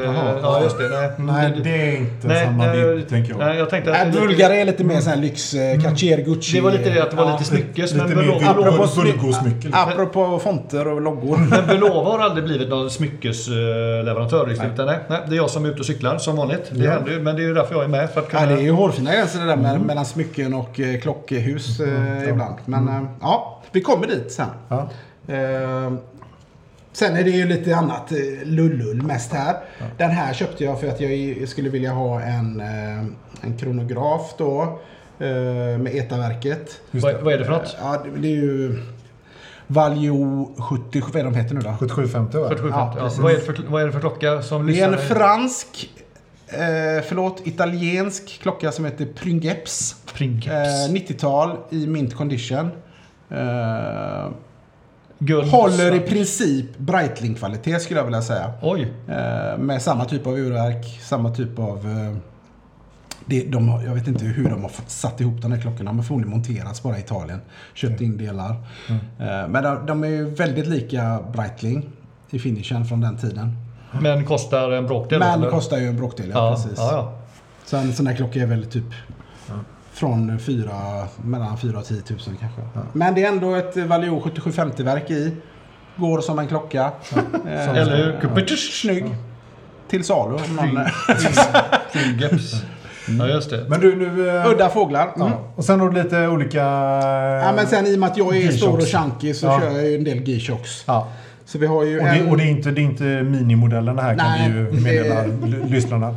[0.04, 0.38] jaha.
[0.42, 0.88] ja, just det.
[0.88, 3.38] Nej, Nej, det är inte nej, samma nej, vibb, tänker jag.
[3.38, 4.06] Nej, jag tänkte att...
[4.06, 6.56] Lite- Bulgare är lite mer sån här lyx, eh, Cartier, Gucci.
[6.56, 7.32] det var lite det att det var Ja.
[7.32, 7.92] lite smyckes.
[7.94, 9.68] Lite men mer Apropå Bulgo-smycke.
[9.72, 11.36] Apropå fonter och loggor.
[11.50, 14.70] men Belova har aldrig blivit någon smyckesleverantör riktigt.
[14.76, 14.86] Nej.
[14.86, 16.70] Nej, nej, det är jag som är ute och cyklar som vanligt.
[16.70, 16.90] Det Ja.
[16.90, 18.10] händer ju, men det är ju därför jag är med.
[18.10, 18.42] För att kunna...
[18.42, 22.54] Ja, det är ju hårfina gränser det där med, mellan smycken och klockhus eh, ibland.
[22.80, 24.48] Men eh, ja, vi kommer dit sen.
[24.68, 24.88] Ja.
[25.34, 25.92] Eh,
[26.92, 29.56] sen är det ju lite annat eh, lullull mest här.
[29.98, 32.60] Den här köpte jag för att jag skulle vilja ha en,
[33.40, 34.62] en kronograf då.
[35.18, 36.80] eh, Med ETA-verket.
[36.90, 37.76] Vad, vad är det för något?
[37.80, 38.78] Ja, det, det är ju
[39.66, 41.70] Valjo 70, vad är de heter nu då?
[41.78, 42.48] 7750 va?
[42.48, 44.84] 47, Ja, ja, vad, är det för, vad är det för klocka som Det är
[44.84, 45.14] en lyssnar?
[45.16, 45.90] fransk,
[46.54, 49.96] eh, förlåt, italiensk klocka som heter Pringeps.
[50.14, 50.88] Prinkeps.
[50.88, 52.70] Eh, 90-tal i mint condition.
[53.30, 54.30] Eh,
[55.50, 58.52] håller i princip Breitling-kvalitet skulle jag vilja säga.
[58.62, 58.92] Oj.
[59.08, 61.76] Eh, med samma typ av urverk, samma typ av...
[61.90, 62.16] Eh,
[63.26, 65.90] det, de, har- jag vet inte hur de har satt ihop de här klockorna.
[65.90, 67.40] De har förmodligen monterats bara i Italien.
[67.74, 68.50] Köpt in delar.
[69.20, 71.88] Eh, men de, de är ju väldigt lika Breitling
[72.30, 73.56] i finishen från den tiden.
[74.00, 75.18] Men kostar en bråkdel?
[75.18, 75.50] Men eller?
[75.50, 76.78] kostar ju en bråkdel, ja, ja, precis.
[76.78, 77.12] ja, ja.
[77.64, 78.84] Så en sån här klocka är väl typ
[79.92, 80.72] från fyra,
[81.24, 82.60] mellan 4 och 10 000 kanske.
[82.92, 85.36] Men det är ändå ett Valio 7750-verk i.
[85.96, 86.90] Går som en klocka.
[87.46, 88.56] Eh, Eller hur?
[88.56, 89.04] Snygg.
[89.88, 90.84] Till salu om någon...
[91.92, 92.54] Pringeps.
[93.18, 93.64] Ja, just det.
[93.68, 94.28] Men du, nu...
[94.28, 95.12] eh, Udda fåglar.
[95.16, 95.28] Mm.
[95.28, 95.32] Ja.
[95.56, 96.58] Och sen har du lite olika...
[97.44, 99.60] Ja, men sen i och med att jag är stor och chunky så Ja.
[99.60, 100.84] kör jag ju en del G-Shocks.
[100.86, 101.08] Ja.
[101.44, 102.24] Så vi har ju Och, en...
[102.24, 104.80] det, och det, är inte, det är inte minimodellen det här kan Nej, vi ju
[104.84, 106.16] meddela l- lyssnarna.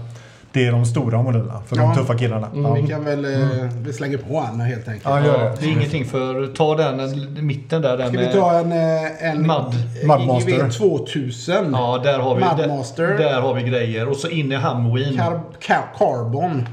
[0.51, 1.81] Det är de stora modellerna för Ja.
[1.83, 2.47] de tuffa killarna.
[2.53, 2.87] Vi Ja.
[2.89, 3.25] kan väl...
[3.25, 5.05] eh, Vi slänger på en helt enkelt.
[5.05, 5.53] Ja, gör det.
[5.59, 6.47] Det är ingenting för...
[6.53, 7.97] Ta den en- mitten där.
[7.97, 8.71] Den Ska vi ta en...
[8.71, 10.07] eh, en Mud.
[10.07, 10.49] Mudmaster.
[10.51, 11.55] IGV 2000.
[11.73, 13.07] Ja, där har vi, Mudmaster.
[13.07, 14.07] där, där har vi grejer.
[14.09, 15.17] Och så in i Hamween.
[15.17, 16.67] Car car carbon.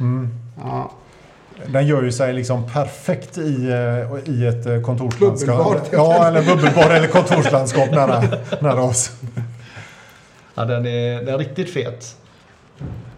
[0.00, 0.28] Mm.
[0.64, 0.90] Ja.
[1.66, 5.56] Den gör ju sig liksom perfekt i, eh, i ett eh, kontorslandskap.
[5.56, 5.88] Bubbelbad.
[5.92, 8.22] Ja, eller bubbelbad eller kontorslandskap nära,
[8.60, 9.10] nära oss.
[10.54, 12.16] Ja, den är, den är riktigt fet.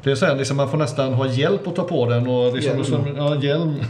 [0.03, 2.29] Det är så här, liksom, man får nästan ha hjälp att ta på den.
[2.29, 2.85] Och liksom, Hjälm.
[2.85, 3.75] Som, ja, hjälm.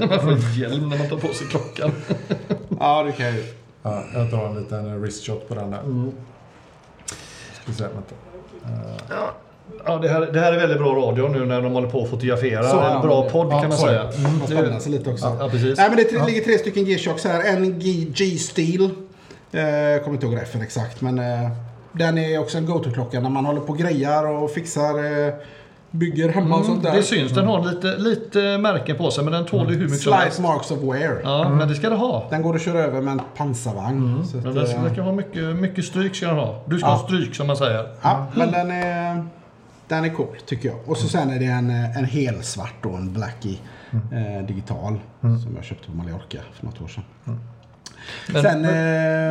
[0.00, 1.92] man får hjälm när man tar på sig klockan.
[2.80, 3.44] ja, det kan jag ju.
[3.82, 5.80] Ja, jag tar en liten wrist shot på den där.
[7.62, 8.14] Ska se, vänta.
[9.08, 9.34] Ja,
[10.02, 12.62] det, här, det här är väldigt bra radio nu när de håller på att fotografera.
[12.62, 14.04] Så, en ja, bra podd ja, kan man är säga.
[14.04, 14.18] det.
[14.22, 15.36] Man använda sig lite också.
[15.40, 15.78] Ja, precis.
[15.78, 17.44] Nej, men det tre- ligger tre stycken G-Shocks här.
[17.56, 17.78] En
[18.14, 18.82] G-Steel.
[19.52, 21.50] Eh, kommer inte ihåg refen exakt, men eh,
[21.92, 25.34] den är också en go-to-klocka när man håller på och grejar och fixar, eh,
[25.90, 26.92] bygger hemma och sånt där.
[26.96, 30.00] Det syns, den har lite, lite märken på sig men den tål ju hur mycket
[30.00, 30.36] som helst.
[30.36, 31.20] Slight marks of wear.
[31.24, 32.26] Ja, men det ska det ha.
[32.30, 34.26] Den går att köra över med en pansarvagn.
[34.26, 36.62] Så att, Men den eh, verkar ha mycket, mycket stryk ska den ha.
[36.66, 36.92] Du ska Ja.
[36.94, 37.86] ha stryk som man säger.
[38.02, 39.24] Ja, men den är,
[39.90, 40.78] den är cool tycker jag.
[40.86, 43.58] Och så sen är det en, eh, en helsvart då, en Blackie
[43.92, 44.98] eh, digital.
[45.20, 47.04] Som jag köpte på Mallorca för något år sedan.
[48.32, 48.70] Men- sen, eh,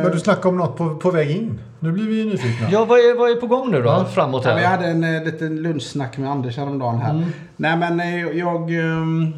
[0.04, 1.58] Men du snackade om något på, på väg in.
[1.80, 2.68] Nu blir vi ju nyfikna.
[2.70, 4.04] Ja, vad är, vad är på gång nu då?
[4.04, 4.76] Framåt Ja, vi här.
[4.76, 7.26] hade en eh, liten lunchsnack med Anders häromdagen här.
[7.56, 7.98] Nej men
[8.38, 9.32] jag ehm,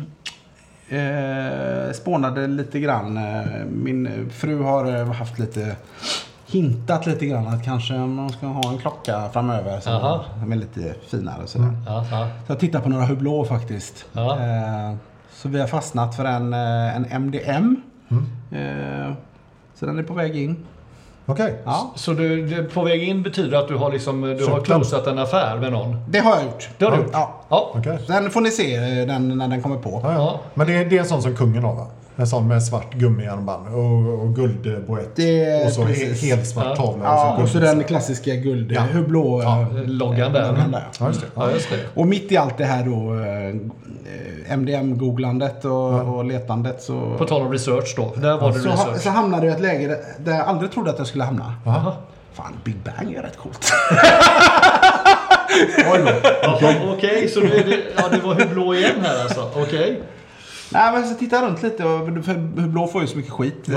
[0.88, 3.20] eh, spånade lite grann.
[3.70, 5.76] Min fru har haft lite
[6.53, 10.24] hintat lite grann att kanske man ska ha en klocka framöver som, Aha.
[10.53, 11.72] är lite finare och sådär.
[11.86, 12.28] Ja, ja.
[12.46, 14.05] Så jag tittar på några Hublå faktiskt.
[14.12, 14.32] Ja.
[14.38, 14.94] Eh,
[15.32, 17.76] så vi har fastnat för en, eh, en MDM.
[18.53, 19.12] Eh,
[19.74, 20.57] så den är på väg in.
[21.26, 21.59] Okej.
[21.64, 24.64] Ja, Så du, det, på väg in betyder att du har, liksom, du har den.
[24.64, 25.96] closat en affär med någon?
[26.09, 26.68] det har jag gjort.
[26.78, 27.11] Det har du gjort?
[27.12, 27.34] Ja.
[27.48, 27.70] Ja.
[27.74, 27.98] Okej.
[28.07, 30.00] Sen får ni se eh, den när den kommer på.
[30.03, 30.18] Ja, ja.
[30.18, 30.40] Ja.
[30.55, 31.86] Men det är, det är en sån som kungen har va?
[32.16, 35.18] En sån med svart gummiarmband och, och guldboett.
[35.66, 36.22] Och så he, precis.
[36.22, 36.76] helt svart Ja.
[36.76, 37.04] tavla.
[37.04, 38.72] Ja, och så guld- den klassiska guld...
[38.72, 38.80] Ja.
[38.80, 39.38] Hur blå...
[39.40, 40.48] eh, Ja, loggan där.
[40.48, 40.84] loggan där.
[41.00, 41.26] Ja, just det.
[41.34, 41.78] Ja, just det.
[41.94, 47.14] Och mitt i allt det här då eh, MDM-googlandet och, och letandet så...
[47.18, 48.12] På tal om research då.
[48.16, 49.02] Där var det så, ha- research.
[49.02, 51.54] så hamnade jag i ett läge där- jag aldrig trodde att jag skulle hamna.
[51.64, 51.92] Jaha.
[52.32, 53.72] Fan, Big Bang är rätt coolt.
[56.96, 59.48] Okej, så nu är det, ja, det var hur blå igen här alltså.
[59.56, 60.00] Okej.
[60.72, 63.68] Nej, men så tittar jag runt lite och för Blå får ju så mycket skit.
[63.68, 63.74] Eh,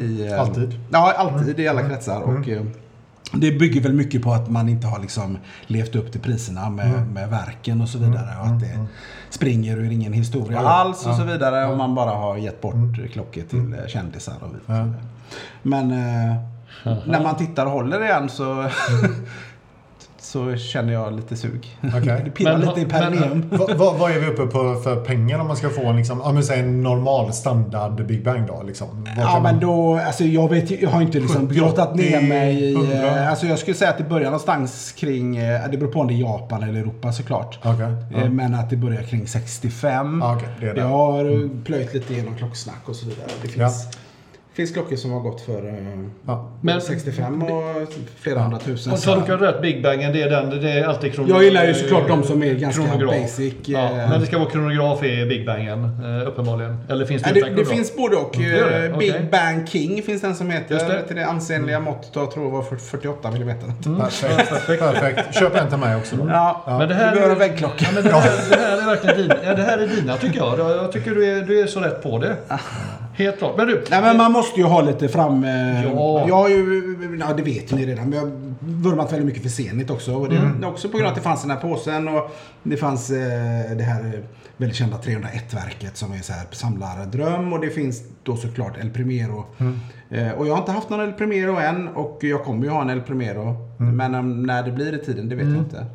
[0.00, 0.80] i, eh, Alltid.
[0.90, 2.20] Ja, alltid i alla kretsar.
[2.20, 2.62] Och, eh,
[3.32, 7.12] det bygger väl mycket på att man inte har liksom levt upp till priserna med,
[7.12, 8.40] med verken och så vidare.
[8.40, 8.86] Och att det
[9.30, 11.66] springer ur ingen historia alls och så vidare.
[11.66, 12.74] Och man bara har gett bort
[13.12, 14.92] klockor till eh, kändisar och vidare.
[15.62, 15.88] Men
[17.06, 18.66] när man tittar och håller igen så,
[20.28, 21.78] så känner jag lite sug.
[21.82, 22.00] Okej.
[22.24, 23.44] Det pirrar Men- lite i perineum.
[23.76, 26.32] vad, vad, är vi uppe på för pengar om man ska få en, liksom, ja,
[26.32, 28.62] men säg en normal standard Big Bang då?
[28.66, 29.06] Liksom.
[29.16, 32.74] Ja men då, alltså jag vet jag har inte liksom 70, grottat ner mig i...
[32.74, 33.06] 100.
[33.06, 36.06] eh, Alltså jag skulle säga att det börjar någonstans kring, eh, det beror på om
[36.06, 37.58] det är Japan eller Europa såklart.
[37.64, 38.18] Okej, ja.
[38.20, 40.18] Eh, Men att det börjar kring 65.
[40.22, 40.80] Ja, okej, det är det.
[40.80, 43.26] Jag har plöjt lite igenom klocksnack och så vidare.
[43.42, 43.86] Det finns,
[44.58, 45.74] finns klockor som har gått för eh,
[46.26, 46.50] Ja.
[46.60, 47.62] Men- 65 och
[48.20, 48.92] flera hundra tusen.
[48.92, 51.36] Och tolkar du rätt, Big Bangen, det är, den, det är alltid kronograf.
[51.36, 53.22] Jag gillar ju såklart de som är ganska Kronograf.
[53.22, 53.54] basic.
[53.64, 56.78] Ja, eh, men det ska vara kronograf i Big Bangen, eh, uppenbarligen.
[56.88, 58.34] Eller finns det utan det, det finns både och.
[58.38, 58.98] det det?
[58.98, 60.74] Big Bang King finns den som heter.
[60.74, 61.02] Just det.
[61.02, 63.58] Till det ansenliga måttet av, tror jag var 48 mm.
[63.98, 64.66] Perfekt.
[64.78, 65.34] Perfekt.
[65.34, 66.28] Köp en till mig också då.
[66.28, 67.84] Ja, Men det här, du behöver en väggklocka.
[67.84, 70.38] Ja, men det, här, det här är verkligen dina, ja, det här är dina tycker
[70.38, 70.58] jag.
[70.58, 72.36] Jag tycker du är, du är så rätt på det.
[73.18, 73.56] Helt klart.
[73.56, 75.44] Men du, Nej men man måste ju ha lite fram...
[75.44, 76.24] Eh, Ja.
[76.28, 79.48] Jag har ju, ja det vet ni redan, men jag har vurmat väldigt mycket för
[79.48, 80.14] Zenit också.
[80.14, 80.64] Och det Mm.
[80.64, 82.30] också på grund av att det fanns den här påsen och
[82.62, 83.16] det fanns eh,
[83.76, 84.20] det här eh,
[84.56, 89.44] väldigt kända 301-verket som är så här samlardröm och det finns då såklart El Primero.
[89.58, 89.78] Mm.
[90.10, 92.82] Eh, och jag har inte haft någon El Primero än och jag kommer ju ha
[92.82, 93.56] en El Primero.
[93.80, 93.96] Mm.
[93.96, 95.86] Men um, när det blir i tiden, det vet jag inte.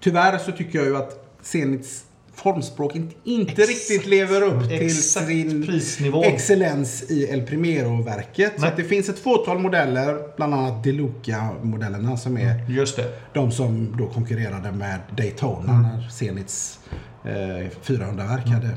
[0.00, 2.04] Tyvärr så tycker jag ju att Zenits
[2.36, 6.22] formspråk inte, inte riktigt lever upp till sin prisnivå.
[6.24, 8.52] excellens i El Primero-verket.
[8.60, 13.12] Så det finns ett fåtal modeller, bland annat Deluca-modellerna som är just det.
[13.32, 15.82] de som då konkurrerade med Daytona Mm.
[15.82, 16.78] när Zenits
[17.24, 18.70] eh, 400-verk hade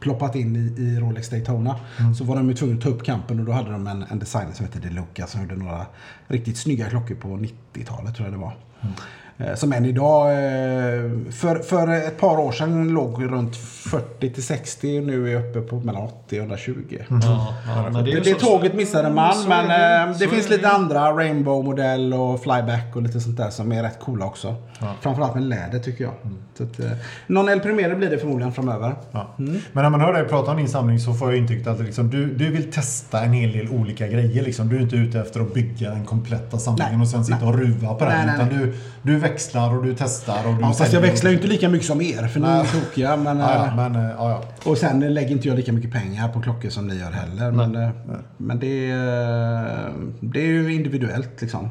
[0.00, 1.80] ploppat in i, i Rolex Daytona.
[2.00, 2.14] Mm.
[2.14, 4.18] Så var de ju tvungna att ta upp kampen och då hade de en, en
[4.18, 5.86] designer som hette Deluca som gjorde några
[6.26, 8.56] riktigt snygga klockor på 90-talet tror jag det var.
[8.82, 8.94] Mm.
[9.38, 14.42] Eh, Som än idag, eh, för, för ett par år sedan låg runt 40 till
[14.42, 16.74] 60 och nu är jag uppe på mellan 80 och 120.
[17.08, 20.46] Ja, ja, men Det, det så- tåget missade man, så men eh, det är finns
[20.46, 20.56] det.
[20.56, 24.54] lite andra Rainbow-modell och Flyback och lite sånt där som är rätt coola också.
[25.00, 26.12] Framförallt med läder tycker jag.
[26.51, 26.90] Så att, eh,
[27.26, 28.94] någon El Primero blir det förmodligen framöver.
[29.12, 29.34] Ja.
[29.36, 32.10] Men när man hör dig prata om din samling så får jag intrycket att liksom,
[32.10, 34.42] du, du vill testa en hel del olika grejer.
[34.42, 34.68] Liksom.
[34.68, 37.02] Du är inte ute efter att bygga den kompletta samlingen Nej.
[37.02, 38.14] och sen sitta och ruva på den.
[38.16, 40.46] Nej, nej, utan Du, du växlar och du testar.
[40.48, 42.56] Och du Ja, fast jag växlar ju inte lika mycket som er, för ni är
[42.56, 42.66] Nej.
[42.72, 43.16] tokiga.
[43.16, 44.70] Men, Ja, ja, eh, men, eh, ja, ja.
[44.70, 47.50] Och sen lägger inte jag lika mycket pengar på klockor som ni gör heller.
[47.50, 47.88] Men, eh,
[48.36, 51.68] men det, är, det är ju individuellt liksom.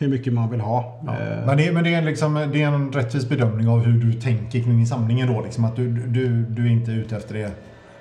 [0.00, 1.00] Hur mycket man vill ha.
[1.06, 1.12] Ja.
[1.12, 4.12] Eh, Men, det, men det, är liksom, det är en rättvis bedömning av hur du
[4.20, 5.42] tänker kring samlingen då.
[5.42, 7.50] Liksom, att du, du, du är inte ute efter det,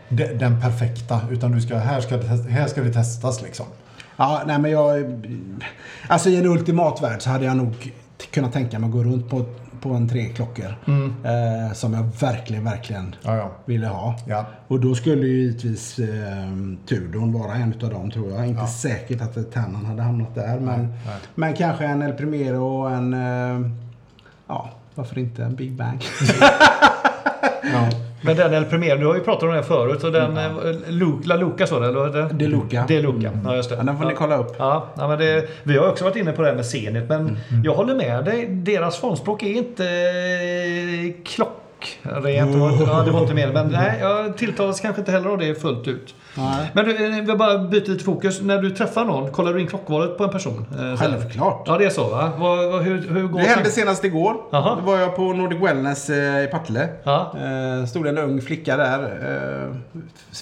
[0.10, 1.22] de- den perfekta.
[1.32, 3.66] Utan du ska, här, ska det, här ska det testas liksom.
[4.18, 5.22] Ja, nej men jag...
[6.08, 7.94] Alltså i en ultimat värld så hade jag nog
[8.32, 9.46] kunnat tänka mig att gå runt på,
[9.82, 10.76] på en tre klockor.
[11.24, 13.52] Eh, som jag verkligen, verkligen Ja, ja.
[13.66, 14.16] ville ha.
[14.28, 14.46] Ja.
[14.68, 16.08] Och då skulle ju givetvis eh,
[16.88, 18.48] Tudorn vara en utav dem tror jag.
[18.48, 20.60] Inte säkert att Tannan hade hamnat där.
[20.60, 21.16] Men, nej.
[21.36, 23.14] men kanske en El Primero och en...
[23.14, 23.72] Eh,
[24.48, 26.04] ja, varför inte en Big Bang?
[28.22, 30.04] Men den El Premier, du har ju pratat om den förut.
[30.04, 31.22] Och den, mm.
[31.24, 32.30] La Luca så det, eller?
[32.34, 32.86] De Luca.
[32.88, 33.76] De Luca, ja just det.
[33.76, 34.56] Ja, den får ni kolla upp.
[34.58, 37.20] Ja, ja, men det, vi har också varit inne på det här med Zenit, men
[37.20, 37.64] Mm.
[37.64, 38.46] jag håller med dig.
[38.50, 41.60] Deras formspråk är inte eh, klockrent.
[42.04, 43.52] Det var inte- Ja, det var inte mer.
[43.54, 46.16] Men nej, jag tilltalas kanske inte heller av det fullt ut.
[46.38, 46.72] Nej.
[46.74, 48.42] Men du, eh, vi bara byter lite fokus.
[48.42, 50.66] När du träffar någon, kollar du in klockvalet på en person?
[50.80, 51.64] Eh, Självklart.
[51.66, 52.32] Ja, det är så va?
[52.38, 54.36] Vad, hur, hur går Det hände senast igår.
[54.52, 54.76] Jaha.
[54.76, 56.84] Då var jag på Nordic Wellness eh, i Partille.
[57.06, 59.00] Eh, stod en ung flicka där.
[59.04, 59.76] Eh,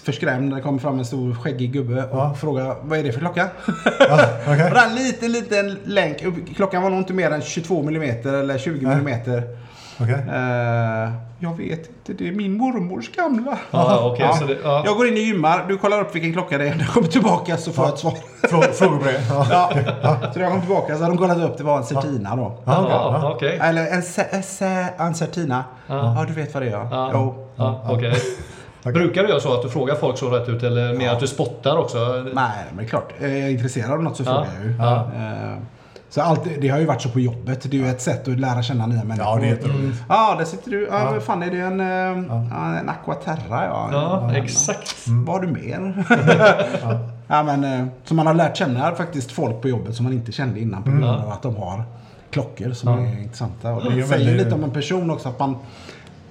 [0.06, 0.56] förskrämd.
[0.56, 2.34] Det kom fram en stor skäggig gubbe och Ja.
[2.42, 3.48] frågade vad är det för klocka?
[4.00, 6.24] Ja, det är en liten, liten länk.
[6.56, 8.94] Klockan var nog inte mer än 22 mm eller 20 Nej.
[8.94, 9.44] mm.
[10.02, 10.14] Okej.
[10.14, 13.58] Eh, jag vet inte, det är min mormors gamla.
[13.72, 14.82] Ja, okej, så det- ja.
[14.86, 16.76] Jag går in och gymmar, du kollar upp vilken klocka det är.
[16.76, 18.14] När jag kommer tillbaka så får jag ett svar.
[18.42, 19.22] Frå- Frågor på det?
[19.30, 19.48] Ja.
[19.52, 19.70] Ja.
[20.34, 22.54] Så när jag kom tillbaka så hade de kollat upp, det var en Certina då.
[22.66, 22.88] Ja.
[22.90, 23.32] Ja, Ja.
[23.36, 23.60] okej.
[23.62, 24.02] Eller en,
[25.08, 25.64] en, Certina.
[25.88, 26.26] Ja.
[26.28, 26.88] du vet vad det är ja.
[26.92, 27.10] Ja.
[27.14, 27.48] Jo.
[27.56, 28.14] Ja, okej.
[28.84, 31.28] Brukar du göra så att du frågar folk så rätt ut eller mer att du
[31.28, 31.98] spottar också?
[32.34, 33.14] Nej, men det är klart.
[33.22, 34.46] Är jag intresserad av något så Ja.
[34.46, 34.76] frågar jag ju.
[34.80, 35.08] Ja.
[36.10, 37.72] Så allt, det har ju varit så på jobbet.
[37.72, 39.26] Det är ju ett sätt att lära känna nya människor.
[39.34, 40.04] Ja, det är jätteroligt.
[40.10, 40.88] Ja, där sitter du.
[40.92, 41.60] Ja, vad fan är det?
[41.60, 42.78] En, eh, ja.
[42.80, 43.90] en Aquaterra ja.
[43.92, 45.08] Ja, exakt.
[45.08, 46.06] Vad har du mer?
[47.28, 47.44] ja.
[47.44, 50.60] men, eh, så man har lärt känna faktiskt folk på jobbet som man inte kände
[50.60, 51.84] innan på grund av att de har
[52.32, 53.74] klockor som är intressanta.
[53.74, 55.30] Och det, Det ju säger väldigt- lite om en person också.
[55.30, 55.56] att man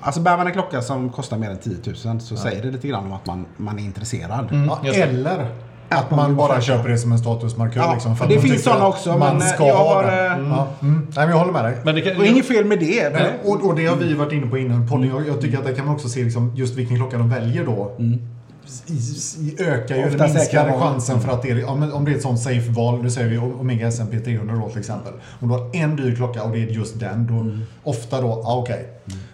[0.00, 2.88] Alltså bär man en klocka som kostar mer än 10 000 så säger det lite
[2.88, 4.48] grann om att man, man är intresserad.
[4.68, 5.02] Ja, just det.
[5.04, 5.46] eller
[5.88, 7.80] att man bara köper det som en statusmarkör.
[7.80, 10.26] Ja, liksom, för det finns sådana att också, Man men, ska jag ha har, det.
[10.26, 10.66] eh, Ja.
[10.82, 10.98] Mm.
[10.98, 11.76] Nej, men jag håller med dig.
[11.84, 13.12] Men det kan, Och inget fel med det.
[13.12, 15.08] Men, Nej, och, och det har vi varit inne på innan podden.
[15.08, 17.64] Jag, jag tycker att där kan man också se liksom just vilken klocka de väljer
[17.64, 17.92] då.
[18.86, 20.12] I, i, ökar ju, Mm.
[20.14, 22.70] Ofta eller minskar chansen för att det är, men om det är ett sånt safe
[22.72, 25.12] val, nu säger vi Omega SMP 300 då till exempel.
[25.40, 27.60] Om du har en dyr klocka och det är just den, då Mm.
[27.82, 28.88] ofta då, ja okej.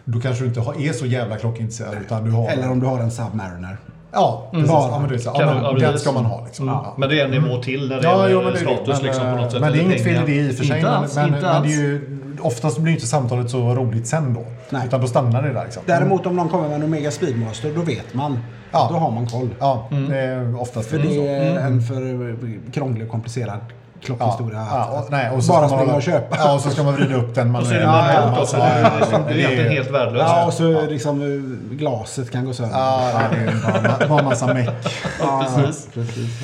[0.04, 2.48] Då kanske du inte har, är så jävla klockintresserad utan du har...
[2.48, 3.76] eller om du har en Submariner.
[4.12, 4.68] Ja, precis.
[4.70, 4.90] Bara.
[4.90, 5.30] Ja, men det är så.
[5.30, 6.00] Kan Ja, du- men, precis.
[6.00, 6.68] ska man ha liksom.
[6.68, 6.80] Mm.
[6.84, 6.94] Ja.
[6.96, 8.74] Men det är en nivå till när det Ja, gäller jo, men det är det.
[8.74, 9.60] status Men, liksom, på något sätt.
[9.60, 10.76] men det är inget fel i det i och för sig.
[10.78, 11.66] Inte Men, alls, men, inte men alls.
[11.68, 14.44] det är ju, oftast blir inte samtalet så roligt sen då.
[14.70, 14.82] Nej.
[14.86, 15.82] Utan då stannar det där liksom.
[15.86, 18.38] Däremot om någon kommer med en Omega Speedmaster, då vet man.
[18.72, 18.88] Ja.
[18.92, 19.48] Då har man koll.
[19.58, 20.08] Ja, Mm.
[20.10, 22.36] det är oftast För det är en för
[22.72, 23.58] krånglig och komplicerad
[24.04, 24.66] klockhistoria.
[24.70, 26.36] Ja, att- och, nej, och så bara man springa och köpa.
[26.38, 28.26] Ja, och så ska man vrida upp den Och så är det manuellt.
[28.26, 30.28] manuellt Ja, ja, Det är ja, liksom- det är egentligen är- helt värdelöst.
[30.36, 32.78] Ja, och så liksom eh, glaset kan gå sönder.
[32.78, 34.68] Ja, det är bara, bara massa meck.
[35.20, 35.88] Ja, precis.
[35.94, 36.42] precis.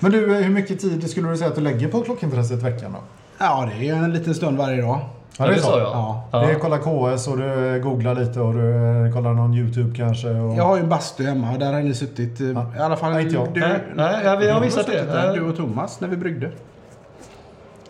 [0.00, 2.92] Men du, hur mycket tid skulle du säga att du lägger på klockintresset i veckan
[2.92, 2.98] då?
[3.38, 5.00] Ja, det är en liten stund varje dag.
[5.40, 5.88] Ja, det sa jag.
[5.88, 6.28] Ja.
[6.32, 6.38] Ja.
[6.38, 10.28] Det är kolla KS och du googlar lite och du kollar någon YouTube kanske.
[10.28, 10.54] Och...
[10.56, 12.40] Jag har ju en bastu hemma och där har ni suttit.
[12.40, 13.48] eh, I alla fall Nej, inte jag.
[13.54, 13.60] du.
[13.60, 15.02] Nej, nej, ja, vi har missat det.
[15.12, 16.50] Där, du och Thomas när vi bryggde.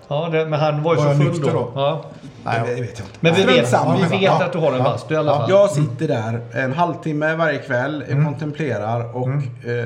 [0.09, 1.48] Ja, det, men han var ju Var så full då.
[1.52, 1.72] då?
[1.74, 2.04] Ja.
[2.44, 3.18] Nej, det, vet jag inte.
[3.20, 3.96] Men vi Strunt vet, samma.
[3.96, 4.84] vi vet att du har en Ja.
[4.84, 5.50] bastu i alla fall.
[5.50, 8.24] Jag sitter där en halvtimme varje kväll, Mm.
[8.24, 9.84] kontemplerar och eh,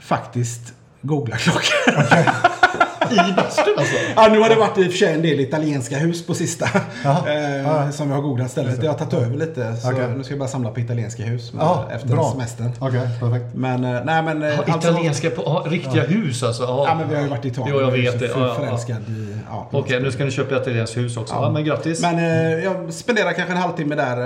[0.00, 0.72] faktiskt
[1.02, 2.04] googlar klockor.
[3.12, 3.94] I bastun alltså?
[4.16, 6.64] Ja, nu har det varit i och för sig en del italienska hus på sista.
[7.04, 7.92] Eh, Ja.
[7.92, 8.82] Som jag har googlat stället.
[8.82, 9.76] Jag har tagit över lite.
[9.76, 10.08] Så Okej.
[10.16, 12.30] nu ska jag bara samla på italienska hus Ja, efter bra.
[12.32, 12.72] semestern.
[12.78, 13.54] Okej, perfekt.
[13.54, 14.42] Men eh, nej men...
[14.42, 16.62] eh, Ja, alltså- italienska, på, ja, riktiga hus alltså?
[16.62, 16.84] Ja.
[16.88, 17.76] Ja men vi har ju varit i Italien.
[17.78, 18.26] Jo, jag vet det.
[18.26, 18.54] Ja, ja, ja.
[18.54, 19.36] Förälskad i...
[19.50, 21.34] Ja, Okej, nu ska ni köpa italienskt hus också.
[21.34, 21.50] Ja.
[21.50, 22.00] men grattis.
[22.02, 24.16] Men eh, jag spenderar kanske en halvtimme där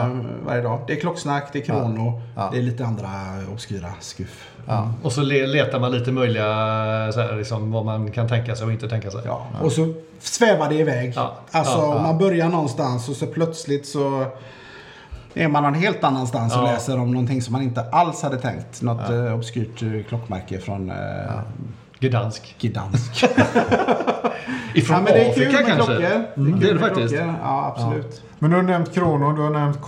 [0.00, 0.08] eh,
[0.46, 0.78] varje dag.
[0.86, 2.48] Det är klocksnack, det är krono, Ja.
[2.52, 3.08] det är lite andra
[3.52, 4.48] obskyra skuff.
[4.66, 4.92] Ja.
[5.02, 6.44] Och så le- letar man lite möjliga,
[7.12, 9.20] så här, liksom, vad man kan tänka sig och inte tänka sig.
[9.24, 9.46] Ja.
[9.62, 11.12] Och så svävar det iväg.
[11.16, 11.34] Ja.
[11.50, 12.02] Alltså Ja, ja.
[12.02, 14.26] man börjar någonstans och så plötsligt så
[15.34, 16.66] är man någon helt annanstans och Ja.
[16.72, 18.82] läser om någonting som man inte alls hade tänkt.
[18.82, 20.96] Något eh, obskyrt eh, klockmärke från eh,
[22.00, 22.56] Gdansk.
[22.60, 23.24] Gdansk.
[24.74, 25.96] Ifrån ja, men det är kul Afrika med kanske?
[25.96, 26.24] klockor.
[26.36, 27.14] Mm, kul det är det faktiskt.
[27.14, 27.34] klockor.
[27.42, 28.22] Ja, absolut.
[28.38, 29.78] Men du har nämnt Krono, du har nämnt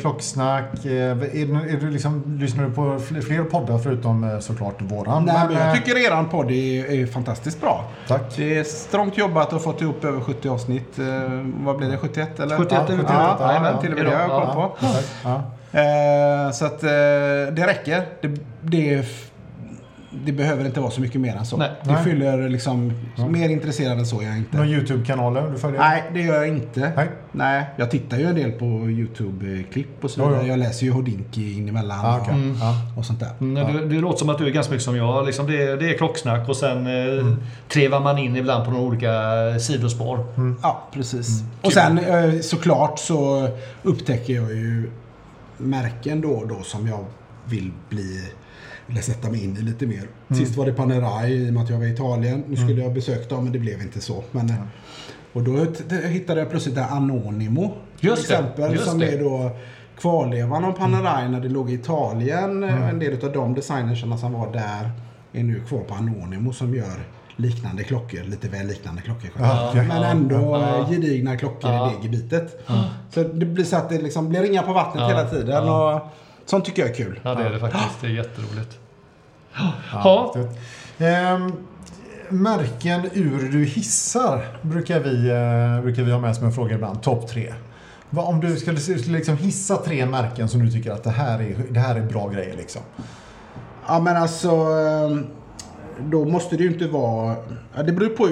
[0.00, 0.84] klocksnack.
[0.84, 5.24] Eh, Är, är du liksom, lyssnar du på fl- fler poddar förutom eh, såklart våran?
[5.24, 7.84] Nej, men jag eh, tycker eran podd är, är fantastiskt bra.
[8.08, 8.36] Tack.
[8.36, 10.98] Det är strångt jobbat och fått ihop över 70 avsnitt.
[10.98, 11.04] Eh,
[11.64, 11.98] vad blir det?
[11.98, 12.56] 71 eller?
[12.56, 13.80] 71 är ja, 71, ja, ja, ja, ja.
[13.80, 14.76] till och med det har jag koll på.
[15.24, 15.42] Ja.
[15.80, 16.88] Eh, så att eh,
[17.52, 18.02] det räcker.
[18.20, 18.28] Det,
[18.60, 19.04] det, är
[20.24, 21.56] det behöver inte vara så mycket mer än så.
[21.56, 21.70] Nej.
[21.84, 22.04] Det Nej.
[22.04, 22.92] fyller liksom,
[23.28, 24.56] mer intresserad än så är jag inte.
[24.56, 25.80] Någon YouTube-kanaler du följer?
[25.80, 26.92] Nej, det gör jag inte.
[26.96, 27.08] Nej.
[27.32, 30.40] Nej, jag tittar ju en del på YouTube-klipp och så vidare.
[30.42, 30.48] jo.
[30.48, 32.26] Jag läser ju Houdinki in emellan Ah, och,
[32.60, 32.74] Ja.
[32.98, 33.30] och sånt där.
[33.40, 35.26] Mm, det, det låter som att du är ganska mycket som jag.
[35.26, 37.26] Liksom det, det är klocksnack och sen eh,
[37.68, 39.12] trevar man in ibland på några olika
[39.60, 40.26] sidospår.
[40.62, 41.28] Ja, precis.
[41.62, 43.48] Och sen eh, såklart så
[43.82, 44.90] upptäcker jag ju
[45.58, 47.04] märken då och då som jag
[47.44, 48.30] vill bli
[48.88, 50.02] eller sätta mig in i lite mer.
[50.36, 52.44] Sist var det Panerai i och med att jag var i Italien.
[52.48, 54.24] Nu skulle jag besökt dem men det blev inte så.
[54.30, 54.56] Men, eh,
[55.32, 55.66] Och då
[56.08, 57.72] hittade jag plötsligt det Anonimo.
[58.00, 58.72] Just till exempel.
[58.72, 59.08] just som det.
[59.12, 59.50] är då
[60.00, 62.64] kvarlevan av Panerai när det låg i Italien.
[62.64, 64.90] Eh, En del av de designerserna som var där
[65.32, 67.04] är nu kvar på Anonimo som gör
[67.36, 68.20] liknande klockor.
[68.24, 69.30] Lite väl liknande klockor.
[69.38, 69.86] Ja, okej.
[69.88, 70.78] Men ändå Ja.
[70.78, 71.90] eh, gedigna klockor Ja.
[71.90, 72.68] i det gebitet.
[73.10, 75.08] Så det blir så att det liksom blir ringar på vattnet Ja.
[75.08, 75.68] hela tiden.
[75.68, 76.00] Och
[76.52, 77.20] sånt tycker jag är kul.
[77.22, 78.00] Ja, det är det faktiskt.
[78.00, 78.78] Det är jätteroligt.
[79.92, 80.34] Ja.
[80.98, 81.52] Ehm,
[82.28, 87.02] märken ur du hissar brukar vi, eh, brukar vi ha med som en fråga ibland.
[87.02, 87.54] Topp tre.
[88.10, 91.54] Om du skulle, skulle liksom hissa tre märken som du tycker att det här är,
[91.70, 92.56] det här är bra grejer.
[92.56, 92.82] Liksom.
[93.86, 94.50] Ja men alltså.
[94.50, 95.18] eh,
[96.00, 97.36] Då måste det ju inte vara...
[97.76, 98.28] Ja, det beror på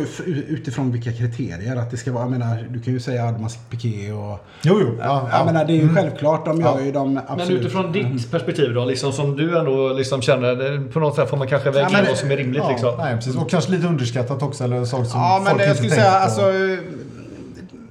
[0.48, 1.76] utifrån vilka kriterier.
[1.76, 4.38] Att det ska vara, jag menar, du kan ju säga Admas Piqué och...
[4.62, 4.86] Jo, jo.
[4.98, 5.36] Ja, Ja, ja.
[5.38, 6.44] Jag menar, det är ju självklart.
[6.44, 6.84] De gör Ja.
[6.84, 7.60] ju de Men absolut...
[7.60, 11.36] utifrån ditt perspektiv då, liksom som du ändå liksom känner, det- på något sätt får
[11.36, 12.94] man kanske väga Ja, men in det- vad som är rimligt ja, liksom.
[12.98, 13.36] Nej, precis.
[13.36, 14.64] Och kanske lite underskattat också.
[14.64, 16.16] Eller saker som Ja, men folk jag skulle säga på.
[16.16, 16.78] alltså eh,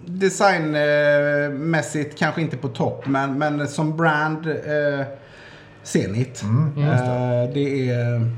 [0.06, 4.56] designmässigt kanske inte på topp, men, men som brand eh,
[5.84, 6.42] Zenit.
[6.44, 8.32] Mm, eh, det, är,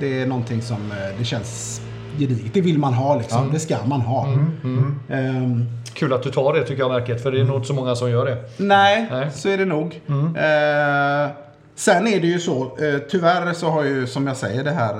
[0.00, 1.80] det är någonting som eh, det känns
[2.18, 2.54] gediget.
[2.54, 3.46] Det vill man ha liksom.
[3.46, 3.52] Ja.
[3.52, 4.26] Det ska man ha.
[4.26, 5.00] Mm.
[5.10, 5.64] Ehm,
[5.94, 7.94] Kul att du tar det tycker jag märket, för det är nog inte så många
[7.94, 8.36] som gör det.
[8.56, 9.30] nej, Nej.
[9.34, 10.00] så är det nog.
[10.08, 11.30] Eh,
[11.74, 14.94] sen är det ju så, eh, tyvärr så har ju som jag säger det här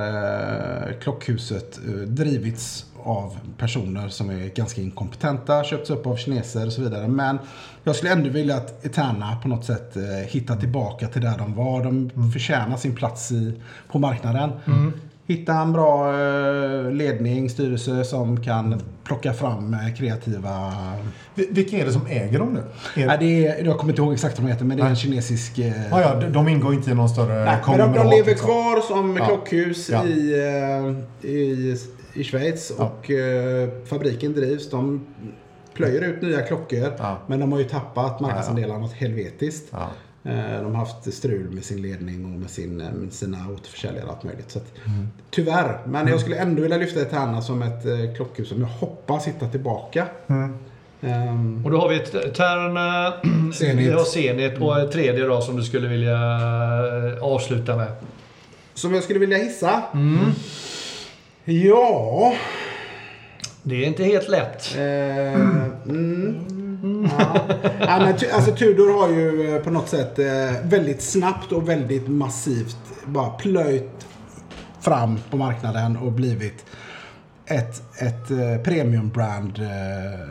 [0.89, 6.73] eh, klockhuset eh, drivits av personer som är ganska inkompetenta, köpts upp av kineser och
[6.73, 7.09] så vidare.
[7.09, 7.39] Men
[7.85, 11.55] jag skulle ändå vilja att Eterna på något sätt eh, hittar tillbaka till där de
[11.55, 11.85] var.
[11.85, 13.61] De förtjänar sin plats i,
[13.93, 14.51] på marknaden.
[15.27, 20.73] Hitta en bra eh, ledning, styrelse som kan plocka fram eh, kreativa
[21.35, 22.53] Vi- Vilka är det som äger dem
[22.95, 23.03] nu?
[23.03, 23.07] Är...
[23.07, 24.97] Nej, det är, jag kommer inte ihåg exakt vad de heter, men det är en
[24.97, 25.59] kinesisk...
[25.59, 28.47] Eh, Ja, de- ingår inte i någon större nej, men de, de lever liksom.
[28.49, 29.27] kvar som Ja.
[29.27, 30.05] klockhus Ja.
[30.05, 30.35] i,
[31.23, 31.77] i,
[32.15, 32.85] i Schweiz Ja.
[32.85, 34.71] och eh, fabriken drivs.
[34.71, 35.07] De
[35.75, 37.19] plöjer ut nya klockor, Ja.
[37.27, 39.69] men de har ju tappat marknadsandelar något helvetiskt.
[39.71, 39.91] Ja.
[40.31, 44.05] Eh, De har haft strul med sin ledning och med, sin, eh, med sina återförsäljare
[44.05, 44.51] och allt möjligt.
[44.51, 45.09] Så att, Mm.
[45.31, 49.27] Tyvärr, men jag skulle ändå vilja lyfta Eterna som ett eh, klockhus som jag hoppas
[49.27, 50.07] hitta tillbaka.
[50.27, 50.55] Mm.
[51.01, 53.13] Ehm, Och då har vi ett Terna,
[53.55, 53.87] Zenit.
[53.87, 56.19] vi har Zenit och ett tredje då som du skulle vilja
[57.23, 57.93] avsluta med.
[58.75, 59.83] som jag skulle vilja hissa?
[61.45, 62.35] Ja...
[63.63, 64.77] Det är inte helt lätt.
[64.77, 65.35] Eh,
[65.89, 66.45] mm.
[67.19, 67.41] Ja.
[67.81, 70.27] Ja, men, alltså, Tudor har ju eh, på något sätt eh,
[70.63, 72.77] väldigt snabbt och väldigt massivt
[73.07, 74.07] bara plöjt
[74.81, 76.65] fram på marknaden och blivit
[77.47, 80.29] ett, ett eh, premiumbrand eh,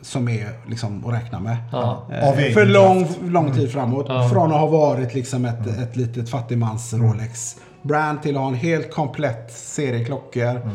[0.00, 1.56] som är liksom att räkna med.
[1.72, 2.06] Ja.
[2.12, 4.06] Eh, för lång, lång tid framåt.
[4.08, 4.28] Ja.
[4.28, 6.92] Från att ha varit liksom ett, ett litet fattigmans
[7.82, 10.70] Rolex-brand till att ha en helt komplett serie klockor.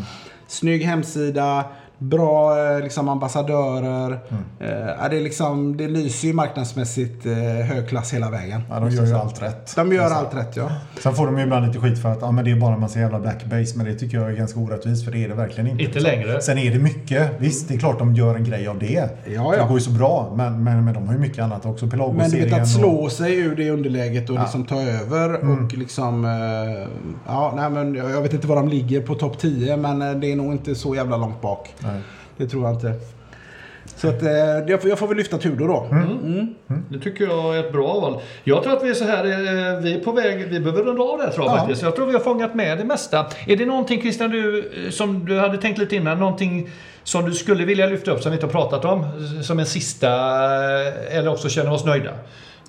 [0.47, 1.65] Snygg hemsida.
[1.99, 4.19] Bra eh, liksom, ambassadörer.
[4.59, 7.33] Eh, ja, det, är liksom, det lyser ju marknadsmässigt eh,
[7.65, 8.61] hög klass hela vägen.
[8.69, 9.75] Ja, de gör ju allt rätt.
[9.75, 10.69] De gör allt rätt ja.
[11.03, 12.79] Sen får de ju ibland lite skit för att ja, men det är bara en
[12.79, 13.77] massa jävla backbase.
[13.77, 15.83] Men det tycker jag är ganska orättvist för det är det verkligen inte.
[15.83, 16.11] Inte liksom.
[16.19, 16.41] längre.
[16.41, 17.31] Sen är det mycket.
[17.37, 18.91] Visst, det är klart de gör en grej av det.
[18.93, 19.51] Ja, ja.
[19.51, 20.33] Det går ju så bra.
[20.35, 21.85] Men, men, men de har ju mycket annat också.
[21.85, 24.41] Men du vet att slå och- sig ur det underläget och Ja.
[24.41, 26.25] liksom ta över och liksom...
[26.25, 26.87] eh,
[27.27, 30.11] Ja, nej men jag jag vet inte var de ligger på topp 10 men eh,
[30.11, 31.73] det är nog inte så jävla långt bak.
[31.93, 32.01] Nej.
[32.37, 32.93] Det tror jag inte.
[33.95, 34.29] Så att, eh,
[34.67, 35.87] jag, får, jag får väl lyfta Tudor då.
[35.91, 36.55] Mm.
[36.89, 38.21] Det tycker jag är ett bra val.
[38.43, 41.03] Jag tror att vi är så här, eh, vi är på väg, vi behöver runda
[41.03, 41.59] av det här tror jag Ja.
[41.59, 41.81] faktiskt.
[41.81, 43.25] Jag tror vi har fångat med det mesta.
[43.47, 46.69] Är det någonting Christian, du, eh, som du hade tänkt lite innan, någonting
[47.03, 49.05] som du skulle vilja lyfta upp som vi inte har pratat om?
[49.43, 50.09] Som en sista,
[51.09, 52.11] eller också känner oss nöjda?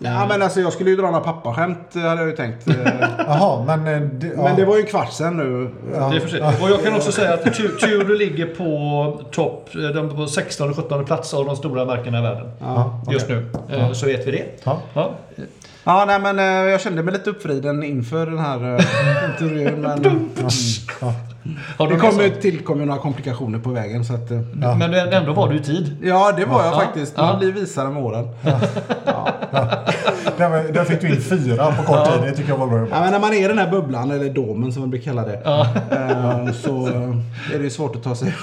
[0.01, 2.69] Ja, men alltså jag skulle ju dra några pappaskämt eh, hade jag ju tänkt.
[2.69, 2.75] Eh,
[3.19, 3.87] Jaha, men...
[3.95, 4.43] eh, Det, ja.
[4.43, 5.71] Men det var ju en kvart sen nu.
[5.93, 6.63] Det är för sent.
[6.63, 10.71] Och jag kan också säga att Tu- Tudor ligger på topp, eh, de på 16
[10.71, 12.51] och 17 plats av de stora märkena i världen.
[12.61, 13.15] Ja, okej.
[13.15, 13.47] Just nu.
[13.71, 14.45] Eh, Så vet vi det.
[14.95, 15.11] Ja.
[15.89, 15.99] Ja.
[15.99, 19.81] Ja, nej men eh, jag kände mig lite uppvriden inför den här eh, intervjun.
[19.81, 20.29] Men
[21.01, 21.13] Ja.
[21.79, 22.41] Har du det någon kom ju, sån?
[22.41, 24.05] tillkom ju några komplikationer på vägen.
[24.05, 25.97] Så att, eh, Men ändå var du i tid.
[26.03, 26.81] ja, det var jag Ja.
[26.81, 27.17] faktiskt.
[27.17, 27.37] Man Ja.
[27.39, 28.29] blir visare med åren.
[30.37, 32.23] Där, var- där fick du in fyra på kort tid.
[32.23, 33.01] Det tycker jag var bra Ja, jobbat.
[33.01, 35.35] men när man är i den här bubblan, eller domen som man brukar kalla det,
[35.35, 38.35] eh, så eh, är det ju svårt att ta sig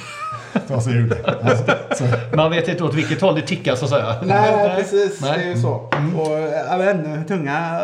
[0.68, 1.50] Ta sig ur det.
[1.50, 1.64] Alltså,
[1.96, 4.16] så- Man vet inte åt vilket håll det tickar så att säga.
[4.24, 5.22] Nej, precis.
[5.22, 5.38] Nej.
[5.38, 5.70] Det är ju så.
[6.18, 6.32] Och
[6.72, 7.80] jag vet inte, tunga.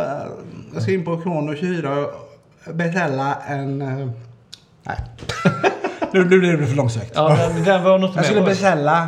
[0.74, 1.90] Jag ska in på Krono 24
[2.66, 3.82] och beställa en...
[3.82, 4.10] eh,
[4.84, 4.98] Nej.
[6.12, 7.12] nu blev det för långsökt.
[7.16, 9.08] Ja, den, den var något Jag skulle beställa...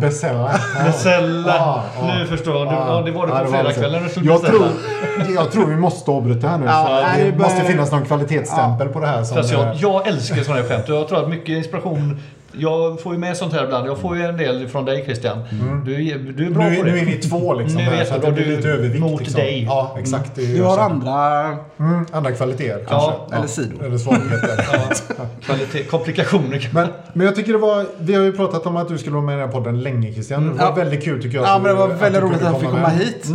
[0.00, 0.60] Beställa.
[0.86, 1.56] Beställa.
[1.56, 2.14] Ja, ja.
[2.18, 2.66] Nu förstår jag.
[2.68, 4.64] Du, ja, det var det på fredagskvällen du skulle jag beställa.
[5.24, 6.66] tror, jag tror vi måste avbryta här nu.
[6.66, 9.24] Ja, för nej, det måste finnas någon kvalitetsstämpel på det här.
[9.24, 10.84] Som, jag, eh, jag älskar sådana här skämt.
[10.88, 12.20] Jag tror att mycket inspiration...
[12.58, 13.88] Jag får ju med sånt här ibland.
[13.88, 15.38] Jag får ju en del från dig Christian.
[15.84, 16.92] Du, är- du är bra nu, på är- det.
[16.92, 17.76] nu är vi två liksom.
[17.80, 19.00] Nu är vi här, så att det blir Du- lite övervikt.
[19.00, 19.40] mot liksom.
[19.40, 19.64] dig.
[19.64, 20.38] Ja, exakt.
[20.38, 21.40] Är Du jag har andra...
[21.78, 23.12] Mm, andra kvaliteter kanske.
[23.36, 23.84] eller sidor.
[23.84, 24.64] Eller svagheter.
[25.18, 26.70] Ja, kvalitet, komplikationer.
[26.74, 29.24] Men, men jag tycker det var, vi har ju pratat om att du skulle vara
[29.26, 30.46] med i den här podden länge Christian.
[30.46, 30.74] Det var Ja.
[30.74, 31.46] väldigt kul tycker jag.
[31.46, 32.90] Ja, men det du- var väldigt du roligt att vi komma med.
[32.92, 33.26] hit.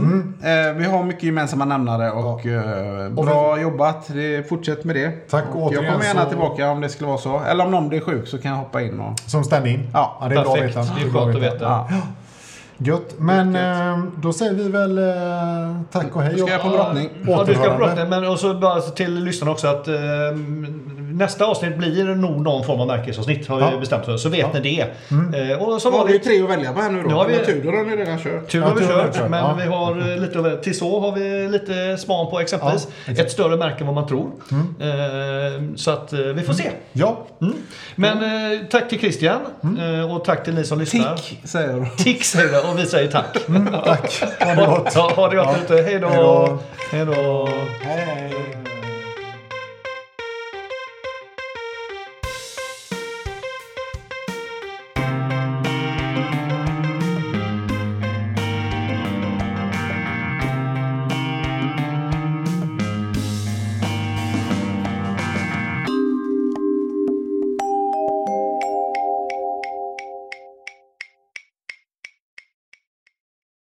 [0.43, 4.07] Eh, vi har mycket gemensamma nämnare och eh, bra jobbat.
[4.13, 5.11] Det, fortsätt med det.
[5.29, 7.41] Tack, Och återigen Jag kommer gärna tillbaka om det skulle vara så.
[7.49, 9.08] Eller om någon blir sjuk så kan jag hoppa in och...
[9.25, 9.89] Som stand-in.
[9.93, 10.77] Ja, det är bra att Perfekt.
[10.77, 10.95] veta.
[10.95, 11.65] Det är bra skönt att veta.
[11.65, 11.87] Ja.
[12.81, 13.13] Gött.
[13.17, 16.37] Men eh, då säger vi väl eh, tack och hej.
[16.39, 17.09] Ska jag på drottning?
[17.27, 17.95] Ja, du ska Återhörande.
[17.95, 18.05] prata.
[18.09, 19.93] Men och så bara till lyssnarna också att eh,
[21.19, 23.47] nästa avsnitt blir nog någon form av märkesavsnitt.
[23.47, 23.77] Har vi Ja.
[23.79, 24.17] bestämt för.
[24.17, 24.49] Så vet Ja.
[24.59, 24.85] ni
[25.31, 25.49] det.
[25.51, 27.07] Eh, och Så var det ju tre att välja på här nu då.
[27.07, 28.47] Nu har vi- Tudor har ni redan kört.
[28.49, 29.57] Tur Ja, har vi har vi kört, men ja.
[29.61, 32.87] vi har eh, lite så har vi lite span på exempelvis.
[33.05, 33.13] Ja.
[33.13, 34.27] Ett större märke än vad man tror.
[34.79, 36.71] Eh, så att vi får se.
[36.93, 37.53] Ja, Mm.
[37.95, 38.17] Men
[38.67, 39.39] tack till Christian
[39.79, 41.15] eh, och tack till ni som lyssnar.
[41.15, 41.85] Tick, säger då.
[42.03, 43.33] Tick säger jag och vi säger tack.
[43.85, 44.23] tack.
[44.39, 44.91] Ha det gott.
[44.95, 45.73] Ja, ha det gott ute.
[45.81, 46.07] Hej då.
[46.07, 46.59] Hej då.
[46.91, 47.49] Hej då.
[47.81, 48.68] Hej, hej.